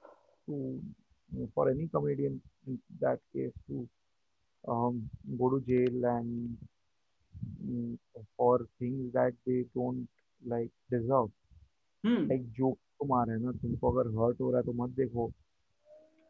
to 0.47 1.45
for 1.55 1.71
any 1.71 1.87
comedian 1.89 2.39
in 2.67 2.79
that 3.03 3.19
case 3.19 3.53
to 3.67 3.87
um, 4.63 5.09
go 5.37 5.49
to 5.49 5.59
jail 5.61 6.05
and 6.07 6.57
um, 7.63 7.99
for 8.35 8.67
things 8.79 9.13
that 9.13 9.33
they 9.45 9.63
don't 9.73 10.07
like 10.43 10.71
deserve. 10.89 11.29
Hmm. 12.03 12.27
Like 12.27 12.43
joke 12.53 12.77
को 12.99 13.05
मार 13.05 13.29
है 13.29 13.37
ना 13.39 13.51
तुमको 13.61 13.89
अगर 13.91 14.07
हर्ट 14.11 14.39
हो 14.41 14.49
रहा 14.51 14.59
है 14.59 14.65
तो 14.65 14.73
मत 14.73 14.89
देखो 14.97 15.25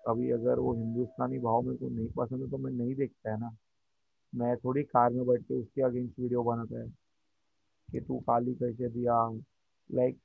अभी 0.03 0.30
अगर 0.32 0.59
वो 0.59 0.74
हिंदुस्तानी 0.74 1.38
भाव 1.39 1.61
में 1.61 1.76
को 1.78 1.89
नहीं 1.89 2.07
पसंद 2.18 2.41
है 2.41 2.49
तो 2.51 2.57
मैं 2.57 2.72
नहीं 2.72 2.95
देखता 2.95 3.32
है 3.32 3.39
ना 3.39 3.51
मैं 4.34 4.55
थोड़ी 4.57 4.84
कार 4.84 5.13
में 5.13 5.26
बैठ 5.28 5.41
के 5.41 5.53
उसके 5.53 5.82
अगेंस्ट 5.82 6.20
वीडियो 6.20 6.43
बनाता 6.43 6.80
है 6.80 6.88
कि 7.92 8.00
तू 8.00 8.20
काली 8.20 8.54
कैसे 8.54 8.90
दिया 8.90 9.18
लाइक 9.90 10.18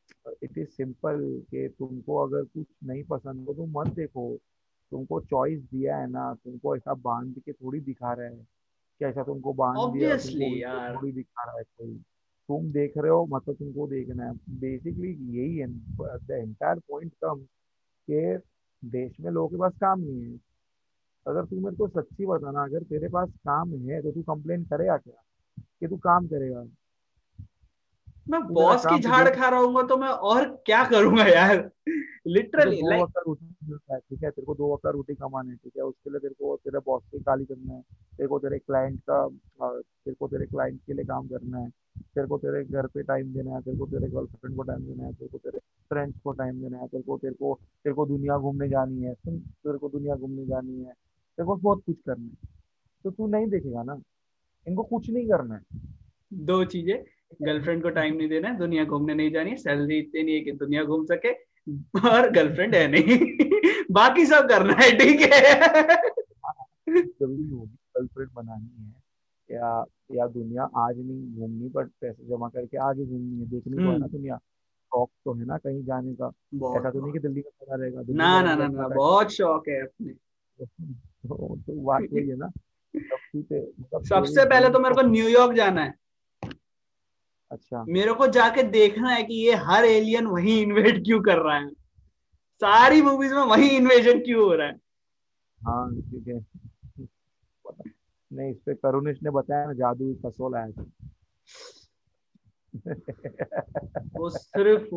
इट 0.43 0.59
इज़ 0.59 0.69
सिंपल 0.69 1.43
कि 1.51 1.69
तुमको 1.79 2.17
अगर 2.17 2.45
कुछ 2.45 2.67
नहीं 2.85 3.05
पसंद 3.05 3.47
हो 3.49 3.55
तो 3.55 3.67
मत 3.67 3.95
देखो। 3.95 4.37
तुमको 4.93 5.21
चॉइस 5.21 5.61
दिया 5.63 5.97
है 5.99 6.11
ना 6.11 6.35
तुमको 6.35 6.77
ऐसा 6.77 6.95
बाँध 6.95 7.39
के 7.39 7.53
थोड़ी 7.53 7.81
दिखा 7.81 8.13
रहा 8.13 8.27
है 8.27 8.37
कि 9.01 9.05
ऐसा 9.05 9.23
तुमको 9.23 9.53
बाँध 9.53 9.77
दिया 9.77 9.83
तुमको 9.83 9.93
ऑब्वियसली 9.93 10.45
उल्टे 10.47 10.61
यार। 10.61 10.97
थोड़ी 10.97 11.13
दिखा 11.13 11.45
रहा 11.45 11.57
है 11.57 11.63
कोई। 11.63 11.95
तुम 12.49 12.73
देख 12.73 12.93
रहे 12.99 13.11
हो 13.11 13.25
मतलब 13.27 13.55
तुमको 13.55 13.87
देखना 13.87 14.25
है। 14.25 14.33
बेसिकली 14.33 15.39
यही 15.39 15.57
है। 15.57 15.67
द 15.67 16.29
एंटायर 16.31 16.79
पॉइंट 16.79 17.13
कम 17.25 17.41
कि 18.11 18.39
देश 18.85 19.21
में 19.21 19.31
लोगों 19.31 19.49
के 19.49 19.57
पास 19.57 19.73
काम 19.81 20.01
नहीं 20.01 20.23
है। 20.23 20.41
अगर 21.27 21.45
तू 21.45 21.61
मेरे 21.61 21.77
को 21.77 21.89
सच्ची 21.89 22.27
बताना 22.27 22.65
अगर 22.65 22.83
तेरे 22.83 23.09
पास 23.09 23.29
काम 23.31 23.75
है 23.75 24.03
तो 24.03 24.13
तू 24.13 24.23
कंप्लेन 24.23 24.65
करेगा 24.65 24.97
क्या? 24.97 25.23
कि 25.81 25.87
तू 25.89 25.97
काम 25.97 26.27
करेगा। 26.27 26.65
मैं 28.27 28.41
बॉस 28.49 28.87
की 28.87 28.97
तो 28.97 29.09
झाड़ 29.09 29.29
खा 29.31 29.49
रहा 29.49 29.61
हूँ 29.61 29.87
तो 29.89 29.97
मैं 29.97 30.09
और 30.09 30.45
क्या 30.67 30.85
करूँगा 30.85 31.25
यार 31.27 31.71
लिटरली 32.27 32.77
दो 32.77 32.91
लाइक 32.91 33.03
वक्त 33.03 33.19
रोटी 33.27 33.73
है 33.91 33.99
ठीक 33.99 34.23
है 34.25 34.31
तेरे 34.31 34.45
को 34.47 34.55
दो 34.55 34.73
वक्त 34.73 34.87
रोटी 34.87 35.15
कमाना 35.15 35.51
है 35.51 35.57
ठीक 35.57 35.77
है 35.77 35.83
उसके 35.83 36.11
लिए 36.11 36.21
तेरे 36.21 36.35
को 36.35 36.57
तेरे 36.57 36.79
बॉस 36.87 37.03
की 37.13 37.19
गाली 37.19 37.45
करना 37.45 37.75
है 37.75 37.81
तेरे 38.17 38.29
को 38.29 38.39
तेरे 38.39 38.59
क्लाइंट 38.59 39.01
का 39.11 39.27
तेरे 39.29 40.15
को 40.15 40.29
तेरे 40.29 40.47
क्लाइंट 40.47 40.81
के 40.87 40.93
लिए 40.93 41.05
काम 41.05 41.27
करना 41.29 41.59
है 41.59 41.69
तेरे 42.15 42.27
को 42.27 42.39
तेरे 42.39 42.65
घर 42.65 42.87
पे 42.87 43.03
टाइम 43.03 43.33
देना 43.33 43.55
है 43.55 43.61
तेरे 43.61 43.77
को 43.79 43.87
तेरे 43.87 44.09
गर्लफ्रेंड 44.09 44.57
को 44.57 44.63
टाइम 44.63 44.85
देना 44.85 45.07
है 45.07 45.13
तेरे 45.13 45.29
को 45.29 45.39
तेरे 45.39 45.59
फ्रेंड्स 45.91 46.19
को 46.25 46.33
टाइम 46.33 46.61
देना 46.61 46.79
है 46.79 46.87
तेरे 46.87 47.03
को 47.03 47.17
तेरे 47.19 47.35
को 47.35 47.55
तेरे 47.85 47.95
को 47.95 48.07
दुनिया 48.07 48.39
घूमने 48.39 48.69
जानी 48.69 49.03
है 49.03 49.15
तेरे 49.27 49.79
को 49.79 49.89
दुनिया 49.89 50.15
घूमने 50.15 50.47
जानी 50.47 50.79
है 50.79 50.93
तेरे 50.93 51.47
को 51.47 51.57
बहुत 51.57 51.83
कुछ 51.87 51.97
करना 52.07 52.25
है 52.25 52.51
तो 53.05 53.11
तू 53.11 53.27
नहीं 53.27 53.47
देखेगा 53.47 53.83
ना 53.83 54.01
इनको 54.67 54.83
कुछ 54.83 55.11
नहीं 55.11 55.27
करना 55.29 55.55
है 55.55 55.91
दो 56.33 56.65
चीज़ें 56.65 56.97
गर्लफ्रेंड 57.43 57.83
को 57.83 57.91
टाइम 57.91 58.17
नहीं 58.17 58.29
देना 58.29 58.49
है 58.49 58.59
दुनिया 58.59 58.85
घूमने 58.85 59.15
नहीं 59.15 59.31
जानी 59.31 59.51
है 59.51 59.57
सैलरी 59.57 59.99
इतनी 59.99 60.23
नहीं 60.23 60.35
है 60.35 60.41
कि 60.41 60.53
दुनिया 60.53 60.85
घूम 60.85 61.05
सके 61.05 61.33
और 62.09 62.31
गर्लफ्रेंड 62.31 62.75
है 62.75 62.89
नहीं। 62.89 63.19
बाकी 63.91 64.27
सब 64.27 64.49
करना 64.49 64.75
है 64.75 64.99
ठीक 64.99 65.21
है। 65.21 65.55
गर्लफ्रेंड 66.89 68.31
बनानी 68.35 68.85
है 68.85 69.03
या 69.57 69.85
या 70.15 70.27
दुनिया 70.27 70.63
आज 70.63 70.99
नहीं 70.99 71.35
घूमनी 71.35 71.69
बट 71.69 71.87
पैसे 72.01 72.25
जमा 72.25 72.49
करके 72.49 72.77
आगे 72.77 73.05
घूमनी 73.07 73.41
है 73.41 73.47
देखने 73.47 73.77
तो 73.77 73.83
है 73.83 73.89
ना 73.89 73.95
हम्म। 73.95 74.09
दुनिया। 74.09 74.37
शौक 74.93 75.11
तो 75.25 75.35
है 75.35 75.45
ना 75.45 75.57
कहीं 75.59 75.85
जाने 75.85 76.15
का। 76.15 76.27
ऐसा 76.55 76.91
तो 76.91 77.01
नहीं 77.01 77.13
कि 77.13 77.19
दिल्ली 77.19 77.41
में 77.41 77.51
पड़ा 77.61 77.77
रहेगा 77.77 78.03
ना 78.09 78.43
ना 78.43 78.55
ना 78.55 78.69
ना 78.69 78.89
बहुत 78.89 79.31
शौक 79.31 79.69
है 79.69 79.83
अपने। 79.83 80.13
तो, 81.29 81.57
तो 81.67 81.83
बात 81.83 82.03
वही 82.13 82.29
है 82.29 82.37
ना। 82.37 82.51
तू 83.33 83.43
ते 83.43 83.73
सबसे 84.09 84.45
पहले 84.45 84.69
तो 84.69 84.79
मेरे 84.79 84.95
को 84.95 85.03
को 85.03 85.09
न्यूयॉर्क 85.09 85.53
जाना 85.53 85.85
है। 85.85 85.95
अच्छा। 87.53 87.85
मेरे 87.89 88.13
को 88.13 88.27
जाके 88.27 88.63
देखना 88.63 89.09
है 89.09 89.23
कि 89.23 89.35
ये 89.35 89.55
हर 89.55 89.85
एलियन 89.85 90.27
वही 90.27 90.61
इन्वेड 90.61 91.05
क्यों 91.05 91.21
कर 91.23 91.39
रहा 91.39 91.57
है। 91.57 91.71
सारी 92.63 93.03
मूवीज़ 93.03 93.35
में 93.35 93.43
वही 93.43 93.69
इन्वेजन 93.69 94.21
क्यों 94.21 94.45
हो 94.45 94.55
रहा 94.55 94.67
है? 94.67 94.75
हाँ 95.61 96.01
ठीक 96.01 96.29
है। 96.29 96.41
नहीं 98.31 98.51
इस 98.51 98.57
पे 98.67 98.75
करुणेश 98.75 99.19
ने 99.23 99.31
बताया 99.31 99.67
ना 99.67 99.73
जादू 99.73 100.15
कसोल 100.27 100.55
आया 100.55 100.71
था। 100.71 100.85
वो 104.17 104.31
सिर्फ़ 104.31 104.95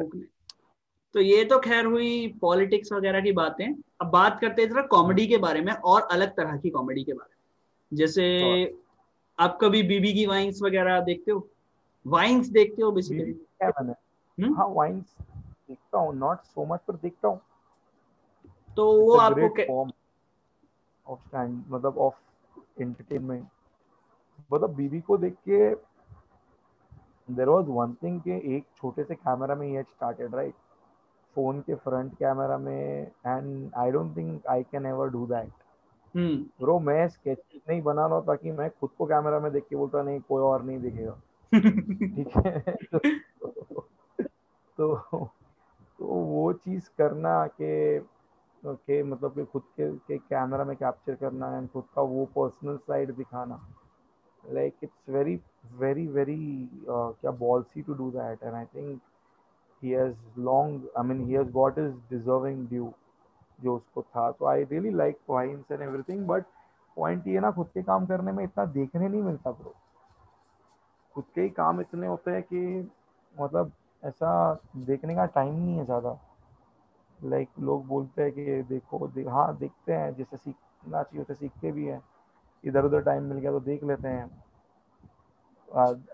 तो 1.15 1.19
ये 1.19 1.43
तो 1.45 1.59
खैर 1.59 1.85
हुई 1.85 2.27
पॉलिटिक्स 2.41 2.91
वगैरह 2.91 3.21
की 3.21 3.31
बातें। 3.31 3.65
अब 4.01 4.07
बात 4.07 4.39
करते 4.41 4.61
हैं 4.61 4.69
जरा 4.69 4.81
कॉमेडी 4.81 5.27
के 5.27 5.37
बारे 5.37 5.61
में 5.61 5.73
और 5.73 6.07
अलग 6.11 6.29
तरह 6.29 6.57
की 6.57 6.69
कॉमेडी 6.69 7.03
के 7.03 7.13
बारे 7.13 7.35
में। 7.35 7.97
जैसे 7.97 8.25
आप 9.39 9.57
कभी 9.61 9.83
बीबी 9.83 10.13
की 10.13 10.25
वाइन्स 10.25 10.61
वगैरह 10.61 10.99
देखते 10.99 11.31
हो? 11.31 11.49
वाइन्स 12.07 12.47
देखते 12.47 12.81
हो 12.81 12.91
बेसिकली 12.91 13.33
क्या 13.33 13.69
मैंने? 13.69 13.93
हम्म? 14.37 14.55
हाँ 14.55 14.67
वाइन्स 14.67 15.15
देखता 15.69 15.99
हूँ 15.99 16.15
नॉट 16.15 16.41
सो 16.43 16.65
मच 16.65 16.79
पर 16.87 16.95
देखता 16.95 17.27
हूँ। 17.27 17.39
तो 18.75 18.91
वो 19.01 19.17
आपको 19.17 19.83
ऑफ़ 21.07 21.27
स्टैंड 21.27 21.63
मतलब 21.69 21.97
ऑफ़ 21.97 22.81
एंटरटेनमेंट 22.81 23.47
मतलब 24.53 24.75
बीबी 24.75 25.01
को 25.01 25.17
देख 25.17 25.33
के 25.49 25.75
देर 27.29 27.49
वॉज़ 27.49 27.67
वन 27.67 27.93
थिंग 28.03 28.21
कि 28.21 28.55
एक 28.55 28.65
छोटे 28.77 29.03
से 29.03 29.15
कैमरा 29.15 29.55
में 29.55 29.67
ही 29.67 29.83
स्टार्टेड 29.83 30.35
राइट 30.35 30.53
फ़ोन 31.35 31.61
के 31.61 31.75
फ्रंट 31.75 32.13
कैमरा 32.13 32.57
में 32.57 33.11
and 33.27 33.71
I 33.77 33.91
don't 33.91 34.15
think 34.17 34.47
I 34.47 34.63
can 34.63 34.85
ever 34.85 35.09
do 35.09 35.25
that 35.27 35.51
bro 36.59 36.79
मैं 36.79 37.07
स्केच 37.07 37.37
नहीं 37.69 37.81
बना 37.81 38.05
रहा 38.07 38.19
ताकि 38.21 38.51
मैं 38.51 38.69
खुद 38.69 38.89
को 38.97 39.05
कैमरा 39.05 39.39
में 39.39 39.51
देख 39.51 39.67
के 39.69 39.75
बोलता 39.75 40.01
नहीं 40.01 40.19
कोई 40.19 40.43
और 40.43 40.63
नहीं 40.63 40.79
दिखेगा। 40.79 41.19
ठीक 41.53 42.37
है 42.37 42.59
तो, 42.91 42.99
तो 44.77 44.95
तो 45.99 46.05
वो 46.05 46.51
चीज़ 46.53 46.89
करना 46.97 47.45
कि 47.47 47.99
के 48.63 49.01
मतलब 49.03 49.33
कि 49.35 49.43
खुद 49.45 49.63
के, 49.79 49.91
के 49.91 50.17
कैमरा 50.17 50.63
में 50.65 50.75
कैप्चर 50.75 51.15
करना 51.15 51.55
एंड 51.57 51.69
खुद 51.71 51.83
का 51.95 52.01
वो 52.01 52.25
पर्सनल 52.37 52.77
साइड 52.77 53.15
दिखाना। 53.15 53.59
Like 54.43 54.73
it's 54.83 55.09
very 55.09 55.39
very 55.79 56.07
very 56.07 56.69
क्या 56.89 57.31
ballsy 57.31 57.81
to 57.81 57.93
do 57.93 58.09
that 58.11 58.43
and 58.43 58.53
I 58.53 58.65
think 58.75 59.01
he 59.83 59.89
has 59.91 60.13
long 60.45 60.69
i 60.99 61.01
mean 61.07 61.17
he 61.29 61.33
has 61.37 61.49
got 61.55 61.77
his 61.79 61.89
deserving 62.11 62.59
due 62.69 62.91
जो 63.59 63.75
उसको 63.75 64.01
था। 64.01 64.29
तो 64.31 64.45
I 64.45 64.63
really 64.63 64.91
like 64.91 65.17
vines 65.29 65.71
and 65.71 65.81
everything 65.81 66.25
but 66.27 66.45
point 66.97 67.27
ये 67.27 67.39
ना 67.39 67.51
खुद 67.51 67.67
के 67.73 67.81
काम 67.83 68.05
करने 68.05 68.31
में 68.31 68.43
इतना 68.43 68.65
देखने 68.77 69.07
नहीं 69.07 69.21
मिलता 69.21 69.51
ब्रो 69.51 69.73
खुद 71.15 71.23
के 71.35 71.41
ही 71.41 71.49
काम 71.51 71.81
इतने 71.81 72.07
होते 72.07 72.31
हैं 72.31 72.41
कि 72.43 72.89
मतलब 73.35 73.71
ऐसा 74.03 74.31
देखने 74.77 75.15
का 75.15 75.25
टाइम 75.35 75.53
नहीं 75.55 75.77
है 75.77 75.85
ज़्यादा। 75.85 76.17
लाइक 77.19 77.47
like, 77.47 77.63
लोग 77.63 77.85
बोलते 77.87 78.21
हैं 78.21 78.31
कि 78.31 78.61
देखो 78.69 79.07
दे, 79.07 79.21
हाँ 79.23 79.57
देखते 79.57 79.93
हैं 79.93 80.13
जैसे 80.15 80.37
सीखना 80.37 81.03
चाहिए 81.03 81.19
वैसे 81.19 81.33
सीखते 81.35 81.71
भी 81.71 81.85
हैं। 81.85 82.01
इधर 82.63 82.85
उधर 82.85 83.01
टाइम 83.01 83.23
मिल 83.23 83.37
गया 83.37 83.51
तो 83.51 83.59
देख 83.61 83.83
लेते 83.83 84.07
हैं। 84.07 84.43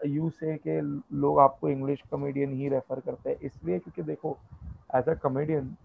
यू 0.08 0.30
से 0.30 0.56
के 0.58 0.80
लोग 1.16 1.39
आपको 1.39 1.70
इंग्लिश 1.70 2.02
कॉमेडियन 2.12 2.54
ही 2.54 2.70
रेफर 2.70 2.99
करते 2.99 3.30
हैं। 3.30 3.38
इसलिए 3.39 3.80
क्योंकि 3.80 4.04
देखो 4.04 4.38
एज 4.95 5.10
अ 5.10 5.14
कॉमेडियन 5.24 5.76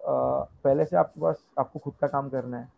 पहले 0.00 0.84
से 0.84 0.96
आपके 0.96 1.20
पास 1.20 1.44
आपको 1.58 1.78
खुद 1.78 1.94
का 2.00 2.06
काम 2.08 2.28
करना 2.30 2.58
है। 2.58 2.68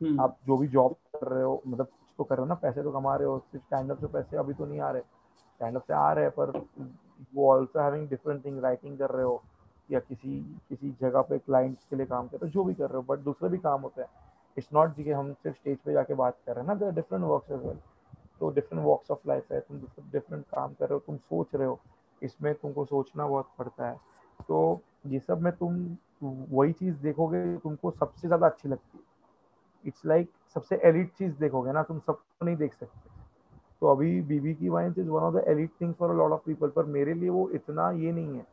हम्म। 0.00 0.20
आप 0.20 0.36
जो 0.46 0.56
भी 0.56 0.68
जॉब 0.68 0.92
कर 1.14 1.28
रहे 1.28 1.42
हो 1.42 1.62
मतलब 1.66 1.88
तो 2.22 2.24
कर 2.24 2.36
रहे 2.36 2.42
हो 2.42 2.48
ना, 2.48 2.54
पैसे 2.56 2.82
तो 2.82 2.90
कमा 2.92 3.16
रहे 3.16 3.28
हो 3.28 3.38
स्टैंड 3.54 3.90
अप 3.90 4.00
से 4.00 4.06
पैसे 4.08 4.36
अभी 4.36 4.54
तो 4.54 4.66
नहीं 4.66 4.80
आ 4.80 4.90
रहे। 4.90 5.02
स्टैंड 5.02 5.76
अप 5.76 5.82
से 5.82 5.94
आ 5.94 6.12
रहे 6.12 6.24
हैं, 6.24 6.32
पर 6.32 6.50
वो 7.34 7.50
also 7.52 7.80
having 7.80 8.08
different 8.08 8.44
thing 8.44 8.58
writing 8.62 8.98
कर 8.98 9.10
रहे 9.10 9.24
हो, 9.24 9.42
या 9.88 10.00
किसी 10.00 10.40
किसी 10.68 10.90
जगह 11.00 11.22
पे 11.22 11.38
क्लाइंट्स 11.38 11.84
के 11.84 11.96
लिए 11.96 12.06
काम 12.06 12.28
कर 12.28 12.36
रहे 12.36 12.46
हो, 12.46 12.52
जो 12.52 12.64
भी 12.64 12.74
कर 12.74 12.84
रहे 12.84 12.96
हो 12.96 13.02
बट 13.08 13.18
दूसरे 13.24 13.48
भी 13.48 13.58
काम 13.58 13.80
होते 13.82 14.02
हैं। 14.02 14.08
इट्स 14.56 14.68
नॉट 14.74 14.94
जी 14.96 15.10
हम 15.10 15.32
सिर्फ़ 15.32 15.56
स्टेज 15.56 15.78
पे 15.78 15.92
जाके 15.92 16.14
बात 16.14 16.36
कर 16.46 16.56
रहे 16.56 16.66
हैं 16.66 16.74
ना 16.74 16.90
डिफरेंट 16.90 17.24
वर्क 17.24 17.52
एज 17.52 17.66
वेल 17.66 17.78
तो 18.40 18.50
डिफरेंट 18.50 18.84
वॉक्स 18.84 19.10
ऑफ़ 19.10 19.28
लाइफ 19.28 19.52
है, 19.52 19.60
तुम 19.60 19.78
डिफरेंट 20.12 20.44
काम 20.46 20.72
कर 20.72 20.84
रहे 20.84 20.94
हो, 20.94 21.00
तुम 21.06 21.16
सोच 21.16 21.54
रहे 21.54 21.66
हो, 21.66 21.78
इसमें 22.22 22.54
तुमको 22.54 22.84
सोचना 22.84 23.26
बहुत 23.26 23.48
पड़ता 23.58 23.88
है। 23.88 23.96
तो 24.48 24.80
ये 25.06 25.18
सब 25.18 25.40
में 25.40 25.52
तुम, 25.52 25.96
वही 26.22 26.72
चीज़ 26.72 26.96
देखोगे, 26.96 27.56
तुमको 27.58 27.90
सबसे 27.90 28.28
ज़्यादा 28.28 28.46
अच्छी 28.46 28.68
लगती 28.68 28.98
है। 28.98 29.04
इट्स 29.84 30.06
लाइक 30.06 30.30
सबसे 30.56 30.76
एलिट 30.84 31.12
चीज़ 31.18 31.32
देखोगे 31.40 31.72
ना 31.72 31.82
तुम 31.82 31.98
सब 31.98 32.22
नहीं 32.42 32.56
देख 32.56 32.74
सकते। 32.74 33.10
तो 33.82 33.90
अभी 33.90 34.20
बीबी 34.22 34.54
की 34.54 34.68
vine 34.68 34.94
is 34.98 35.08
one 35.08 35.22
of 35.22 35.34
the 35.34 35.44
elite 35.48 35.70
things 35.80 35.96
for 35.98 36.10
a 36.10 36.14
lot 36.14 36.32
of 36.32 36.40
people 36.46 36.68
पर 36.76 36.84
मेरे 36.96 37.14
लिए 37.14 37.28
वो 37.30 37.48
इतना 37.54 37.90
ये 37.90 38.12
नहीं 38.12 38.36
है। 38.36 38.46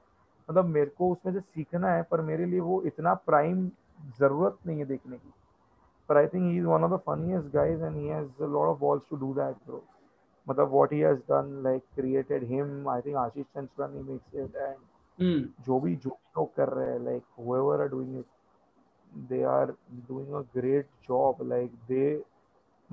मतलब 0.49 0.65
मेरे 0.65 0.91
को 0.97 1.11
उसमें 1.11 1.33
से 1.33 1.39
सीखना 1.39 1.91
है 1.93 2.03
पर 2.11 2.21
मेरे 2.21 2.45
लिए 2.45 2.59
वो 2.59 2.81
इतना 2.83 3.13
प्राइम 3.25 3.67
ज़रूरत 4.19 4.57
नहीं 4.67 4.79
है 4.79 4.85
देखने 4.85 5.17
की। 5.17 5.33
पर 6.09 6.17
I 6.17 6.27
think 6.27 6.43
he 6.43 6.57
is 6.57 6.65
one 6.65 6.83
of 6.83 6.91
the 6.91 6.97
funniest 7.07 7.53
guys 7.53 7.83
and 7.83 7.95
he 7.95 8.07
has 8.07 8.43
lot 8.43 8.67
of 8.67 8.79
balls 8.79 9.03
to 9.09 9.15
do 9.15 9.33
that 9.33 9.55
bro 9.67 9.83
मतलब 10.47 10.71
what 10.71 10.93
he 10.93 10.99
has 10.99 11.19
done 11.29 11.59
like 11.63 11.83
created 11.95 12.43
him 12.43 12.89
I 12.89 13.01
think 13.01 13.15
Ashish 13.17 13.45
Chandra 13.45 13.87
ने 13.87 14.01
makes 14.01 14.35
it 14.35 14.55
and 14.55 15.47
जो 15.65 15.79
भी 15.79 15.95
जो 15.95 16.09
लोग 16.09 16.53
कर 16.55 16.69
रहे 16.69 16.91
हैं 16.91 16.99
like 16.99 17.23
whoever 17.39 17.81
are 17.81 17.87
doing 17.87 18.17
it 18.19 18.25
they 19.29 19.43
are 19.43 19.75
doing 20.09 20.33
a 20.33 20.43
great 20.59 20.85
job. 21.07 21.41
Like 21.41 21.71
they 21.87 22.19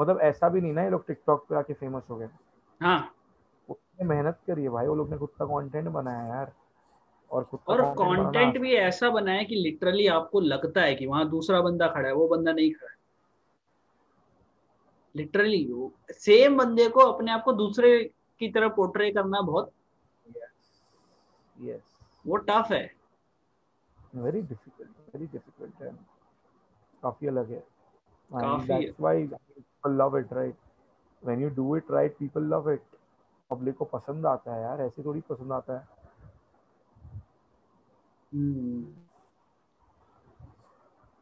मतलब 0.00 0.20
ऐसा 0.20 0.48
भी 0.48 0.60
नहीं 0.60 0.72
ना 0.72 0.82
ये 0.82 0.90
लोग 0.90 1.06
टिकटॉक 1.06 1.46
पे 1.48 1.56
आके 1.56 1.74
फ़ेमस 1.74 2.02
हो 2.10 2.16
गए। 2.16 2.28
हाँ। 2.80 3.14
उसने 3.68 4.06
मेहनत 4.08 4.38
करी 4.46 4.62
है 4.62 4.68
भाई 4.68 4.86
वो 4.86 4.94
लोग 4.94 5.10
ने 5.10 5.18
खुद 5.18 5.28
का 5.38 5.44
कंटेंट 5.44 5.88
बनाया 5.88 6.18
है 6.18 6.28
यार। 6.28 6.52
और 7.30 7.44
खुद 7.44 7.60
और 7.68 7.82
कंटेंट 7.82 8.58
भी 8.58 8.74
ऐसा 8.74 9.10
बनाया 9.10 9.42
कि 9.42 9.54
लिटरली 9.54 10.06
आपको 10.06 10.40
लगता 10.40 10.80
है 10.80 10.94
कि 10.94 11.06
वहाँ 11.06 11.28
दूसरा 11.30 11.60
बंदा 11.60 11.88
खड़ा 11.88 12.08
है 12.08 12.14
वो 12.14 12.28
बंदा 12.28 12.52
नहीं 12.52 12.70
खड़ा 12.72 12.90
है। 12.90 12.96
लिटरली 15.16 15.90
सेम 16.10 16.56
बंदे 16.58 16.88
को 16.88 17.00
अपने 17.00 17.32
आप 17.32 17.42
को 17.44 17.52
दूसरे 17.52 18.12
की 18.38 18.48
तरह 18.48 18.68
पोर्ट्रे 18.68 19.10
करना 19.10 19.40
बहुत 19.40 19.72
yes. 20.28 20.52
yes 21.58 21.80
वो 22.26 22.36
टफ 22.36 22.68
है। 22.72 22.94
Very 24.18 24.42
difficult 24.42 24.88
very 25.12 25.26
difficult 25.28 25.80
and 25.80 26.04
काफ़ी 27.02 27.28
अलग 27.28 27.50
है 27.50 27.62
and 28.30 28.68
that's 28.68 28.98
why 28.98 29.14
people 29.22 29.92
love 29.94 30.14
it 30.14 30.30
right 30.32 30.54
when 31.22 31.40
you 31.40 31.50
do 31.52 31.66
it 31.74 31.90
right 31.90 32.18
people 32.18 32.52
love 32.54 32.68
it 32.68 32.94
public 33.50 33.76
को 33.76 33.84
पसंद 33.84 34.26
आता 34.26 34.54
है 34.54 34.62
यार 34.62 34.80
ऐसे 34.82 35.02
थोड़ी 35.02 35.20
पसंद 35.28 35.52
आता 35.52 35.78
है 35.78 35.84
हम्म। 38.32 38.84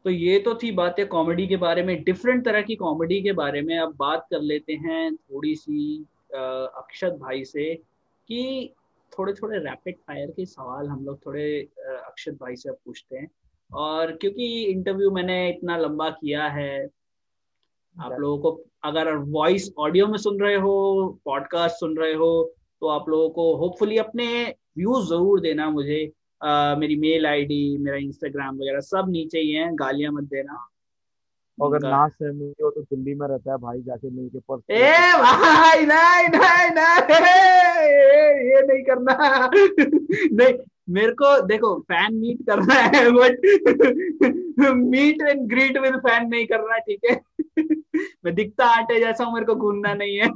तो 0.05 0.09
ये 0.09 0.39
तो 0.39 0.53
थी 0.55 0.71
बातें 0.71 1.05
कॉमेडी 1.07 1.45
के 1.47 1.57
बारे 1.57 1.83
में 1.83 2.03
डिफरेंट 2.03 2.43
तरह 2.45 2.61
की 2.61 2.75
कॉमेडी 2.75 3.21
के 3.21 3.31
बारे 3.33 3.61
में 3.61 3.77
अब 3.77 3.95
बात 3.99 4.25
कर 4.31 4.41
लेते 4.41 4.73
हैं 4.85 5.15
थोड़ी 5.15 5.55
सी 5.55 5.85
अक्षत 6.33 7.17
भाई 7.21 7.43
से 7.45 7.73
कि 8.29 8.73
थोड़े 9.19 9.33
थोड़े 9.33 9.57
रैपिड 9.59 9.95
फायर 9.97 10.31
के 10.31 10.45
सवाल 10.45 10.87
हम 10.87 11.05
लोग 11.05 11.25
थोड़े 11.25 11.45
अक्षत 11.87 12.37
भाई 12.41 12.55
से 12.55 12.69
अब 12.69 12.77
पूछते 12.85 13.17
हैं। 13.17 13.29
और 13.71 14.11
क्योंकि 14.11 14.63
इंटरव्यू 14.63 15.11
मैंने 15.11 15.37
इतना 15.49 15.77
लंबा 15.77 16.09
किया 16.09 16.47
है 16.47 16.87
आप 17.95 18.15
लोगों 18.19 18.37
को 18.41 18.63
अगर 18.83 19.13
वॉइस 19.15 19.69
ऑडियो 19.79 20.07
में 20.07 20.17
सुन 20.17 20.39
रहे 20.39 20.55
हो 20.55 20.73
पॉडकास्ट 21.25 21.75
सुन 21.75 21.97
रहे 21.97 22.13
हो 22.13 22.29
तो 22.81 22.87
आप 22.87 23.09
लोगों 23.09 23.29
को 23.29 23.55
होपफुली 23.55 23.97
अपने 23.97 24.25
व्यूज़ 24.77 25.07
ज़रूर 25.09 25.39
देना 25.41 25.69
मुझे। 25.69 26.03
अ, 26.41 26.75
मेरी 26.79 26.95
मेल 26.95 27.25
आईडी 27.25 27.77
मेरा 27.77 27.97
इंस्टाग्राम 27.97 28.55
वगैरह 28.55 28.79
सब 28.79 29.05
नीचे 29.09 29.39
ही 29.39 29.51
है 29.51 29.73
गालियाँ 29.75 30.11
मत 30.11 30.23
देना। 30.23 30.57
अगर 31.57 31.79
ना 31.81 32.07
सहमति 32.07 32.63
हो 32.63 32.69
तो 32.69 32.81
दिल्ली 32.81 33.13
में 33.15 33.27
रहता 33.27 33.51
है 33.51 33.57
भाई 33.57 33.81
जाके 33.81 34.09
मिलके 34.09 34.39
पर 34.51 34.73
ए 34.73 34.91
भाई 35.21 35.85
नहीं 35.85 36.27
नहीं 36.29 36.69
नहीं 36.75 37.19
ये 38.49 38.61
नहीं 38.67 38.83
करना। 38.83 39.49
नहीं 39.53 40.53
मेरे 40.93 41.11
को 41.11 41.29
देखो 41.47 41.69
फ़ैन 41.81 42.15
मीट 42.15 42.41
करना 42.49 42.73
है 42.73 43.09
but 43.11 43.33
meet 44.75 45.21
and 45.21 45.47
greet 45.49 45.77
with 45.77 45.95
fan 45.99 46.27
नहीं 46.29 46.45
करना 46.45 46.77
ठीक 46.77 47.09
है? 47.09 47.15
मैं 48.25 48.33
दिखता 48.35 48.65
आटे 48.77 48.99
जैसा 48.99 49.23
हूँ 49.23 49.33
मेरे 49.33 49.45
को 49.45 49.55
घूमना 49.55 49.93
नहीं 49.93 50.17
है। 50.17 50.29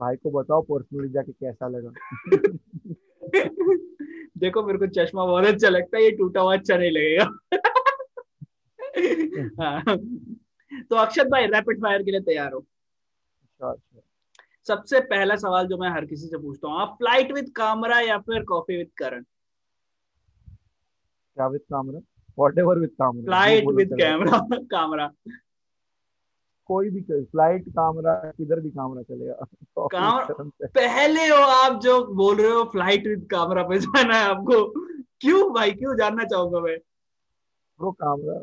भाई 0.00 0.16
को 0.16 0.30
बताओ 0.30 0.60
पर्सनली 0.62 1.08
जाके 1.08 1.32
कैसा 1.32 1.68
लगा। 1.68 1.90
देखो 4.38 4.62
मेरे 4.62 4.78
को 4.78 4.86
चश्मा 4.86 5.24
बहुत 5.24 5.44
अच्छा 5.44 5.68
लगता 5.68 5.96
है 5.96 6.04
ये 6.04 6.10
टूटा 6.10 6.40
हुआ 6.40 6.56
अच्छा 6.56 6.76
नहीं 6.76 6.90
लगेगा। 6.90 7.24
तो 10.90 10.96
अक्षत 10.96 11.26
भाई 11.26 11.46
रैपिड 11.46 11.82
फायर 11.82 12.02
के 12.02 12.10
लिए 12.10 12.20
तैयार 12.20 12.52
हो। 12.52 12.58
अच्छा 12.58 13.70
अच्छा। 13.70 14.00
सबसे 14.66 15.00
पहला 15.00 15.36
सवाल 15.36 15.66
जो 15.66 15.78
मैं 15.78 15.90
हर 15.90 16.04
किसी 16.06 16.26
से 16.26 16.38
पूछता 16.38 16.68
हूँ 16.68 16.80
आप 16.80 16.94
फ़्लाइट 16.98 17.32
विद 17.32 17.48
कैमरा 17.48 18.00
या 18.00 18.18
फिर 18.18 18.42
कॉफ़ी 18.42 18.76
विद 18.76 18.90
करण 18.98 19.22
क्या 21.36 21.46
with 21.46 21.60
camera 21.60 22.00
whatever 22.58 22.78
with 22.78 22.90
camera 22.90 23.22
flight 23.24 23.64
with 23.76 23.88
camera 23.98 24.38
camera 24.72 25.10
कोई 26.66 26.90
भी 26.90 27.00
फ़्लाइट 27.00 27.68
कैमरा 27.68 28.14
किधर 28.14 28.60
भी 28.60 28.70
कैमरा 28.70 29.02
चलेगा 29.02 29.46
Camera- 29.96 30.26
पहले 30.74 31.26
हो 31.28 31.36
आप 31.36 31.80
जो 31.80 32.04
बोल 32.14 32.36
रहे 32.40 32.50
हो 32.50 32.64
फ़्लाइट 32.64 33.06
विद 33.06 33.24
कैमरा 33.30 33.62
पे 33.62 33.78
जाना 33.78 34.16
है 34.16 34.24
आपको। 34.24 34.64
क्यों 35.20 35.52
भाई 35.54 35.72
क्यों 35.72 35.96
जानना 35.96 36.24
चाहूँगा 36.24 36.60
मैं? 36.60 36.76
ब्रो 37.82 37.92
कैमरा 37.92 38.34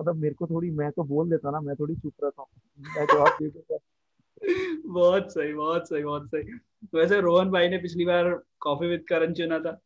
मतलब 0.00 0.16
मेरे 0.16 0.34
को 0.34 0.46
थोड़ी 0.46 0.70
मैं 0.70 0.90
तो 0.90 1.04
बोल 1.04 1.30
देता 1.30 1.50
ना 1.50 1.60
मैं 1.60 1.74
थोड़ी 1.76 1.94
चुप 1.94 2.14
रहता 2.24 2.42
हूँ। 2.42 2.48
मैं 2.96 3.06
जवाब 3.06 3.28
दे 3.28 3.48
देता 3.48 3.78
बहुत 4.92 5.32
सही 5.32 5.52
बहुत 5.52 5.88
सही 5.88 6.04
बहुत 6.04 6.26
सही। 6.26 6.42
वैसे 6.94 7.20
रोहन 7.20 7.50
भाई 7.50 7.68
ने 7.68 7.78
पिछली 7.78 8.04
बार 8.04 8.42
कॉफ़ी 8.60 8.86
विद 8.86 9.04
करण 9.08 9.32
चुना 9.32 9.58
था 9.58 9.78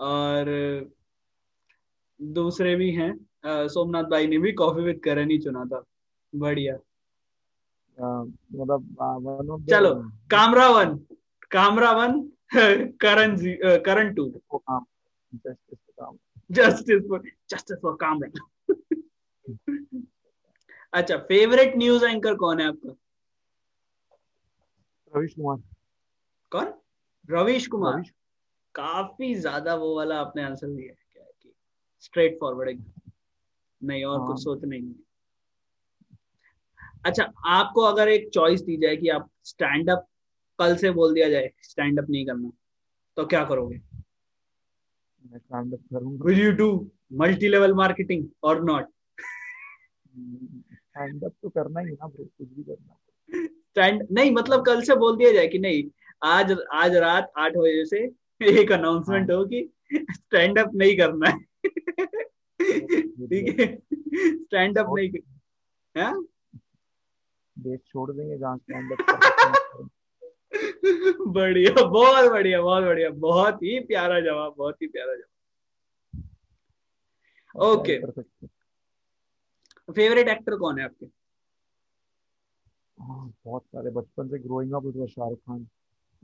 और 0.00 0.44
दूसरे 2.22 2.74
भी 2.76 2.90
हैं 2.90 3.12
सोमनाथ 3.68 4.04
भाई 4.04 4.26
ने 4.26 4.38
भी 4.38 4.52
कॉफ़ी 4.52 4.82
विद 4.82 5.00
करण 5.04 5.30
ही 5.30 5.38
चुना 5.38 5.64
था। 5.64 5.84
बढ़िया। 6.34 6.74
मतलब 8.54 9.66
चलो 9.70 9.94
Kamra 10.30 10.68
one 10.68 10.96
Kamra 11.50 11.92
one 11.92 12.30
Karan 13.00 13.36
ji 13.36 13.58
Karan 13.62 14.14
two. 14.14 14.40
काम 16.54 16.70
जस्टिस 16.70 16.86
काम 16.86 16.98
justice 16.98 17.08
for 17.08 17.22
justice 17.50 17.78
for 17.82 17.96
Kamra 17.96 18.30
अच्छा 20.92 21.16
फेवरेट 21.16 21.76
न्यूज़ 21.76 22.04
एंकर 22.04 22.34
कौन 22.34 22.60
है 22.60 22.68
आपका? 22.68 22.94
रविश 25.16 25.34
कुमार। 25.34 25.56
कौन? 26.50 26.72
रवीश 27.30 27.66
कुमार? 27.66 27.94
रविश। 27.94 28.10
काफ़ी 28.74 29.34
ज़्यादा 29.34 29.74
वो 29.74 29.96
वाला 29.96 30.20
आपने 30.20 30.42
आंसर 30.42 30.66
दिया 30.66 30.88
है 30.88 31.06
क्या 31.12 31.24
है 31.24 31.30
कि 31.42 31.54
स्ट्रेट 32.00 32.38
फॉरवर्ड 32.40 32.84
नहीं 33.82 34.04
और 34.04 34.18
हाँ। 34.18 34.26
कुछ 34.26 34.44
सोच 34.44 34.64
नहीं 34.64 34.82
है। 34.82 34.94
अच्छा 37.04 37.32
आपको 37.46 37.80
अगर 37.80 38.08
एक 38.08 38.30
चॉइस 38.34 38.60
दी 38.62 38.76
जाए 38.76 38.96
कि 38.96 39.08
आप 39.08 39.30
स्टैंड 39.44 39.90
अप 39.90 40.06
कल 40.58 40.76
से 40.76 40.90
बोल 40.90 41.14
दिया 41.14 41.28
जाए 41.28 41.50
स्टैंड 41.62 41.98
अप 42.00 42.10
नहीं 42.10 42.26
करना 42.26 42.50
तो 43.16 43.26
क्या 43.26 43.44
करोगे? 43.44 43.80
मैं 45.32 45.38
अप 45.72 45.80
करूँगा। 45.92 46.24
Will 46.24 46.40
you 46.40 46.52
do 46.52 46.68
multi 47.12 47.48
level 47.48 47.74
marketing 47.74 48.28
और 48.42 48.62
नॉट 48.64 48.86
स्टैंड 50.74 51.24
अप 51.24 51.32
तो 51.42 51.48
करना 51.48 51.80
ही 51.80 51.86
ना 51.86 52.06
ब्रो 52.06 52.24
कुछ 52.24 52.48
भी 52.48 52.62
करना। 52.62 53.46
स्टैंड 53.46 54.06
नहीं 54.12 54.30
मतलब 54.32 54.64
कल 54.66 54.82
से 54.82 54.94
बोल 54.96 55.16
दिया 55.16 55.32
जाए 55.32 55.46
कि 55.48 55.58
नहीं 55.58 55.82
आज 56.22 56.56
आज 56.74 56.96
रात 56.96 57.32
आठ 57.38 57.56
बजे 57.56 57.84
से 57.84 57.98
एक 58.60 58.72
अनाउंसमेंट 58.72 59.30
हो 59.30 59.44
कि 59.44 59.68
स्टैंड 59.94 60.58
अप 60.58 60.70
नहीं 60.74 60.96
करना 60.96 61.28
है। 61.28 61.38
ठीक 63.26 63.60
है? 63.60 63.66
स्टैंड 64.16 64.78
अप 64.78 64.86
नहीं 64.90 65.10
हाँ? 65.94 66.24
देश 67.56 67.80
छोड़ 67.86 68.10
देंगे 68.12 68.38
जहाँ 68.38 68.56
स्टैंड 68.56 68.92
अप। 68.92 69.57
बढ़िया 71.26 71.86
बहुत 71.86 72.30
बढ़िया 72.30 72.62
बहुत 72.62 72.84
बढ़िया 72.84 73.10
बहुत 73.10 73.54
ही 73.54 73.80
प्यारा 73.80 74.20
जवाब 74.20 74.54
बहुत 74.58 74.82
ही 74.82 74.86
प्यारा 74.86 75.14
जवाब। 75.14 75.34
हैं। 77.88 78.46
फेवरेट 79.92 80.28
एक्टर 80.28 80.56
कौन 80.56 80.78
है 80.78 80.84
आपके? 80.84 81.06
हाँ, 83.00 83.32
बहुत 83.44 83.62
सारे 83.62 83.90
बचपन 83.90 84.28
से 84.28 84.38
growing 84.38 84.72
up 84.72 84.82
with 84.82 85.06
Shahrukh 85.06 85.38
Khan. 85.38 85.68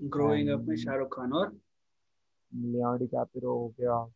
Growing 0.01 0.49
up 0.49 0.61
में 0.61 0.77
शाहरुख 0.77 1.16
खान 1.16 1.33
और? 1.33 1.57
लियोनार्डो 2.55 3.05
डिकैप्रियो 3.05 3.51
हो 3.51 3.68
गया। 3.68 4.12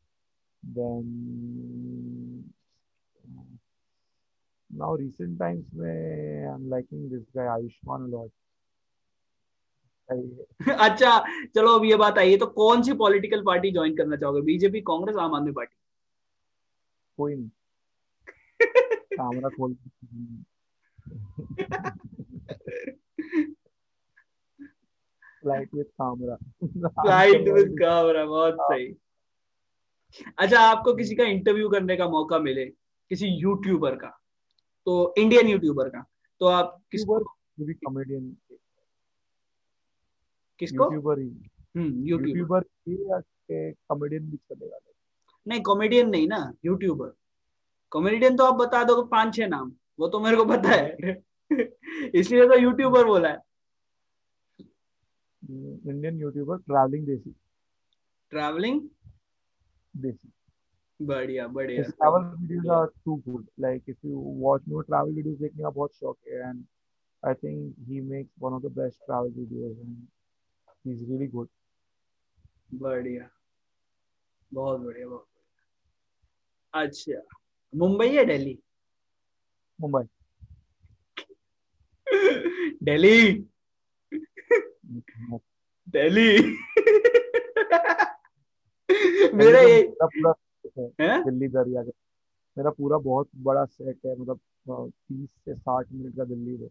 देन 0.64 2.50
नाउ 4.72 4.96
रिसेंट 4.96 5.38
टाइम्स 5.38 5.74
में 5.74 6.46
I 6.46 6.54
am 6.54 6.70
liking 6.70 7.10
this 7.10 7.22
guy 7.36 7.46
Ayushmann 7.46 8.10
lot 8.10 8.30
अच्छा 10.78 11.18
चलो 11.54 11.78
अब 11.78 11.84
ये 11.84 11.96
बात 11.96 12.18
आई 12.18 12.30
है 12.30 12.36
तो 12.38 12.46
कौन 12.46 12.82
सी 12.82 12.92
पॉलिटिकल 12.92 13.42
पार्टी 13.42 13.70
ज्वाइन 13.70 13.96
करना 13.96 14.16
चाहोगे? 14.16 14.40
बीजेपी 14.40 14.80
कांग्रेस 14.80 15.16
आम 15.16 15.34
आदमी 15.34 15.52
पार्टी? 15.52 15.76
कोई 17.18 17.34
नहीं। 17.36 17.48
कैमरा 19.12 19.48
खोल 19.48 19.74
flight 25.42 25.74
with 25.74 25.86
camera 25.86 26.36
flight 26.66 27.48
with 27.48 27.68
camera 27.68 28.24
बहुत 28.24 28.56
सही। 28.60 28.86
अच्छा 30.38 30.60
आपको 30.60 30.94
किसी 30.94 31.14
का 31.14 31.24
इंटरव्यू 31.24 31.68
करने 31.68 31.96
का 31.96 32.08
मौका 32.08 32.38
मिले 32.38 32.64
किसी 33.10 33.26
यूट्यूबर 33.26 33.96
का 33.96 34.08
तो 34.86 35.14
इंडियन 35.18 35.48
यूट्यूबर 35.48 35.88
का 35.88 36.04
तो 36.40 36.46
आप 36.46 36.82
किसको 36.92 37.18
भी 37.60 37.74
कॉमेडियन 37.74 38.36
किसको? 40.58 40.84
यूट्यूबर 40.84 41.18
ही। 41.18 41.50
हम्म 41.76 42.04
यूट्यूबर 42.04 42.62
ही 42.88 42.94
या 43.04 43.20
कॉमेडियन 43.88 44.30
भी 44.30 44.36
चलेगा? 44.36 44.78
नहीं 45.48 45.60
कॉमेडियन 45.62 46.08
नहीं 46.08 46.28
ना 46.28 46.52
यूट्यूबर 46.64 47.12
कॉमेडियन 47.90 48.36
तो 48.36 48.44
आप 48.44 48.54
बता 48.54 48.84
दो 48.84 49.02
पाँच 49.02 49.34
छह 49.34 49.46
नाम 49.46 49.72
वो 50.00 50.08
तो 50.08 50.20
मेरे 50.20 50.36
को 50.36 50.44
पता 50.44 50.68
है। 50.68 50.96
इसलिए 52.14 52.48
तो 52.48 52.58
यूट्यूबर 52.58 53.04
बोला 53.04 53.28
है। 53.28 53.38
Indian 55.90 56.20
YouTuber 56.20 56.56
travelling 56.56 57.06
Desi. 57.06 57.34
Travelling 58.30 58.88
Desi. 59.96 60.32
बढ़िया 61.02 61.48
बढ़िया। 61.48 61.82
travel 61.82 62.38
videos 62.38 62.70
are 62.76 62.92
too 63.06 63.22
good. 63.26 63.46
Like 63.64 63.82
if 63.88 63.96
you 64.02 64.18
watch 64.46 64.62
more 64.68 64.84
travel 64.84 65.14
videos, 65.14 65.38
देखने 65.38 65.62
का 65.62 65.70
बहुत 65.70 65.94
शौक 65.94 66.18
है। 66.28 66.52
And 66.52 66.62
I 67.24 67.34
think 67.34 67.72
he 67.88 68.00
makes 68.00 68.30
one 68.40 68.52
of 68.52 68.62
the 68.62 68.74
best 68.80 68.96
travel 69.08 69.30
videos 69.30 69.76
and 70.84 70.94
he's 70.94 71.08
really 71.08 71.26
good. 71.26 71.48
बढ़िया। 72.74 73.28
बहुत 74.54 74.80
बढ़िया 74.80 75.08
बहुत 75.08 75.26
बढ़िया। 75.34 76.84
अच्छा। 76.84 77.22
मुंबई 77.74 78.06
या 78.06 78.24
दिल्ली? 78.24 78.58
मुंबई। 79.80 80.02
दिल्ली। 82.82 83.32
दिल्ली। 85.88 86.56
मेरा 89.34 89.60
ये 89.60 89.82
पूरा 90.00 90.06
पूरा 90.06 91.22
दिल्ली 91.24 91.48
दरिया 91.48 91.82
का। 91.82 91.90
मेरा 92.58 92.70
पूरा 92.70 92.98
बहुत 92.98 93.28
बड़ा 93.36 93.64
सेट 93.64 93.98
है 94.06 94.16
मतलब 94.16 94.40
तीस 94.90 95.28
से 95.44 95.54
साठ 95.54 95.86
मिनट 95.92 96.16
का 96.16 96.24
दिल्ली 96.24 96.56
में 96.56 96.68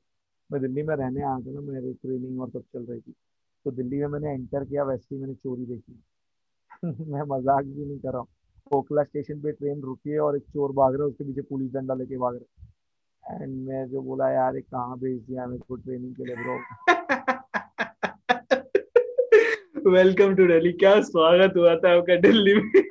मैं 0.51 0.61
दिल्ली 0.61 0.83
में 0.83 0.95
रहने 0.95 1.21
आया 1.21 1.39
था 1.39 1.51
ना 1.51 1.59
मेरी 1.61 1.93
ट्रेनिंग 1.93 2.41
और 2.41 2.49
सब 2.49 2.61
चल 2.61 2.85
रही 2.85 3.01
थी। 3.01 3.13
तो 3.67 3.71
दिल्ली 3.71 3.97
में 3.97 4.07
मैंने 4.07 4.33
एंटर 4.33 4.65
किया 4.65 4.83
वैसे 4.83 5.15
ही 5.15 5.21
मैंने 5.21 5.33
चोरी 5.33 5.65
देखी। 5.65 6.03
मैं 7.11 7.21
मज़ाक 7.21 7.65
भी 7.65 7.85
नहीं 7.85 7.99
कर 7.99 8.09
रहा 8.09 8.17
हूँ। 8.17 8.27
ओखला 8.71 9.03
स्टेशन 9.03 9.41
पे 9.41 9.51
ट्रेन 9.51 9.81
रुकी 9.81 10.09
है 10.09 10.19
और 10.19 10.37
एक 10.37 10.43
चोर 10.43 10.71
भाग 10.71 10.93
रहा 10.93 11.03
है 11.03 11.09
उसके 11.09 11.23
पीछे 11.23 11.41
पुलिस 11.41 11.71
डंडा 11.71 11.93
लेके 11.93 12.17
भाग 12.17 12.35
रहा 12.35 12.43
है। 12.43 12.47
एंड 13.41 13.67
मैं 13.67 13.87
जो 13.87 14.01
बोला 14.01 14.29
यार 14.29 14.55
ये 14.55 14.61
कहाँ 14.61 14.99
भेज 14.99 15.21
दिया 15.21 15.45
मेरे 15.45 15.63
को 15.67 15.75
ट्रेनिंग 15.75 16.15
के 16.15 16.25
लिए 16.25 16.35
ब्रो 16.35 16.59
वेलकम 19.91 20.35
टू 20.35 20.47
दिल्ली 20.47 20.71
क्या 20.71 21.01
स्वागत 21.01 21.53
हुआ 21.57 21.75
था 21.75 21.97
आपका 21.97 22.15
दिल्ली 22.15 22.53
में? 22.53 22.71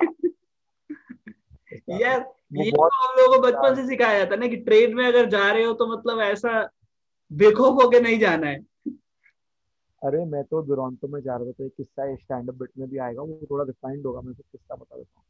यार 1.89 2.33
ये 2.53 2.71
तो 2.71 2.83
हम 2.83 3.19
लोगों 3.19 3.35
को 3.35 3.47
बचपन 3.47 3.75
से 3.75 3.87
सिखाया 3.87 4.17
जाता 4.17 4.33
है 4.33 4.39
ना 4.39 4.47
कि 4.47 4.55
ट्रेन 4.55 4.95
में 4.95 5.07
अगर 5.07 5.25
जा 5.25 5.51
रहे 5.51 5.63
हो 5.63 5.73
तो 5.73 5.97
मतलब 5.97 6.19
ऐसा 6.19 6.71
बेखौफ 7.33 7.83
होके 7.83 7.99
नहीं 7.99 8.19
जाना 8.19 8.47
है। 8.47 8.76
अरे 10.07 10.23
मैं 10.25 10.43
तो 10.45 10.61
दुरंतो 10.63 11.07
में 11.07 11.19
जा 11.21 11.35
रहा 11.35 11.45
था 11.45 11.51
तो 11.51 11.63
एक 11.65 11.73
किस्सा 11.77 12.13
स्टैंड 12.15 12.49
अप 12.49 12.55
बिट 12.55 12.69
में 12.79 12.87
भी 12.89 12.97
आएगा, 12.97 13.21
वो 13.21 13.39
थोड़ा 13.51 13.63
रिफाइंड 13.65 14.05
होगा, 14.05 14.21
मैं 14.21 14.33
तो 14.33 14.43
किस्सा 14.51 14.75
बता 14.75 14.97
देता 14.97 15.19
हूँ। 15.19 15.25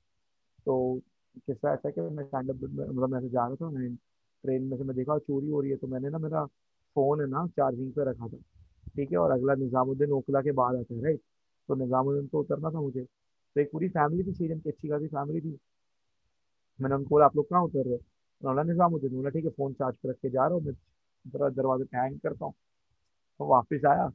तो 0.65 0.99
किस्सा 1.45 1.73
ऐसा 1.73 1.89
कि 1.89 2.01
मैं 2.01 2.23
स्टैंड 2.25 2.49
अप 2.49 2.55
बिट 2.55 2.71
में 2.71 2.85
मतलब 2.85 3.09
मैं 3.09 3.21
तो 3.21 3.29
जा 3.29 3.45
रहा 3.47 3.55
था, 3.55 3.69
मैं 3.69 3.95
ट्रेन 4.43 4.63
में 4.63 4.77
से 4.77 4.83
मैं 4.83 4.95
देखा, 4.95 5.17
चोरी 5.19 5.49
हो 5.49 5.61
रही 5.61 5.71
है 5.71 5.77
तो 5.77 5.87
मैंने 5.87 6.09
ना 6.09 6.17
मेरा 6.19 6.45
फ़ोन 6.95 7.21
है 7.21 7.27
ना 7.27 7.45
चार्जिंग 7.57 7.91
पे 7.93 8.09
रखा 8.09 8.27
था, 8.27 8.37
ठीक 8.95 9.11
है, 9.11 9.17
और 9.17 9.31
अगला 9.31 9.55
निज़ामुद्दीन 9.55 10.11
ओखला 10.13 10.41
के 10.41 10.51
बाद 10.53 10.75
आता 10.75 10.95
है 10.95 11.01
राइट 11.03 11.21
तो 11.69 11.75
निज़ामुद्दीन 11.75 12.27
तो 12.27 12.39
उतरना 12.39 12.69
था 12.71 12.81
मुझे। 12.81 13.03
तो 13.03 13.61
एक 13.61 13.71
पूरी 13.71 13.89
फैमिली 13.89 14.23
थी 14.23 14.33
छः 14.33 14.47
जन 14.47 14.59
की 14.59 14.69
अच्छी 14.69 14.87
खासी 14.89 15.07
फैमिली 15.07 15.41
थी। 15.41 15.57
मैंने 16.79 16.95
उनको 16.95 17.09
बोला, 17.09 17.25
आप 17.25 17.35
लोग 17.35 17.49
कहाँ 17.49 17.63
उतर 17.63 17.83
रहे 17.85 17.93
हो? 17.93 17.99
उन्होंने 18.41 18.71
निज़ामुद्दीन। 18.71 19.15
बोला, 19.15 19.29
ठीक 19.29 19.45
है 19.45 19.51
फ़ोन 19.51 19.73
चार्ज 19.73 19.95
पर 19.95 20.09
रख 20.09 20.15
के 20.21 20.29
जा 20.29 20.45
रहा 20.45 20.53
हूँ, 20.53 20.63
मैं 20.63 20.73
जरा 21.25 21.49
दरवाजे 21.51 21.85
हैंग 21.95 22.19
करता 22.19 22.45
हूँ। 22.45 22.53
तो 23.39 23.47
वापस 23.47 23.85
आया। 23.87 24.09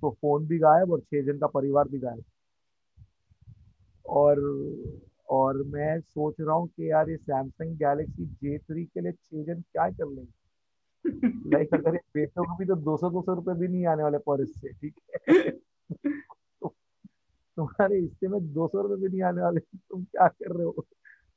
तो 0.00 0.10
फ़ोन 0.10 0.46
भी 0.46 0.58
गायब 0.58 0.92
और 0.92 1.00
छह 1.00 1.22
जन 1.22 1.38
का 1.38 1.46
परिवार 1.46 1.88
भी 1.88 1.98
गायब। 1.98 2.24
और 4.06 4.40
और 5.30 5.62
मैं 5.62 6.00
सोच 6.00 6.34
रहा 6.40 6.56
हूँ 6.56 6.68
कि 6.68 6.90
यार 6.90 7.10
ये 7.10 7.16
सैमसंग 7.16 7.76
गैलेक्सी 7.76 8.24
जे 8.26 8.58
थ्री 8.58 8.84
के 8.84 9.00
लिए 9.00 9.12
छह 9.12 9.54
जन 9.54 9.60
क्या 9.60 9.90
कर 9.90 10.08
लेंगे? 10.08 10.40
लाइक 11.56 11.74
अगर 11.74 11.94
ये 11.94 12.00
बेचो 12.14 12.44
को 12.44 12.56
भी 12.56 12.64
तो 12.64 12.74
दो 12.74 12.96
सौ 12.96 13.10
दो 13.10 13.22
सौ 13.22 13.34
रुपए 13.34 13.54
भी 13.54 13.68
नहीं 13.68 13.86
आने 13.86 14.02
वाले 14.02 14.18
पर 14.18 14.42
इससे 14.42 14.68
ठीक 14.72 14.94
है? 15.28 15.50
तुम्हारे 17.56 17.98
हिस्से 17.98 18.28
में 18.28 18.52
दो 18.52 18.68
सौ 18.68 18.82
रुपये 18.82 18.96
भी 18.96 19.08
नहीं 19.08 19.22
आने 19.22 19.42
वाले 19.42 19.60
तुम 19.60 20.04
क्या 20.04 20.28
कर 20.28 20.56
रहे 20.56 20.64
हो? 20.64 20.86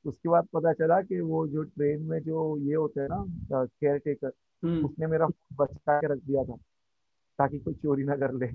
उसके 0.06 0.30
बाद 0.30 0.48
पता 0.54 0.74
चला 0.74 1.02
कि 1.02 1.20
वो 1.20 1.48
जो 1.48 1.64
ट्रेन 1.64 2.02
में 2.02 2.20
जो 2.20 2.58
ये 2.58 2.76
होते 2.76 3.02
हैं 3.02 3.08
ना 3.12 3.66
केयर 3.66 3.98
टेकर 3.98 4.32
हम्म। 4.64 4.86
उसने 4.86 5.08
मेरा 5.08 5.28
बचा 5.54 6.02
के 6.02 6.08
रख 6.08 6.18
दिया 6.18 6.44
था। 6.44 6.58
ताकि 7.40 7.60
कोई 7.60 7.74
चोरी 7.74 8.04
ना 8.04 8.16
कर 8.16 8.34
ले 8.34 8.48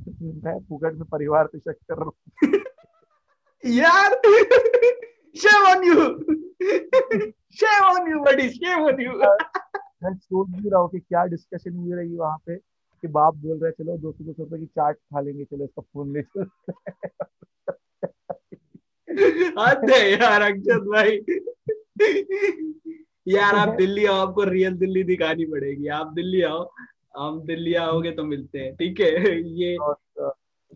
मैं 0.45 0.59
फुकट 0.69 0.95
में 0.95 1.05
परिवार 1.13 1.47
पे 1.53 1.59
शक 1.59 1.77
कर 1.91 1.97
रहा 1.97 2.05
हूँ 2.05 2.63
यार 3.65 4.21
Shame 5.35 5.67
on 5.67 5.83
you. 5.85 5.97
Shame 7.51 7.85
on 7.87 8.07
you, 8.09 8.23
buddy. 8.25 8.53
Shame 8.53 8.83
on 8.83 9.01
you. 9.01 9.13
मैं 10.03 10.15
सोच 10.15 10.49
भी 10.49 10.71
रहा 10.71 10.81
हूँ 10.81 10.89
कि 10.91 10.99
क्या 10.99 11.25
डिस्कशन 11.27 11.75
हुई 11.77 11.95
रही 11.95 12.17
वहाँ 12.17 12.37
पे 12.47 12.57
कि 12.57 13.09
बाप 13.09 13.35
बोल 13.37 13.59
रहे 13.63 13.71
चलो 13.73 13.97
दो 13.99 14.13
सौ 14.13 14.25
दो 14.25 14.33
सौ 14.33 14.43
रुपए 14.43 14.59
की 14.59 14.67
चाट 14.67 14.97
खा 14.97 15.21
लेंगे 15.21 15.45
चलो 15.45 15.65
इसका 15.65 15.83
फ़ोन 15.83 16.13
ले 16.13 16.23
चलो 19.09 19.97
यार 19.97 20.43
अक्षत 20.43 20.87
भाई 20.93 21.19
यार 23.35 23.55
आप 23.57 23.75
दिल्ली 23.79 24.05
आओ 24.07 24.17
आपको 24.27 24.45
रियल 24.51 24.77
दिल्ली 24.79 25.03
दिखानी 25.05 25.45
पड़ेगी 25.55 25.89
आप 25.99 26.13
दिल्ली 26.15 26.43
आओ 26.51 26.63
हम 27.19 27.41
दिल्ली 27.41 27.75
आओगे 27.75 28.11
तो 28.11 28.25
मिलते 28.25 28.59
हैं। 28.59 28.75
ठीक 28.77 29.01
है 29.01 29.07
ये 29.45 29.77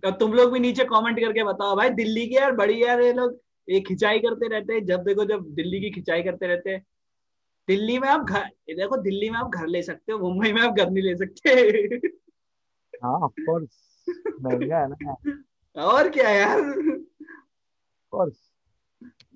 तो 0.03 0.11
तुम 0.11 0.33
लोग 0.33 0.53
भी 0.53 0.59
नीचे 0.59 0.85
कमेंट 0.85 1.21
करके 1.21 1.45
बताओ 1.45 1.77
भाई 1.77 1.91
दिल्ली 1.91 2.27
के 2.27 2.35
यार 2.35 2.53
बड़ी 2.53 2.83
यार 2.85 3.01
ये 3.01 3.13
लोग 3.13 3.41
ये 3.71 3.81
खिंचाई 3.81 4.19
करते 4.19 4.49
रहते 4.49 4.75
हैं। 4.75 4.85
जब 4.85 5.01
देखो 5.01 5.25
जब 5.25 5.45
दिल्ली 5.55 5.81
की 5.81 5.91
खिंचाई 5.91 6.23
करते 6.23 6.47
रहते 6.47 6.71
हैं 6.71 6.87
दिल्ली 7.69 7.99
में 7.99 8.09
आप 8.09 8.21
घर 8.21 8.45
देखो 8.75 8.97
दिल्ली 8.97 9.31
में 9.31 9.39
आप 9.39 9.51
घर 9.51 9.67
ले 9.67 9.83
सकते 9.83 10.13
हो 10.13 10.19
मुंबई 10.19 10.53
में 10.53 10.63
आप 10.63 10.75
घर 10.77 10.91
नहीं 10.91 11.05
ले 11.05 11.17
सकते। 11.17 11.51
हाँ 13.05 13.13
ऑफ़ 13.13 13.33
कोर्स 13.41 13.69
महँगा 14.43 14.79
है 14.79 14.89
ना 14.89 15.17
और 15.77 16.09
क्या 16.09 16.31
यार? 16.31 16.61
कोर्स 18.11 18.53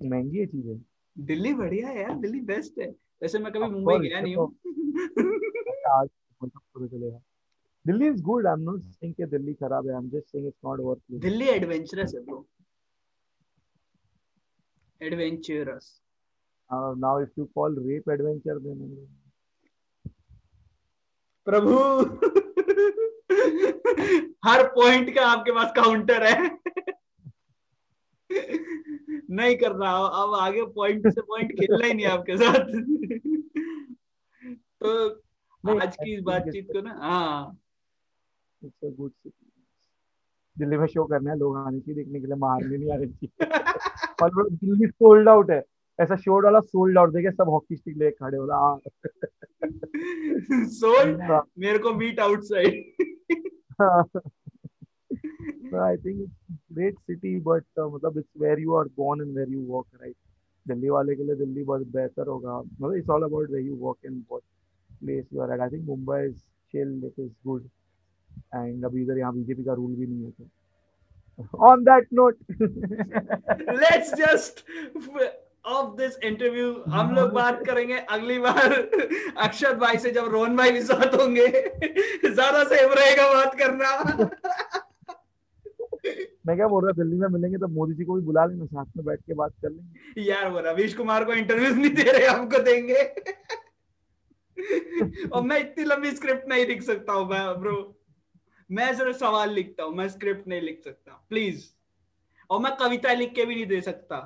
महँगी 0.03 0.37
है 0.37 0.45
चीज़ें। 0.45 0.81
दिल्ली 1.19 1.53
बढ़िया 1.53 1.87
है 1.87 2.01
यार 2.01 2.15
दिल्ली 2.15 2.39
बेस्ट 2.39 2.79
है। 2.79 2.87
वैसे 3.21 3.39
मैं 3.39 3.53
कभी 3.53 3.67
मुंबई 3.67 4.09
गया 4.09 4.21
नहीं 4.21 4.35
हूँ। 4.35 4.55
चलेगा 6.45 7.21
Delhi 7.87 8.07
is 8.07 8.21
good 8.21 8.47
I 8.47 8.53
am 8.53 8.59
not 8.59 8.81
saying 8.81 9.13
कि 9.15 9.25
दिल्ली 9.25 9.53
खराब 9.53 9.87
है 9.87 9.93
I 9.93 9.99
am 9.99 10.09
just 10.09 10.27
saying 10.27 10.47
it's 10.47 10.59
not 10.65 10.79
worth 10.79 11.01
Delhi 11.11 11.45
adventurous 11.45 12.13
है 12.15 12.21
bro. 12.21 12.47
Uh, 16.69 16.93
now, 16.95 17.17
if 17.17 17.29
you 17.37 17.49
call 17.53 17.69
rape 17.69 18.07
adventure, 18.07 18.59
then 18.59 19.07
प्रभु! 21.45 21.75
हर 24.45 24.67
पॉइंट 24.67 25.15
का 25.15 25.25
आपके 25.25 25.51
पास 25.51 25.71
काउंटर 25.75 26.23
है। 26.23 26.49
नहीं 29.29 29.55
कर 29.57 29.71
रहा 29.71 29.91
अब 30.23 30.33
आगे 30.35 30.65
पॉइंट 30.65 31.07
से 31.07 31.21
पॉइंट 31.21 31.51
खेलना 31.51 31.85
ही 31.85 31.93
नहीं 31.93 32.05
आपके 32.05 32.37
साथ। 32.37 32.59
तो 34.81 35.09
आज 35.69 35.95
की 35.95 36.15
इस 36.15 36.21
बातचीत 36.23 36.67
को 36.71 36.81
ना 36.81 36.91
हाँ। 36.91 37.57
गुड 38.85 39.11
दिल्ली 40.57 40.77
में 40.77 40.87
शो 40.87 41.05
करना 41.05 41.31
है 41.31 41.37
लोग 41.37 41.57
आने 41.57 41.79
चाहिए 41.79 42.03
देखने 42.03 42.19
के 42.19 42.25
लिए 42.25 42.35
मारने 42.35 42.77
नहीं 42.77 42.91
आने 42.91 43.05
चाहिए। 43.05 43.45
और 44.23 44.49
दिल्ली 44.49 44.87
सोल्ड 44.87 45.29
आउट 45.29 45.51
है। 45.51 45.63
ऐसा 46.01 46.15
शो 46.15 46.39
डाला 46.39 46.59
सोल्ड 46.59 46.97
आउट 46.97 47.13
देखे 47.13 47.31
सब 47.31 47.49
हॉकी 47.49 47.75
स्टिक 47.75 47.97
लेके 47.97 48.15
खड़े 48.25 48.37
हाँ 48.37 48.79
सोल्ड 50.65 51.41
मेरे 51.59 51.79
को 51.79 51.93
meet 51.93 52.19
outside 52.19 52.73
I 55.75 55.97
think 55.97 56.21
it's 56.21 56.57
great 56.71 56.99
city 56.99 57.39
but 57.39 57.63
मतलब 57.79 58.17
it's 58.17 58.29
where 58.37 58.59
you 58.59 58.75
are 58.75 58.85
born 58.85 59.21
and 59.21 59.35
where 59.35 59.49
you 59.49 59.61
work 59.61 59.85
right 60.01 60.15
Delhi 60.67 60.89
वाले 60.89 61.15
के 61.15 61.23
लिए 61.23 61.35
दिल्ली 61.35 61.63
बहुत 61.63 61.87
बेहतर 61.87 62.27
होगा। 62.27 62.61
मतलब 62.61 62.93
it's 62.93 63.09
all 63.09 63.23
about 63.23 63.49
where 63.49 63.65
you 63.65 63.75
work 63.75 63.97
and 64.05 64.15
what 64.15 64.41
place 65.01 65.25
are 65.41 65.53
at 65.53 65.61
I 65.61 65.69
think 65.69 65.85
Mumbai 65.87 66.19
is 66.27 66.37
chill 66.73 67.01
it 67.05 67.19
is 67.19 67.31
good 67.47 67.63
and 68.55 68.85
अभी 68.85 69.01
इधर 69.01 69.17
यहाँ 69.17 69.33
बीजेपी 69.33 69.63
का 69.63 69.73
रूल 69.73 69.95
भी 69.95 70.07
नहीं 70.07 70.23
है 70.23 70.31
तो। 70.31 70.49
On 71.65 71.81
that 71.87 72.05
note 72.17 72.37
let's 73.79 74.07
just 74.19 74.61
of 75.65 75.89
this 75.97 76.17
interview 76.23 76.71
हम 76.89 77.11
लोग 77.15 77.31
बात 77.33 77.59
करेंगे 77.65 77.97
अगली 78.15 78.37
बार 78.39 78.73
अक्षत 79.45 79.75
भाई 79.81 79.97
से 79.97 80.11
जब 80.11 80.27
रोहन 80.31 80.55
भाई 80.57 80.71
भी 80.71 80.81
साथ 80.83 81.15
होंगे 81.15 81.47
ज़्यादा 81.47 82.63
सेफ़ 82.63 82.93
रहेगा 82.99 83.27
बात 83.33 83.55
करना। 83.59 83.89
मैं 86.47 86.55
क्या 86.55 86.67
बोल 86.67 86.83
रहा 86.85 86.91
दिल्ली 86.97 87.17
में 87.17 87.27
मिलेंगे 87.29 87.57
तो 87.57 87.67
मोदी 87.67 87.93
जी 87.93 88.03
को 88.05 88.13
भी 88.13 88.21
बुला 88.25 88.45
लेंगे 88.45 88.65
साथ 88.65 88.85
में 88.97 89.05
बैठ 89.05 89.19
के 89.19 89.33
बात 89.33 89.53
कर 89.61 89.69
लेंगे। 89.69 90.23
यार 90.23 90.49
वो 90.51 90.59
रवीश 90.65 90.93
कुमार 90.93 91.25
को 91.25 91.33
इंटरव्यू 91.33 91.73
नहीं 91.75 91.93
दे 91.95 92.11
रहे 92.11 92.27
हमको 92.27 92.63
देंगे। 92.63 93.03
और 95.33 95.41
मैं 95.41 95.59
इतनी 95.59 95.83
लंबी 95.85 96.11
स्क्रिप्ट 96.11 96.47
नहीं 96.49 96.65
लिख 96.65 96.81
सकता 96.81 97.13
हूँ 97.13 97.27
ब्रो 97.59 97.75
मैं 98.69 98.93
सिर्फ़ 98.95 99.17
सवाल 99.17 99.49
लिखता 99.49 99.83
हूँ 99.83 99.95
मैं 99.95 100.07
स्क्रिप्ट 100.09 100.47
नहीं 100.47 100.61
लिख 100.61 100.81
सकता 100.83 101.25
प्लीज़ 101.29 101.65
और 102.49 102.59
मैं 102.59 102.75
कविता 102.75 103.13
लिख 103.13 103.33
के 103.33 103.45
भी 103.45 103.55
नहीं 103.55 103.65
दे 103.65 103.81
सकता 103.81 104.19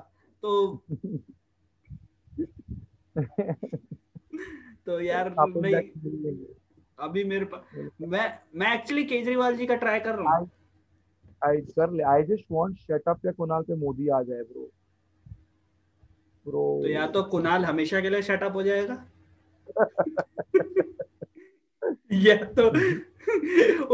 तो 0.43 0.83
तो 4.85 4.99
यार 5.01 5.29
मैं 5.57 5.71
अभी 6.99 7.23
मेरे 7.23 7.45
पास 7.45 7.89
मैं 8.01 8.25
मैं 8.55 8.73
एक्चुअली 8.75 9.03
केजरीवाल 9.03 9.55
जी 9.55 9.65
का 9.65 9.75
ट्राई 9.75 9.99
कर 9.99 10.15
रहा 10.15 10.37
हूँ। 10.37 10.49
आई 11.41 11.57
कर 11.57 11.91
ले 11.91 12.03
I 12.03 12.23
just 12.23 12.45
want 12.51 12.77
shut 12.77 13.09
up 13.09 13.25
या 13.25 13.31
कुणाल 13.31 13.63
पे 13.63 13.75
मोदी 13.75 14.07
आ 14.07 14.21
जाए 14.23 14.41
ब्रो 14.41 14.69
ब्रो 16.45 16.79
तो 16.81 16.87
या 16.87 17.07
तो 17.07 17.23
कुणाल 17.23 17.65
हमेशा 17.65 18.01
के 18.01 18.09
लिए 18.09 18.21
शट 18.21 18.43
अप 18.43 18.55
हो 18.55 18.63
जाएगा। 18.63 18.95
या 22.25 22.35
तो 22.57 22.69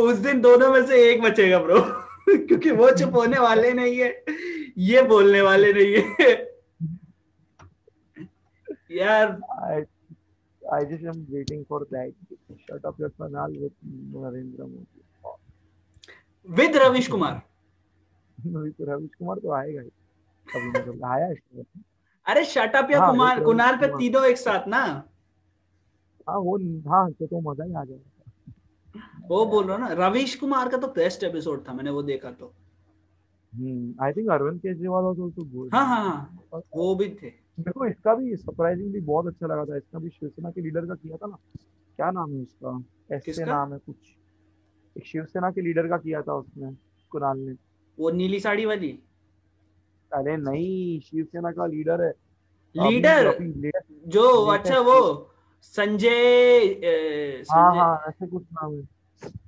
उस 0.01 0.17
दिन 0.17 0.41
दोनों 0.41 0.71
में 0.73 0.85
से 0.87 1.01
एक 1.11 1.21
बचेगा 1.21 1.59
ब्रो 1.59 1.81
क्योंकि 2.29 2.71
वो 2.79 2.89
चुप 2.91 3.15
होने 3.15 3.39
वाले 3.39 3.73
नहीं 3.73 3.97
है 3.97 4.09
ये 4.89 5.01
बोलने 5.11 5.41
वाले 5.41 5.73
नहीं 5.73 5.93
है 6.19 6.31
यार 8.91 9.37
I 10.61 10.83
just 10.83 11.03
am 11.05 11.25
waiting 11.29 11.65
for 11.65 11.87
that. 11.91 12.11
Shut 12.67 12.83
up 12.83 12.99
your 12.99 13.09
canal 13.11 13.49
with 13.49 13.71
Narendra 14.13 14.59
Modi. 14.59 15.03
With 16.47 16.75
Ravish 16.75 17.07
Kumar. 17.07 17.43
with 18.37 18.75
Ravish 18.79 19.13
Kumar 19.17 19.37
तो 19.41 19.51
आएगा 19.51 19.81
ही 19.81 19.89
कभी 20.47 20.69
मतलब 20.69 21.05
आया 21.05 21.27
अरे 22.25 22.43
शटअप 22.45 22.91
या 22.91 22.99
हाँ, 22.99 23.11
कुमार 23.11 23.43
कुणाल 23.43 23.77
पे 23.77 23.87
तीनों 23.87 24.25
एक 24.25 24.37
साथ 24.37 24.67
ना 24.67 24.83
हाँ 26.27 26.37
वो 26.37 26.57
हाँ 26.89 27.11
तो, 27.11 27.25
तो 27.27 27.39
मज़ा 27.41 27.65
ही 27.65 27.73
आ 27.73 27.83
जाएगा 27.83 28.11
वो 29.27 29.45
बोल 29.45 29.65
रहा 29.65 29.77
ना 29.77 29.87
रवीश 30.07 30.35
कुमार 30.35 30.69
का 30.69 30.77
तो 30.77 30.87
बेस्ट 30.93 31.23
एपिसोड 31.23 31.67
था 31.67 31.73
मैंने 31.73 31.89
वो 31.89 32.01
देखा 32.03 32.31
तो। 32.31 32.53
हम्म 33.53 34.03
I 34.03 34.13
think 34.13 34.29
Arvind 34.31 34.59
Kejriwal 34.61 35.05
also 35.05 35.43
good 35.43 35.75
हाँ 35.75 35.85
हाँ 35.87 36.61
वो 36.75 36.93
भी 36.95 37.07
थे। 37.21 37.27
मेरे 37.59 37.71
को 37.71 37.85
इसका 37.85 38.13
भी 38.15 38.35
सरप्राइजिंगली 38.35 38.99
बहुत 39.01 39.27
अच्छा 39.27 39.47
लगा 39.47 39.65
था 39.65 39.77
इसका 39.77 39.99
भी 39.99 40.09
शिवसेना 40.09 40.49
के 40.51 40.61
लीडर 40.61 40.85
का 40.85 40.95
किया 40.95 41.17
था 41.17 41.27
ना। 41.27 41.37
क्या 41.99 42.09
नाम 42.11 42.31
है 42.31 42.41
उसका 42.41 43.15
ऐसे 43.15 43.45
नाम 43.45 43.73
है 43.73 43.79
कुछ। 43.79 43.95
एक 44.95 45.05
शिवसेना 45.05 45.51
के 45.51 45.61
लीडर 45.61 45.87
का 45.87 45.97
किया 45.97 46.21
था 46.21 46.33
उसने 46.33 46.71
कुणाल 47.11 47.39
ने। 47.39 47.55
वो 47.97 48.09
नीली 48.11 48.39
साड़ी 48.39 48.65
वाली? 48.65 48.91
अरे 50.11 50.35
नहीं 50.37 50.99
शिवसेना 50.99 51.51
का 51.51 51.65
लीडर 51.67 52.03
है। 52.03 52.13
लीडर 52.75 53.33
जो 54.07 54.29
अच्छा 54.47 54.79
वो। 54.79 54.99
संजय 55.75 57.45
हाँ 57.51 57.75
हाँ 57.75 58.03
ऐसे 58.07 58.27
कुछ 58.27 58.43
नाम 58.43 58.73
है। 58.73 58.87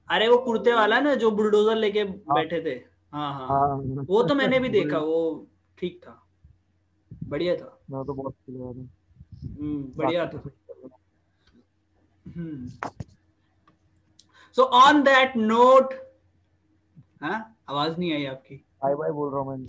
अरे 0.09 0.27
वो 0.27 0.37
कुर्ते 0.37 0.73
वाला 0.73 0.99
ना 0.99 1.15
जो 1.15 1.31
बुलडोजर 1.31 1.75
लेके 1.75 2.03
बैठे 2.03 2.61
थे। 2.65 2.75
हाँ 3.13 3.33
हाँ। 3.33 3.47
हाँ। 3.47 3.77
वो 4.09 4.23
तो 4.23 4.35
मैंने 4.35 4.59
भी 4.59 4.69
देखा 4.69 4.97
वो 4.99 5.47
ठीक 5.77 6.01
था। 6.07 6.27
बढ़िया 7.27 7.55
था। 7.55 7.79
मैं 7.91 8.05
तो 8.05 8.13
बहुत 8.13 8.35
हम्म, 8.49 9.93
बढ़िया 9.95 10.25
था। 10.25 10.43
सो 14.55 14.63
ऑन 14.63 15.03
दैट 15.03 15.37
नोट 15.37 15.93
हाँ 17.21 17.55
आवाज़ 17.69 17.97
नहीं 17.97 18.13
आई 18.13 18.25
आपकी। 18.25 18.55
बाय 18.55 18.95
बाय 18.95 19.11
बोल 19.11 19.31
रहा 19.31 19.41
हूँ 19.41 19.57
मैं। 19.57 19.65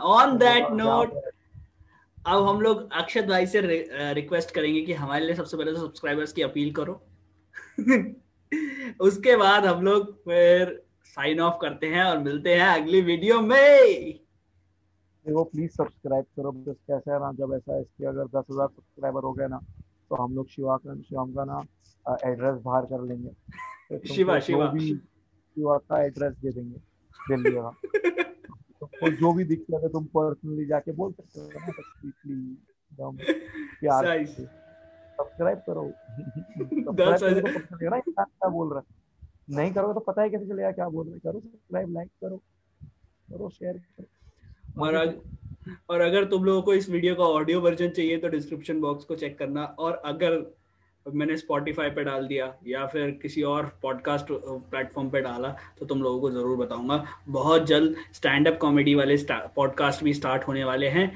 ऑन 0.00 0.38
दैट 0.38 0.70
नोट 0.70 1.12
अब 2.26 2.46
हम 2.46 2.60
लोग 2.60 2.92
अक्षत 2.92 3.24
भाई 3.24 3.46
से 3.46 3.60
रिक्वेस्ट 4.14 4.50
करेंगे 4.50 4.80
कि 4.82 4.92
हमारे 4.92 5.26
लिए 5.26 5.34
सबसे 5.34 5.56
पहले 5.56 5.72
तो 5.72 5.78
सब्सक्राइबर्स 5.78 6.32
की 6.32 6.42
अपील 6.42 6.72
करो। 6.72 6.94
उसके 9.00 9.36
बाद 9.36 9.66
हम 9.66 9.84
लोग 9.84 10.12
फिर 10.24 10.82
साइन 11.06 11.40
ऑफ़ 11.40 11.54
करते 11.62 11.86
हैं 11.86 12.04
और 12.04 12.18
मिलते 12.18 12.54
हैं 12.54 12.66
अगली 12.66 13.00
वीडियो 13.00 13.40
में। 13.40 14.18
देखो 15.26 15.44
प्लीज़ 15.44 15.70
सब्सक्राइब 15.70 16.24
करो 16.36 16.52
बस 16.52 16.76
कैसा 16.88 17.14
है 17.14 17.20
ना 17.20 17.32
जब 17.32 17.54
ऐसा 17.54 17.78
इसके 17.80 18.06
अगर 18.06 18.24
दस 18.24 18.44
हज़ार 18.50 18.66
सब्सक्राइबर 18.66 19.22
हो 19.22 19.32
गए 19.32 19.48
ना 19.48 19.58
तो 20.10 20.16
हम 20.16 20.34
लोग 20.34 20.48
शिवा 20.48 20.76
का 20.76 20.94
शिवम 21.00 21.32
का 21.32 21.44
ना 21.44 21.60
एड्रेस 22.30 22.60
बाहर 22.62 22.84
कर 22.84 23.02
लेंगे। 23.02 23.30
तो 23.98 24.14
शिवा, 24.14 24.38
शिवा। 24.40 24.72
शिवा 24.78 25.76
का 25.78 26.02
एड्रेस 26.04 26.32
दे 26.32 26.52
देंगे 26.52 26.78
दिल्ली 27.20 27.50
का 27.50 27.70
तुमको 29.00 29.16
जो 29.16 29.32
भी 29.32 29.44
दिक्कत 29.44 29.82
है 29.82 29.88
तुम 29.88 30.04
पर्सनली 30.16 30.66
जाके 30.66 30.92
बोल 30.92 31.12
सकते 31.12 31.40
हो 31.40 31.46
ना 31.46 31.72
प्लीज़ 32.00 32.46
प्यार 33.80 34.26
से 34.26 34.44
सब्सक्राइब 34.44 35.58
करो। 35.58 35.82
सब्सक्राइब 35.82 37.34
करो 37.34 37.50
तो 37.50 37.90
ना 37.90 37.96
इंसान 37.96 38.24
क्या 38.24 38.48
बोल 38.48 38.72
रहा 38.72 38.78
है। 38.80 39.56
नहीं 39.56 39.72
करोगे 39.72 39.94
तो 39.94 40.00
पता 40.00 40.22
ही 40.22 40.30
कैसे 40.30 40.46
चलेगा 40.46 40.70
क्या 40.72 40.88
बोल 40.88 41.04
रहे 41.06 41.14
हैं। 41.14 41.20
करो 41.20 41.40
सब्सक्राइब 41.40 41.92
लाइक 41.94 42.08
करो। 42.20 42.36
करो 43.30 43.48
शेयर 43.50 43.78
करो। 43.78 44.82
और 44.84 44.94
अग, 44.94 45.20
और 45.90 46.00
अगर 46.00 46.24
तुम 46.24 46.44
लोगों 46.44 46.62
को 46.62 46.74
इस 46.74 46.88
वीडियो 46.90 47.14
का 47.14 47.24
ऑडियो 47.24 47.60
वर्जन 47.60 47.88
चाहिए 47.90 48.18
तो 48.18 48.28
डिस्क्रिप्शन 48.28 48.80
बॉक्स 48.80 49.04
को 49.04 49.14
चेक 49.16 49.38
करना। 49.38 49.64
और 49.64 50.02
अगर 50.04 50.36
मैंने 51.06 51.36
स्पॉटिफाई 51.36 51.90
पे 51.90 52.02
डाल 52.04 52.26
दिया 52.26 52.52
या 52.66 52.84
फिर 52.86 53.10
किसी 53.22 53.42
और 53.44 53.66
पॉडकास्ट 53.82 54.26
प्लेटफॉर्म 54.30 55.08
पे 55.10 55.20
डाला 55.20 55.48
तो 55.78 55.86
तुम 55.86 56.02
लोगों 56.02 56.20
को 56.20 56.30
ज़रूर 56.30 56.56
बताऊँगा। 56.56 57.04
बहुत 57.28 57.66
जल्द 57.66 57.96
स्टैंड 58.14 58.48
अप 58.48 58.58
कॉमेडी 58.60 58.94
वाले 58.94 59.16
पॉडकास्ट 59.30 60.04
भी 60.04 60.14
स्टार्ट 60.14 60.46
होने 60.48 60.64
वाले 60.64 60.88
हैं। 60.88 61.10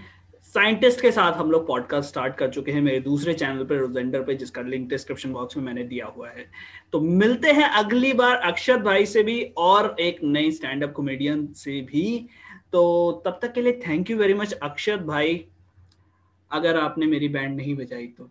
साइंटिस्ट 0.54 1.00
के 1.00 1.10
साथ 1.12 1.32
हम 1.32 1.50
लोग 1.50 1.66
पॉडकास्ट 1.66 2.08
स्टार्ट 2.08 2.34
कर 2.36 2.50
चुके 2.50 2.72
हैं 2.72 2.80
मेरे 2.82 3.00
दूसरे 3.00 3.34
चैनल 3.34 3.64
पे 3.64 3.76
रोजेंडर 3.76 4.22
पे, 4.22 4.34
जिसका 4.34 4.62
लिंक 4.62 4.88
डिस्क्रिप्शन 4.88 5.32
बॉक्स 5.32 5.56
में 5.56 5.64
मैंने 5.64 5.84
दिया 5.84 6.06
हुआ 6.06 6.28
है। 6.28 6.46
तो 6.92 7.00
मिलते 7.00 7.52
हैं 7.52 7.68
अगली 7.74 8.12
बार 8.12 8.36
अक्षत 8.36 8.80
भाई 8.80 9.06
से 9.06 9.22
भी 9.22 9.40
और 9.58 9.94
एक 10.00 10.20
नई 10.24 10.50
स्टैंड 10.52 10.84
अप 10.84 10.92
कॉमेडियन 10.92 11.46
से 11.56 11.80
भी। 11.82 12.04
तो 12.72 13.22
तब 13.26 13.38
तक 13.42 13.52
के 13.52 13.62
लिए 13.62 13.80
thank 13.88 14.10
you 14.10 14.16
very 14.16 14.34
much 14.34 14.52
Akshat 14.52 15.02
भाई। 15.06 15.44
अगर 16.50 16.76
आपने 16.76 17.06
मेरी 17.06 17.28
बैंड 17.28 17.56
नहीं 17.56 17.74
बजाई 17.76 18.06
तो। 18.18 18.30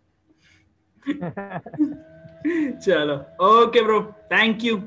चलो 2.81 3.15
ओके 3.45 3.81
ब्रो 3.81 4.01
थैंक 4.31 4.63
यू 4.63 4.77